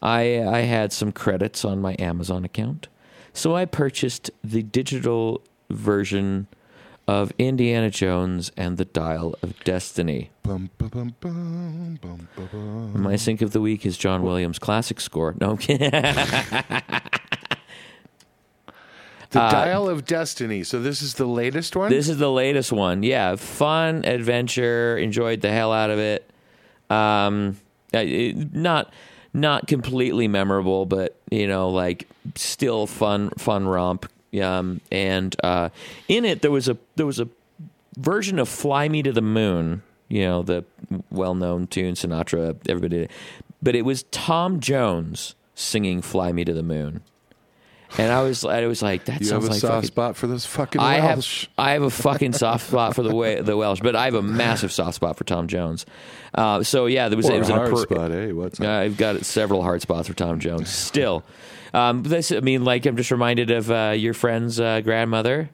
I 0.00 0.40
I 0.40 0.60
had 0.60 0.92
some 0.92 1.10
credits 1.10 1.64
on 1.64 1.80
my 1.80 1.96
Amazon 1.98 2.44
account, 2.44 2.86
so 3.32 3.56
I 3.56 3.64
purchased 3.64 4.30
the 4.44 4.62
digital 4.62 5.42
version 5.74 6.46
of 7.08 7.32
Indiana 7.38 7.90
Jones 7.90 8.52
and 8.56 8.76
the 8.78 8.84
Dial 8.84 9.34
of 9.42 9.58
Destiny. 9.64 10.30
Bum, 10.44 10.70
bum, 10.78 10.88
bum, 10.88 11.14
bum, 12.00 12.28
ba, 12.36 12.42
bum. 12.52 13.02
My 13.02 13.16
sync 13.16 13.42
of 13.42 13.50
the 13.52 13.60
week 13.60 13.84
is 13.84 13.96
John 13.98 14.22
Williams' 14.22 14.58
classic 14.58 15.00
score. 15.00 15.34
No, 15.40 15.50
I'm 15.50 15.56
kidding. 15.58 15.90
The 19.30 19.38
Dial 19.38 19.88
of 19.88 20.04
Destiny. 20.04 20.62
So 20.62 20.80
this 20.82 21.00
is 21.00 21.14
the 21.14 21.24
latest 21.26 21.74
one. 21.74 21.86
Uh, 21.86 21.88
This 21.88 22.08
is 22.08 22.18
the 22.18 22.30
latest 22.30 22.70
one. 22.70 23.02
Yeah, 23.02 23.36
fun 23.36 24.04
adventure. 24.04 24.98
Enjoyed 24.98 25.40
the 25.40 25.50
hell 25.50 25.72
out 25.72 25.88
of 25.88 25.98
it. 25.98 26.28
Um, 26.90 27.56
uh, 27.94 27.98
it- 28.00 28.54
not 28.54 28.92
not 29.32 29.66
completely 29.66 30.28
memorable, 30.28 30.84
but 30.84 31.16
you 31.30 31.46
know, 31.48 31.70
like 31.70 32.06
still 32.34 32.86
fun 32.86 33.30
fun 33.38 33.66
romp. 33.66 34.04
Um, 34.40 34.80
and 34.90 35.36
uh, 35.44 35.68
in 36.08 36.24
it 36.24 36.40
there 36.42 36.50
was 36.50 36.68
a 36.68 36.76
there 36.96 37.06
was 37.06 37.20
a 37.20 37.28
version 37.98 38.38
of 38.38 38.48
"Fly 38.48 38.88
Me 38.88 39.02
to 39.02 39.12
the 39.12 39.22
Moon." 39.22 39.82
You 40.08 40.22
know, 40.22 40.42
the 40.42 40.64
well 41.10 41.34
known 41.34 41.66
tune 41.66 41.94
Sinatra. 41.94 42.56
Everybody, 42.68 42.96
did 42.96 43.04
it. 43.04 43.10
but 43.62 43.74
it 43.74 43.82
was 43.82 44.04
Tom 44.10 44.60
Jones 44.60 45.34
singing 45.54 46.02
"Fly 46.02 46.32
Me 46.32 46.44
to 46.44 46.52
the 46.52 46.62
Moon." 46.62 47.02
And 47.98 48.10
I 48.10 48.22
was, 48.22 48.42
I 48.42 48.64
was 48.66 48.80
like, 48.82 49.04
that 49.04 49.20
you 49.20 49.26
sounds 49.26 49.44
have 49.44 49.50
a 49.50 49.52
like 49.52 49.60
soft 49.60 49.72
fucking- 49.74 49.86
spot 49.88 50.16
for 50.16 50.26
those 50.26 50.46
fucking 50.46 50.80
I 50.80 50.98
Welsh. 51.00 51.42
have 51.42 51.48
I 51.66 51.72
have 51.72 51.82
a 51.82 51.90
fucking 51.90 52.32
soft 52.32 52.68
spot 52.68 52.94
for 52.94 53.02
the 53.02 53.14
way 53.14 53.38
the 53.42 53.54
Welsh, 53.54 53.80
but 53.82 53.94
I 53.94 54.06
have 54.06 54.14
a 54.14 54.22
massive 54.22 54.72
soft 54.72 54.94
spot 54.94 55.18
for 55.18 55.24
Tom 55.24 55.46
Jones. 55.46 55.84
Uh, 56.34 56.62
so 56.62 56.86
yeah, 56.86 57.10
there 57.10 57.18
was 57.18 57.28
Or 57.28 57.34
it 57.34 57.38
was 57.38 57.50
an 57.50 57.56
hard 57.56 57.76
spot, 57.76 58.10
eh? 58.10 58.32
What's 58.32 58.58
up? 58.60 58.66
I've 58.66 58.96
got 58.96 59.22
several 59.26 59.62
hard 59.62 59.82
spots 59.82 60.08
for 60.08 60.14
Tom 60.14 60.40
Jones 60.40 60.70
still. 60.70 61.22
Um, 61.74 62.02
this 62.02 62.30
I 62.32 62.40
mean, 62.40 62.64
like 62.64 62.84
I'm 62.86 62.96
just 62.96 63.10
reminded 63.10 63.50
of 63.50 63.70
uh, 63.70 63.94
your 63.96 64.14
friend's 64.14 64.60
uh, 64.60 64.80
grandmother 64.82 65.50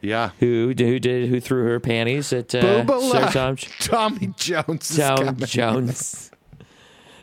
yeah. 0.00 0.30
who 0.40 0.74
who 0.76 0.98
did 0.98 1.28
who 1.28 1.40
threw 1.40 1.64
her 1.64 1.80
panties 1.80 2.32
at 2.32 2.54
uh, 2.54 2.84
Sir 3.00 3.30
Tom 3.30 3.56
Tommy 3.80 4.34
Jones. 4.36 4.96
Tom. 4.96 5.36
Jones. 5.38 6.30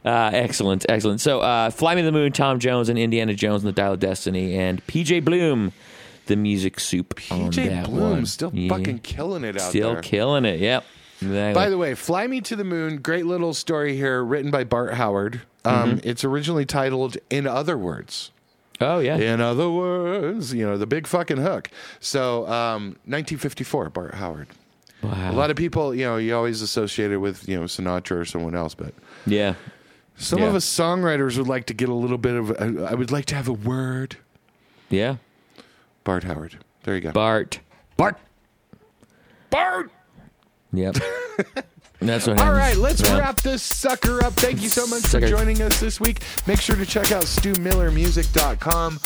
Uh, 0.04 0.32
excellent, 0.34 0.84
excellent. 0.90 1.22
So, 1.22 1.42
uh, 1.42 1.70
Fly 1.70 1.94
Me 1.94 2.02
to 2.02 2.08
the 2.08 2.12
Moon, 2.12 2.32
Tom 2.32 2.58
Jones, 2.60 2.90
and 2.90 2.98
Indiana 2.98 3.36
Jones 3.36 3.64
and 3.64 3.68
the 3.72 3.80
Dial 3.80 3.94
of 3.94 4.00
Destiny, 4.00 4.58
and 4.58 4.84
PJ 4.88 5.24
Bloom, 5.24 5.74
the 6.26 6.36
music 6.36 6.80
soup 6.80 7.14
PJ 7.18 7.86
Bloom 7.86 8.10
one. 8.12 8.26
still 8.26 8.50
Yeah. 8.52 8.70
fucking 8.76 8.98
killing 9.00 9.44
it 9.44 9.58
out 9.58 9.70
Still 9.70 9.94
there. 9.94 10.02
killing 10.02 10.44
it. 10.46 10.60
Yep. 10.60 10.86
Exactly. 11.22 11.54
By 11.54 11.70
the 11.70 11.78
way, 11.78 11.94
Fly 11.94 12.26
Me 12.26 12.42
to 12.42 12.56
the 12.56 12.64
Moon, 12.64 12.98
great 12.98 13.28
little 13.28 13.54
story 13.54 13.96
here, 13.96 14.24
written 14.24 14.50
by 14.50 14.64
Bart 14.64 14.96
Howard. 14.96 15.42
Um, 15.64 15.98
Mm-hmm. 15.98 16.10
It's 16.10 16.24
originally 16.24 16.66
titled 16.66 17.18
In 17.30 17.46
Other 17.48 17.78
Words. 17.78 18.32
oh 18.80 19.00
yeah. 19.00 19.18
In 19.18 19.42
other 19.42 19.70
words, 19.70 20.54
you 20.54 20.66
know, 20.66 20.78
the 20.78 20.88
big 20.88 21.06
fucking 21.08 21.38
hook. 21.38 21.70
So, 22.00 22.48
um, 22.48 22.98
1954, 23.06 23.90
Bart 23.92 24.16
Howard. 24.16 24.48
Wow. 25.04 25.32
A 25.32 25.34
lot 25.34 25.50
of 25.52 25.58
people, 25.58 25.94
you 25.96 26.06
know, 26.06 26.18
you 26.18 26.36
always 26.36 26.62
associate 26.62 27.12
it 27.12 27.18
with, 27.18 27.48
you 27.50 27.58
know, 27.60 27.66
Sinatra 27.66 28.18
or 28.22 28.26
someone 28.26 28.56
else, 28.56 28.74
but 28.76 28.94
yeah. 29.26 29.56
some 30.16 30.40
Yeah. 30.40 30.46
of 30.48 30.56
us 30.56 30.66
songwriters 30.66 31.38
would 31.38 31.48
like 31.48 31.66
to 31.68 31.74
get 31.74 31.90
a 31.90 31.94
little 31.94 32.18
bit 32.20 32.36
of, 32.36 32.52
I 32.84 32.94
would 32.94 33.12
like 33.12 33.26
to 33.26 33.36
have 33.36 33.48
a 33.48 33.54
word. 33.54 34.18
Yeah. 34.90 35.16
Bart 36.04 36.24
Howard. 36.24 36.58
There 36.84 36.96
you 36.96 37.02
go. 37.02 37.12
Bart. 37.12 37.60
Bart. 37.98 38.18
Bart. 39.52 39.92
Yep. 40.74 40.98
That's 42.02 42.26
what. 42.28 42.40
All 42.40 42.46
happens. 42.46 42.58
right, 42.60 42.78
let's 42.78 43.02
Yeah. 43.02 43.20
wrap 43.20 43.42
this 43.42 43.62
sucker 43.62 44.24
up. 44.26 44.34
Thank 44.34 44.62
you 44.62 44.70
so 44.70 44.88
much 44.88 45.04
Sucker. 45.04 45.28
for 45.28 45.38
joining 45.38 45.62
us 45.62 45.80
this 45.80 46.00
week. 46.00 46.22
Make 46.48 46.60
sure 46.60 46.76
to 46.76 46.86
check 46.86 47.12
out 47.12 47.24
StuMillerMusic.com 47.26 49.00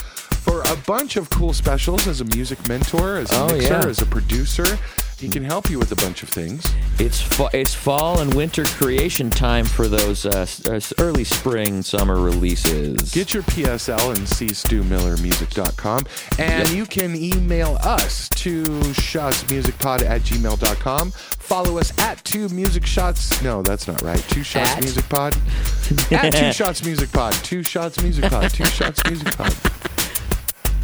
for 0.46 0.62
a 0.62 0.76
bunch 0.86 1.16
of 1.18 1.30
cool 1.32 1.54
specials 1.54 2.08
as 2.08 2.22
a 2.22 2.26
music 2.26 2.60
mentor, 2.70 3.18
as 3.18 3.32
a 3.32 3.36
Oh, 3.42 3.48
mixer, 3.48 3.74
yeah. 3.74 3.86
as 3.88 4.00
a 4.02 4.06
producer. 4.06 4.78
He 5.18 5.30
can 5.30 5.46
help 5.46 5.70
you 5.70 5.80
with 5.80 5.92
a 5.94 5.96
bunch 5.96 6.24
of 6.24 6.30
things. 6.30 6.66
It's 7.00 7.22
fa- 7.22 7.50
it's 7.54 7.74
fall 7.74 8.20
and 8.20 8.34
winter 8.34 8.66
creation 8.66 9.30
time 9.30 9.64
for 9.66 9.88
those 9.88 10.26
uh, 10.26 10.46
uh, 10.70 10.80
early 11.00 11.24
spring 11.24 11.82
summer 11.84 12.20
releases. 12.20 13.14
Get 13.14 13.34
your 13.34 13.44
PSL 13.44 14.10
and 14.18 14.28
see 14.28 14.48
StuMillerMusic.com. 14.48 16.06
And 16.38 16.68
Yep. 16.68 16.78
you 16.78 16.86
can 16.86 17.16
email 17.16 17.78
us 17.82 18.28
to 18.30 18.64
shotsmusicpod 18.64 20.02
at 20.04 20.22
gmail.com. 20.24 21.12
Follow 21.12 21.78
us 21.80 21.98
at 22.00 22.22
two 22.26 22.50
music 22.50 22.86
shots. 22.86 23.42
No, 23.42 23.62
that's 23.62 23.88
not 23.88 24.02
right. 24.02 24.20
Two 24.30 24.44
shots 24.44 24.72
At? 24.72 24.82
music 24.84 25.08
pod. 25.08 25.34
at 26.12 26.32
two 26.36 26.52
shots 26.52 26.84
music 26.84 27.12
pod. 27.14 27.34
Two 27.36 27.64
shots 27.64 28.02
music 28.04 28.30
pod. 28.30 28.50
Two 28.52 28.66
shots 28.66 29.02
music 29.10 29.36
pod. 29.38 29.56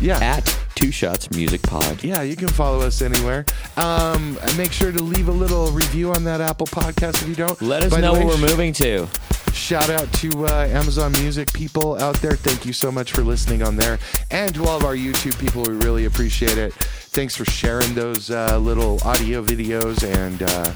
Yeah. 0.02 0.18
at 0.20 0.58
Two 0.76 0.92
Shots 0.92 1.30
Music 1.32 1.62
Pod. 1.62 2.04
yeah, 2.04 2.22
you 2.24 2.36
can 2.36 2.48
follow 2.48 2.82
us 2.82 3.02
anywhere. 3.02 3.46
Um, 3.78 4.38
and 4.42 4.58
make 4.58 4.72
sure 4.72 4.92
to 4.92 5.04
leave 5.04 5.28
a 5.28 5.32
little 5.32 5.68
review 5.72 6.12
on 6.12 6.24
that 6.24 6.42
Apple 6.42 6.66
podcast 6.68 7.22
if 7.22 7.28
you 7.28 7.36
don't. 7.36 7.62
Let 7.62 7.84
us 7.84 7.92
By 7.92 8.02
know 8.02 8.14
way, 8.14 8.26
where 8.26 8.36
we're 8.36 8.48
moving 8.50 8.74
to. 8.74 9.08
Shout 9.54 9.90
out 9.90 10.12
to 10.14 10.48
uh, 10.48 10.66
Amazon 10.68 11.12
Music 11.14 11.52
people 11.54 11.96
out 12.02 12.16
there. 12.22 12.32
Thank 12.32 12.66
you 12.66 12.74
so 12.74 12.92
much 12.92 13.12
for 13.12 13.22
listening 13.22 13.62
on 13.62 13.76
there. 13.76 14.00
And 14.32 14.56
to 14.56 14.64
all 14.66 14.78
of 14.78 14.86
our 14.86 14.96
YouTube 14.96 15.40
people, 15.40 15.64
we 15.64 15.74
really 15.86 16.06
appreciate 16.06 16.58
it. 16.58 16.74
Thanks 16.74 17.36
for 17.36 17.46
sharing 17.46 17.94
those 17.94 18.32
uh, 18.32 18.58
little 18.58 18.98
audio 19.04 19.44
videos 19.44 20.04
and 20.04 20.42
uh, 20.44 20.74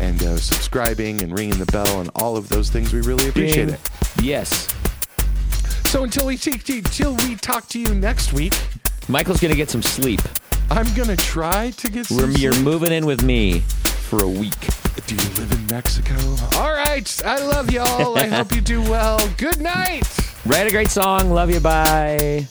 and 0.00 0.22
uh, 0.22 0.36
subscribing 0.36 1.20
and 1.22 1.36
ringing 1.36 1.58
the 1.58 1.66
bell 1.66 2.00
and 2.00 2.10
all 2.16 2.36
of 2.36 2.48
those 2.48 2.70
things. 2.70 2.92
We 2.92 3.00
really 3.02 3.28
appreciate 3.28 3.66
Ding. 3.66 3.74
it. 3.74 3.90
Yes. 4.22 4.68
So 5.92 6.04
until 6.04 6.24
we 6.24 6.38
till 6.38 7.14
we 7.16 7.36
talk 7.36 7.68
to 7.68 7.78
you 7.78 7.94
next 7.94 8.32
week, 8.32 8.54
Michael's 9.08 9.40
gonna 9.40 9.54
get 9.54 9.68
some 9.68 9.82
sleep. 9.82 10.22
I'm 10.70 10.86
gonna 10.94 11.16
try 11.16 11.70
to 11.72 11.90
get 11.90 12.06
some. 12.06 12.16
We're, 12.16 12.30
you're 12.30 12.54
sleep. 12.54 12.64
moving 12.64 12.92
in 12.92 13.04
with 13.04 13.22
me 13.22 13.60
for 13.60 14.24
a 14.24 14.26
week. 14.26 14.58
Do 15.06 15.14
you 15.14 15.28
live 15.34 15.52
in 15.52 15.66
Mexico? 15.66 16.14
All 16.54 16.72
right. 16.72 17.20
I 17.26 17.44
love 17.44 17.70
y'all. 17.70 18.16
I 18.16 18.26
hope 18.38 18.54
you 18.54 18.62
do 18.62 18.80
well. 18.80 19.18
Good 19.36 19.60
night. 19.60 20.04
Write 20.46 20.66
a 20.66 20.70
great 20.70 20.88
song. 20.88 21.28
Love 21.28 21.50
you. 21.50 21.60
Bye. 21.60 22.48